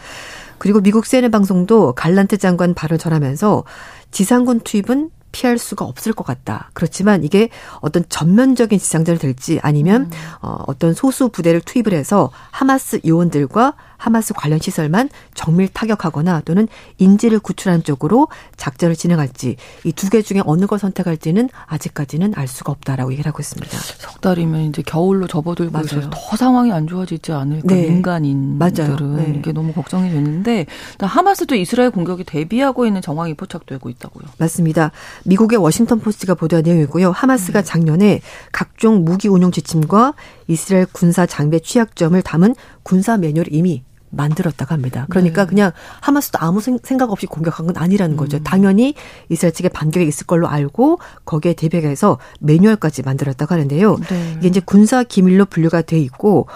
그리고 0.58 0.80
미국 0.80 1.06
CNN 1.06 1.30
방송도 1.30 1.94
갈란트 1.94 2.36
장관 2.38 2.74
발을 2.74 2.98
전하면서 2.98 3.64
지상군 4.10 4.60
투입은 4.60 5.10
피할 5.32 5.58
수가 5.58 5.84
없을 5.84 6.12
것 6.12 6.24
같다. 6.24 6.70
그렇지만 6.72 7.24
이게 7.24 7.48
어떤 7.80 8.04
전면적인 8.08 8.78
지상전이 8.78 9.18
될지 9.18 9.58
아니면 9.62 10.02
음. 10.02 10.10
어, 10.42 10.64
어떤 10.66 10.94
소수 10.94 11.28
부대를 11.28 11.60
투입을 11.60 11.92
해서 11.92 12.30
하마스 12.50 13.00
요원들과 13.06 13.74
하마스 14.00 14.32
관련 14.34 14.58
시설만 14.58 15.08
정밀 15.34 15.68
타격하거나 15.68 16.40
또는 16.46 16.66
인지를 16.98 17.38
구출하는 17.38 17.82
쪽으로 17.84 18.28
작전을 18.56 18.96
진행할지 18.96 19.56
이 19.84 19.92
두 19.92 20.08
개 20.10 20.22
중에 20.22 20.40
어느 20.46 20.66
걸 20.66 20.78
선택할지는 20.78 21.50
아직까지는 21.66 22.32
알 22.34 22.48
수가 22.48 22.72
없다라고 22.72 23.12
얘기를 23.12 23.28
하고 23.28 23.40
있습니다. 23.40 23.78
석 23.78 24.20
달이면 24.22 24.62
이제 24.62 24.82
겨울로 24.82 25.26
접어들고 25.26 25.78
있어서 25.80 26.08
더 26.10 26.36
상황이 26.36 26.72
안 26.72 26.86
좋아지지 26.86 27.32
않을까 27.32 27.74
네. 27.74 27.88
민간인들은 27.88 29.16
네. 29.16 29.34
이게 29.38 29.52
너무 29.52 29.72
걱정이 29.72 30.10
되는데 30.10 30.66
하마스도 30.98 31.54
이스라엘 31.54 31.90
공격에 31.90 32.24
대비하고 32.24 32.86
있는 32.86 33.02
정황이 33.02 33.34
포착되고 33.34 33.88
있다고요. 33.90 34.24
맞습니다. 34.38 34.90
미국의 35.24 35.58
워싱턴 35.58 36.00
포스트가 36.00 36.34
보도한 36.34 36.64
내용이고요. 36.64 37.10
하마스가 37.10 37.60
음. 37.60 37.64
작년에 37.64 38.20
각종 38.52 39.04
무기 39.04 39.28
운용 39.28 39.50
지침과 39.52 40.14
이스라엘 40.48 40.86
군사 40.86 41.26
장비 41.26 41.60
취약점을 41.60 42.20
담은 42.22 42.54
군사 42.82 43.16
매뉴얼을 43.16 43.52
이미 43.52 43.82
만들었다고 44.10 44.74
합니다. 44.74 45.06
그러니까 45.08 45.44
네. 45.44 45.48
그냥 45.48 45.72
하마스도 46.00 46.38
아무 46.40 46.60
생각 46.60 47.10
없이 47.10 47.26
공격한 47.26 47.66
건 47.66 47.76
아니라는 47.76 48.16
거죠. 48.16 48.38
음. 48.38 48.44
당연히 48.44 48.94
이스라엘 49.28 49.52
측에 49.52 49.68
반격이 49.68 50.06
있을 50.06 50.26
걸로 50.26 50.48
알고 50.48 50.98
거기에 51.24 51.54
대비해서 51.54 52.18
매뉴얼까지 52.40 53.02
만들었다고 53.02 53.54
하는데요. 53.54 53.96
네. 53.96 54.34
이게 54.38 54.48
이제 54.48 54.60
군사 54.60 55.02
기밀로 55.02 55.46
분류가 55.46 55.82
돼 55.82 55.98
있고 55.98 56.46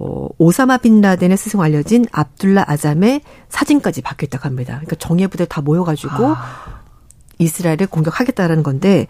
어, 0.00 0.28
오사마 0.38 0.78
빈 0.78 1.00
라덴의 1.00 1.36
스승 1.36 1.60
알려진 1.60 2.06
압둘라 2.12 2.64
아잠의 2.68 3.22
사진까지 3.48 4.02
박혀 4.02 4.26
있다고 4.26 4.44
합니다. 4.44 4.74
그러니까 4.74 4.96
정예 4.96 5.26
부대 5.26 5.44
다 5.44 5.60
모여가지고 5.60 6.26
아. 6.26 6.77
이스라엘을 7.38 7.86
공격하겠다라는 7.88 8.62
건데 8.62 9.06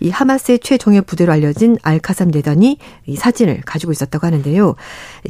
이 0.00 0.10
하마스의 0.10 0.58
최종의 0.58 1.02
부대로 1.02 1.32
알려진 1.32 1.76
알카삼 1.82 2.30
대단이 2.30 2.78
이 3.06 3.16
사진을 3.16 3.62
가지고 3.64 3.92
있었다고 3.92 4.26
하는데요. 4.26 4.74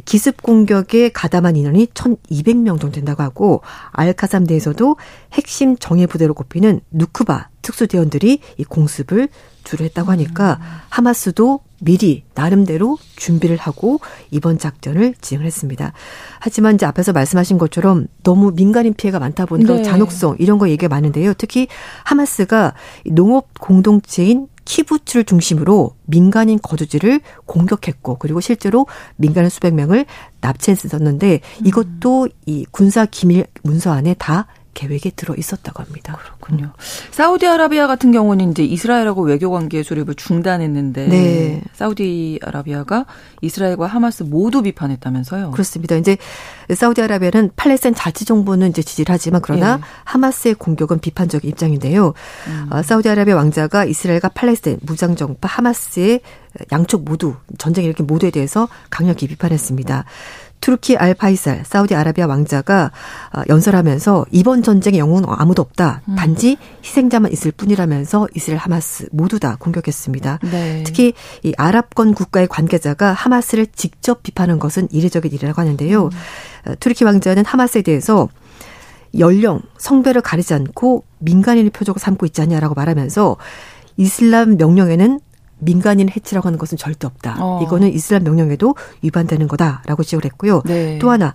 기습 0.05 0.41
공격에 0.41 1.09
가담한 1.09 1.55
인원이 1.55 1.87
1,200명 1.87 2.79
정도 2.79 2.91
된다고 2.91 3.23
하고 3.23 3.61
알카삼 3.91 4.45
대에서도 4.47 4.97
핵심 5.33 5.77
정예 5.77 6.05
부대로 6.07 6.33
꼽히는 6.33 6.81
누크바 6.91 7.49
특수대원들이 7.61 8.39
이 8.57 8.63
공습을 8.63 9.29
주로 9.63 9.85
했다고 9.85 10.11
하니까 10.11 10.59
음. 10.61 10.65
하마스도 10.89 11.59
미리 11.81 12.23
나름대로 12.33 12.97
준비를 13.15 13.57
하고 13.57 13.99
이번 14.31 14.57
작전을 14.57 15.15
진행했습니다. 15.21 15.93
하지만 16.39 16.75
이제 16.75 16.85
앞에서 16.85 17.13
말씀하신 17.13 17.57
것처럼 17.57 18.07
너무 18.23 18.51
민간인 18.51 18.93
피해가 18.93 19.19
많다 19.19 19.45
보니까 19.45 19.75
네. 19.75 19.83
잔혹성 19.83 20.37
이런 20.39 20.57
거 20.57 20.69
얘기가 20.69 20.89
많은데요. 20.89 21.33
특히 21.35 21.67
하마스가 22.03 22.73
농업 23.05 23.59
공동체인 23.59 24.47
키부츠를 24.65 25.23
중심으로 25.23 25.95
민간인 26.05 26.59
거주지를 26.61 27.21
공격했고 27.45 28.17
그리고 28.19 28.39
실제로 28.39 28.85
민간인 29.15 29.49
수백 29.49 29.73
명을 29.73 30.05
납치했었는데 30.41 31.39
이것도 31.65 32.29
이 32.45 32.65
군사 32.69 33.05
기밀 33.05 33.47
문서 33.63 33.91
안에 33.91 34.13
다 34.13 34.45
계획에 34.73 35.11
들어 35.11 35.35
있었다고 35.35 35.83
합니다. 35.83 36.17
그렇군요. 36.17 36.65
음. 36.65 37.11
사우디아라비아 37.11 37.87
같은 37.87 38.11
경우는 38.11 38.51
이제 38.51 38.63
이스라엘하고 38.63 39.23
외교 39.23 39.51
관계 39.51 39.83
조립을 39.83 40.15
중단했는데 40.15 41.07
네. 41.07 41.61
사우디아라비아가 41.73 43.05
이스라엘과 43.41 43.87
하마스 43.87 44.23
모두 44.23 44.61
비판했다면서요. 44.61 45.51
그렇습니다. 45.51 45.95
이제 45.95 46.17
사우디아라비아는 46.73 47.51
팔레스타인 47.55 47.95
자치 47.95 48.25
정부는 48.25 48.69
이제 48.69 48.81
지지를 48.81 49.13
하지만 49.13 49.41
그러나 49.41 49.77
네. 49.77 49.83
하마스의 50.05 50.55
공격은 50.55 50.99
비판적 50.99 51.45
입장인데요. 51.45 52.13
음. 52.47 52.67
어, 52.71 52.81
사우디아라비아 52.81 53.35
왕자가 53.35 53.85
이스라엘과 53.85 54.29
팔레스타인 54.29 54.79
무장 54.81 55.15
정파 55.15 55.47
하마스의 55.47 56.21
양쪽 56.71 57.03
모두 57.03 57.35
전쟁 57.57 57.85
일으킨 57.85 58.07
모두에 58.07 58.31
대해서 58.31 58.67
강력히 58.89 59.27
비판했습니다. 59.27 60.05
투르키 60.61 60.97
알 60.97 61.13
파이살 61.13 61.63
사우디아라비아 61.65 62.27
왕자가 62.27 62.91
어, 63.33 63.41
연설하면서 63.49 64.25
이번 64.31 64.63
전쟁의 64.63 64.99
영웅은 64.99 65.25
아무도 65.27 65.61
없다. 65.61 66.01
음. 66.07 66.15
단지 66.15 66.57
희생자만 66.83 67.31
있을 67.31 67.51
뿐이라면서 67.51 68.27
이스라엘 68.35 68.59
하마스 68.59 69.07
모두 69.11 69.39
다 69.39 69.57
공격했습니다. 69.59 70.39
네. 70.51 70.83
특히 70.85 71.13
이 71.43 71.53
아랍권 71.57 72.13
국가의 72.13 72.47
관계자가 72.47 73.13
하마스를 73.13 73.67
직접 73.67 74.23
비판한 74.23 74.59
것은 74.59 74.87
이례적인 74.91 75.31
일이라고 75.31 75.61
하는데요. 75.61 76.05
음. 76.05 76.75
투르키 76.79 77.03
왕자는 77.03 77.45
하마스에 77.45 77.81
대해서 77.81 78.29
연령, 79.17 79.61
성별을 79.77 80.21
가리지 80.21 80.53
않고 80.53 81.03
민간인의 81.19 81.71
표적을 81.71 81.99
삼고 81.99 82.25
있지 82.27 82.41
않냐라고 82.41 82.75
말하면서 82.75 83.37
이슬람 83.97 84.57
명령에는 84.57 85.19
민간인 85.59 86.09
해치라고 86.09 86.47
하는 86.47 86.57
것은 86.57 86.77
절대 86.77 87.07
없다. 87.07 87.37
어. 87.39 87.61
이거는 87.63 87.93
이슬람 87.93 88.23
명령에도 88.23 88.75
위반되는 89.01 89.47
거다라고 89.47 90.03
지적을 90.03 90.25
했고요. 90.25 90.61
네. 90.65 90.99
또 90.99 91.11
하나 91.11 91.33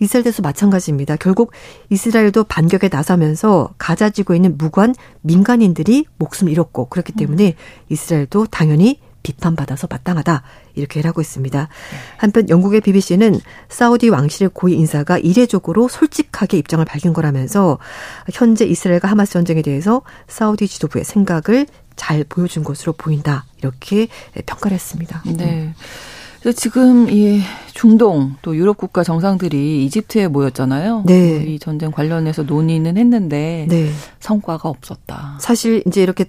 이스라엘에서 0.00 0.42
마찬가지입니다. 0.42 1.16
결국 1.16 1.52
이스라엘도 1.90 2.44
반격에 2.44 2.88
나서면서 2.90 3.70
가자지구 3.78 4.34
있는 4.34 4.58
무관 4.58 4.94
민간인들이 5.20 6.06
목숨을 6.18 6.52
잃었고 6.52 6.86
그렇기 6.86 7.12
때문에 7.12 7.48
음. 7.48 7.52
이스라엘도 7.88 8.46
당연히 8.46 8.98
비판받아서 9.22 9.86
마땅하다 9.88 10.42
이렇게 10.74 11.00
하고 11.02 11.20
있습니다. 11.20 11.68
한편 12.16 12.48
영국의 12.48 12.80
BBC는 12.80 13.38
사우디 13.68 14.08
왕실의 14.08 14.50
고위 14.52 14.74
인사가 14.74 15.18
이례적으로 15.18 15.88
솔직하게 15.88 16.58
입장을 16.58 16.84
밝힌 16.84 17.12
거라면서 17.12 17.78
현재 18.32 18.64
이스라엘과 18.64 19.08
하마스 19.08 19.32
전쟁에 19.32 19.62
대해서 19.62 20.02
사우디 20.26 20.66
지도부의 20.66 21.04
생각을 21.04 21.66
잘 21.96 22.24
보여준 22.24 22.64
것으로 22.64 22.92
보인다. 22.92 23.44
이렇게 23.58 24.08
평가를 24.46 24.74
했습니다. 24.74 25.22
네. 25.36 25.74
지금 26.56 27.08
이 27.08 27.40
중동 27.72 28.34
또 28.42 28.56
유럽 28.56 28.76
국가 28.76 29.04
정상들이 29.04 29.84
이집트에 29.84 30.26
모였잖아요. 30.28 31.04
네. 31.06 31.44
이 31.44 31.58
전쟁 31.58 31.92
관련해서 31.92 32.42
논의는 32.42 32.96
했는데 32.96 33.66
네. 33.68 33.90
성과가 34.18 34.68
없었다. 34.68 35.38
사실 35.40 35.82
이제 35.86 36.02
이렇게 36.02 36.26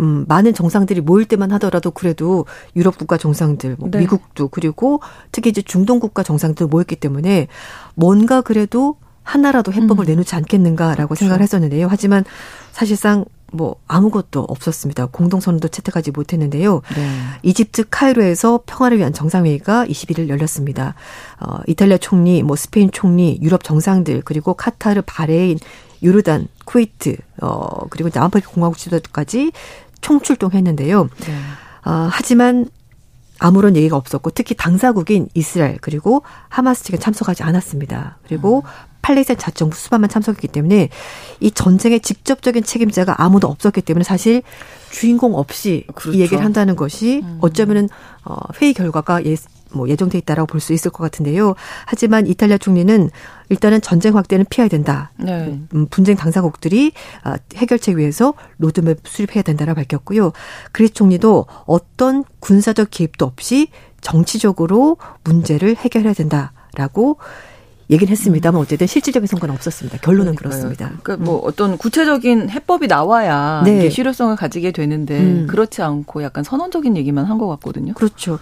음, 0.00 0.24
많은 0.28 0.54
정상들이 0.54 1.00
모일 1.02 1.26
때만 1.26 1.52
하더라도 1.52 1.90
그래도 1.90 2.46
유럽 2.74 2.96
국가 2.96 3.18
정상들, 3.18 3.76
뭐 3.78 3.90
네. 3.90 3.98
미국도 3.98 4.48
그리고 4.48 5.00
특히 5.30 5.50
이제 5.50 5.60
중동 5.62 6.00
국가 6.00 6.22
정상들 6.22 6.68
모였기 6.68 6.96
때문에 6.96 7.48
뭔가 7.94 8.40
그래도 8.40 8.96
하나라도 9.22 9.72
해법을 9.72 10.04
음. 10.04 10.06
내놓지 10.06 10.34
않겠는가라고 10.34 11.08
그렇죠. 11.08 11.20
생각을 11.20 11.42
했었는데요. 11.42 11.86
하지만 11.90 12.24
사실상 12.72 13.24
뭐 13.52 13.76
아무것도 13.86 14.40
없었습니다. 14.48 15.06
공동선언도 15.06 15.68
채택하지 15.68 16.10
못했는데요. 16.10 16.82
네. 16.94 17.10
이집트 17.42 17.84
카이로에서 17.90 18.60
평화를 18.66 18.98
위한 18.98 19.12
정상회의가 19.12 19.86
21일 19.86 20.28
열렸습니다. 20.28 20.94
어, 21.40 21.58
이탈리아 21.66 21.98
총리, 21.98 22.42
뭐 22.42 22.56
스페인 22.56 22.90
총리, 22.90 23.38
유럽 23.42 23.64
정상들 23.64 24.22
그리고 24.24 24.54
카타르, 24.54 25.02
바레인, 25.06 25.58
유르단, 26.02 26.48
쿠웨이트, 26.64 27.16
어, 27.42 27.86
그리고 27.90 28.10
남아프리카 28.12 28.50
공화국 28.50 28.78
지도자까지 28.78 29.52
총출동했는데요. 30.00 31.04
네. 31.04 31.34
어, 31.84 32.08
하지만 32.10 32.66
아무런 33.40 33.74
얘기가 33.74 33.96
없었고 33.96 34.30
특히 34.30 34.54
당사국인 34.54 35.28
이스라엘 35.34 35.78
그리고 35.80 36.22
하마스 36.48 36.84
측에 36.84 36.98
참석하지 36.98 37.42
않았습니다. 37.42 38.18
그리고 38.26 38.58
음. 38.58 38.62
팔레스타인 39.02 39.38
자정부 39.38 39.76
수반만 39.76 40.10
참석했기 40.10 40.48
때문에 40.48 40.90
이 41.40 41.50
전쟁의 41.50 42.00
직접적인 42.00 42.62
책임자가 42.62 43.22
아무도 43.22 43.48
없었기 43.48 43.80
때문에 43.80 44.04
사실 44.04 44.42
주인공 44.90 45.34
없이 45.34 45.86
그렇죠. 45.94 46.16
이 46.16 46.20
얘기를 46.20 46.44
한다는 46.44 46.76
것이 46.76 47.22
음. 47.24 47.38
어쩌면은 47.40 47.88
어 48.24 48.36
회의 48.60 48.74
결과가 48.74 49.24
예, 49.24 49.36
뭐 49.72 49.88
예정돼 49.88 50.18
있다라고 50.18 50.46
볼 50.46 50.60
수 50.60 50.72
있을 50.72 50.90
것 50.90 51.02
같은데요. 51.02 51.54
하지만 51.86 52.26
이탈리아 52.26 52.58
총리는 52.58 53.10
일단은 53.48 53.80
전쟁 53.80 54.16
확대는 54.16 54.44
피해야 54.50 54.68
된다. 54.68 55.10
네. 55.16 55.58
음, 55.74 55.86
분쟁 55.90 56.16
당사국들이 56.16 56.92
아, 57.24 57.36
해결책 57.56 57.96
위해서 57.96 58.34
로드맵 58.58 58.98
수립해야 59.04 59.42
된다라고 59.42 59.76
밝혔고요. 59.80 60.32
그리스 60.72 60.92
총리도 60.94 61.46
어떤 61.66 62.24
군사적 62.40 62.88
개입도 62.90 63.24
없이 63.24 63.68
정치적으로 64.00 64.96
문제를 65.24 65.76
해결해야 65.76 66.12
된다라고 66.14 67.16
얘기는 67.90 68.08
했습니다만 68.10 68.60
어쨌든 68.60 68.86
실질적인 68.86 69.26
성과는 69.26 69.52
없었습니다. 69.56 69.98
결론은 69.98 70.36
그러니까요. 70.36 70.70
그렇습니다. 70.70 70.92
그러니까 71.02 71.24
뭐 71.24 71.40
음. 71.40 71.48
어떤 71.48 71.76
구체적인 71.76 72.48
해법이 72.50 72.86
나와야 72.86 73.62
네. 73.64 73.78
이게 73.78 73.90
실효성을 73.90 74.36
가지게 74.36 74.70
되는데 74.70 75.18
음. 75.18 75.46
그렇지 75.48 75.82
않고 75.82 76.22
약간 76.22 76.44
선언적인 76.44 76.96
얘기만 76.96 77.24
한 77.24 77.36
것 77.40 77.48
같거든요. 77.48 77.94
그렇죠. 77.94 78.38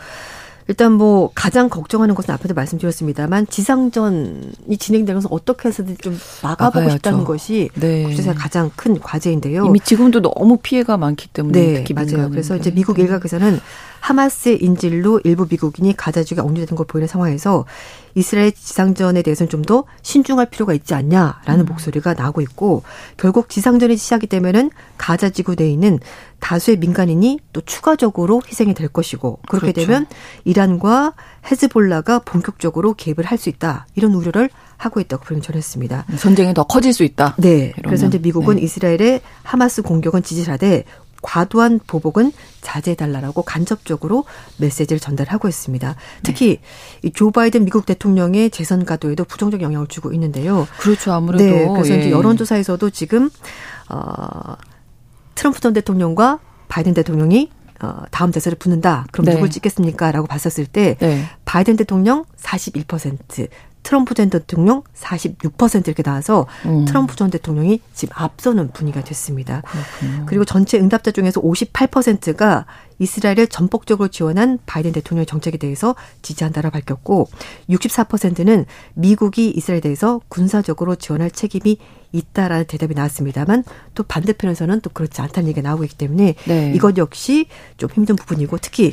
일단 0.69 0.93
뭐 0.93 1.31
가장 1.35 1.71
걱정하는 1.71 2.15
것은 2.15 2.33
앞에도 2.35 2.55
말씀드렸습니다만 2.55 3.47
지상전이 3.47 4.77
진행되면서 4.79 5.29
어떻게 5.33 5.69
해서든 5.69 5.97
좀 6.01 6.19
막아보고 6.43 6.81
막아야죠. 6.81 6.97
싶다는 6.97 7.25
것이 7.25 7.71
네. 7.75 8.05
국제사의 8.05 8.37
가장 8.37 8.71
큰 8.77 9.01
과제인데요. 9.01 9.65
이미 9.65 9.81
지금도 9.81 10.21
너무 10.21 10.59
피해가 10.59 10.99
많기 10.99 11.29
때문에 11.29 11.59
네, 11.59 11.75
특히 11.75 11.95
맞아요. 11.95 12.29
그래서 12.31 12.55
이제 12.55 12.71
미국 12.71 12.99
일각에서는 12.99 13.61
하마스의 14.01 14.63
인질로 14.63 15.21
일부 15.25 15.47
미국인이 15.49 15.97
가자 15.97 16.23
지역에 16.23 16.41
억류되는 16.43 16.77
걸 16.77 16.87
보이는 16.87 17.07
상황에서 17.09 17.65
이스라엘 18.15 18.51
지상전에 18.53 19.23
대해서는 19.23 19.49
좀 19.51 19.59
더 19.69 19.85
신중할 20.03 20.47
필요가 20.47 20.73
있지 20.73 20.95
않냐라는 20.95 21.61
음. 21.61 21.67
목소리가 21.67 22.15
나오고 22.15 22.41
있고 22.41 22.83
결국 23.19 23.51
지상전이 23.51 23.97
시작이 23.99 24.27
되면은 24.29 24.71
가자 24.97 25.29
지구 25.29 25.57
내에 25.57 25.69
있는 25.69 25.99
다수의 26.41 26.79
민간인이 26.79 27.41
또 27.53 27.61
추가적으로 27.61 28.41
희생이 28.49 28.73
될 28.73 28.89
것이고 28.89 29.41
그렇게 29.49 29.73
그렇죠. 29.73 29.87
되면 29.87 30.07
이란과 30.45 31.13
헤즈볼라가 31.51 32.21
본격적으로 32.21 32.95
개입을 32.95 33.25
할 33.27 33.37
수 33.39 33.49
있다 33.51 33.87
이런 33.95 34.15
우려를 34.15 34.49
하고 34.79 35.01
있다고 35.01 35.25
분명 35.25 35.43
전했습니다. 35.43 36.07
전쟁이 36.19 36.55
더 36.55 36.63
커질 36.65 36.93
수 36.95 37.03
있다. 37.05 37.35
네. 37.39 37.73
이러면. 37.77 37.83
그래서 37.85 38.07
이제 38.07 38.19
미국은 38.19 38.57
네. 38.57 38.63
이스라엘의 38.63 39.21
하마스 39.43 39.83
공격은 39.83 40.23
지지하되 40.23 40.85
과도한 41.23 41.81
보복은 41.87 42.33
자제해달라고 42.61 43.43
간접적으로 43.43 44.25
메시지를 44.59 45.01
전달하고 45.01 45.49
있습니다. 45.49 45.97
특히 46.23 46.61
네. 47.03 47.11
조 47.11 47.31
바이든 47.31 47.65
미국 47.65 47.87
대통령의 47.87 48.51
재선 48.51 48.85
가도에도 48.85 49.25
부정적 49.25 49.63
영향을 49.63 49.87
주고 49.87 50.13
있는데요. 50.13 50.67
그렇죠. 50.79 51.13
아무래도. 51.13 51.45
네. 51.45 51.69
그래서 51.69 51.95
예. 51.95 52.01
이제 52.01 52.11
여론조사에서도 52.11 52.91
지금, 52.91 53.31
어, 53.89 54.57
트럼프 55.35 55.61
전 55.61 55.73
대통령과 55.73 56.41
바이든 56.69 56.95
대통령이 56.95 57.51
어, 57.81 58.03
다음 58.11 58.33
대선을 58.33 58.59
붙는다. 58.59 59.07
그럼 59.13 59.27
네. 59.27 59.35
누굴 59.35 59.51
찍겠습니까? 59.51 60.11
라고 60.11 60.27
봤었을 60.27 60.67
때 60.67 60.97
네. 60.99 61.25
바이든 61.45 61.77
대통령 61.77 62.25
41%, 62.41 63.49
트럼프 63.89 64.13
전 64.13 64.29
대통령 64.29 64.83
46% 64.95 65.89
이렇게 65.89 66.03
나와서 66.03 66.47
음. 66.67 66.85
트럼프 66.85 67.17
전 67.17 67.31
대통령이 67.31 67.81
지금 67.95 68.15
앞서는 68.19 68.71
분위기가 68.73 69.03
됐습니다. 69.03 69.63
그렇군요. 69.63 70.27
그리고 70.27 70.45
전체 70.45 70.79
응답자 70.79 71.11
중에서 71.11 71.41
58%가 71.41 72.67
이스라엘을 72.99 73.47
전폭적으로 73.47 74.09
지원한 74.09 74.59
바이든 74.67 74.93
대통령의 74.93 75.25
정책에 75.25 75.57
대해서 75.57 75.95
지지한다라 76.21 76.69
밝혔고 76.69 77.31
64%는 77.71 78.67
미국이 78.93 79.49
이스라엘에 79.57 79.81
대해서 79.81 80.21
군사적으로 80.29 80.95
지원할 80.95 81.31
책임이 81.31 81.79
있다라는 82.13 82.67
대답이 82.67 82.93
나왔습니다만 82.93 83.65
또 83.95 84.03
반대편에서는 84.03 84.83
또 84.83 84.91
그렇지 84.91 85.23
않다는 85.23 85.49
얘기가 85.49 85.67
나오고 85.67 85.85
있기 85.85 85.97
때문에 85.97 86.35
네. 86.47 86.73
이것 86.75 86.99
역시 86.99 87.47
좀 87.79 87.89
힘든 87.95 88.17
부분이고 88.17 88.59
특히 88.59 88.93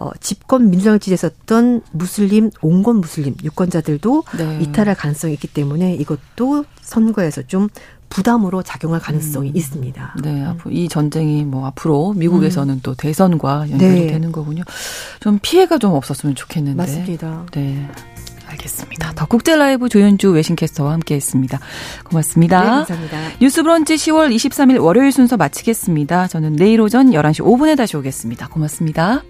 어, 0.00 0.10
집권 0.18 0.70
민주당을 0.70 0.98
지지했었던 0.98 1.82
무슬림 1.92 2.50
온건 2.62 2.96
무슬림 2.96 3.34
유권자들도 3.44 4.24
네. 4.38 4.58
이탈할 4.62 4.94
가능성이 4.94 5.34
있기 5.34 5.46
때문에 5.48 5.94
이것도 5.94 6.64
선거에서 6.80 7.42
좀 7.42 7.68
부담으로 8.08 8.62
작용할 8.62 8.98
가능성이 8.98 9.50
음. 9.50 9.56
있습니다. 9.56 10.16
네, 10.22 10.42
앞으로 10.44 10.70
이 10.72 10.88
전쟁이 10.88 11.44
뭐 11.44 11.66
앞으로 11.66 12.14
미국에서는 12.14 12.74
음. 12.74 12.80
또 12.82 12.94
대선과 12.94 13.70
연결이 13.70 14.00
네. 14.00 14.06
되는 14.06 14.32
거군요. 14.32 14.62
좀 15.20 15.38
피해가 15.40 15.76
좀 15.76 15.92
없었으면 15.92 16.34
좋겠는데. 16.34 16.76
맞습니다. 16.76 17.46
네. 17.52 17.86
알겠습니다. 18.46 19.12
더 19.14 19.26
국제 19.26 19.54
라이브 19.54 19.88
조현주 19.90 20.32
외신캐스터와 20.32 20.92
함께 20.94 21.14
했습니다. 21.14 21.60
고맙습니다. 22.04 22.60
네, 22.62 22.66
감사합니다. 22.66 23.18
뉴스 23.40 23.62
브런치 23.62 23.94
10월 23.94 24.34
23일 24.34 24.82
월요일 24.82 25.12
순서 25.12 25.36
마치겠습니다. 25.36 26.26
저는 26.26 26.56
내일 26.56 26.80
오전 26.80 27.10
11시 27.10 27.44
5분에 27.44 27.76
다시 27.76 27.96
오겠습니다. 27.96 28.48
고맙습니다. 28.48 29.22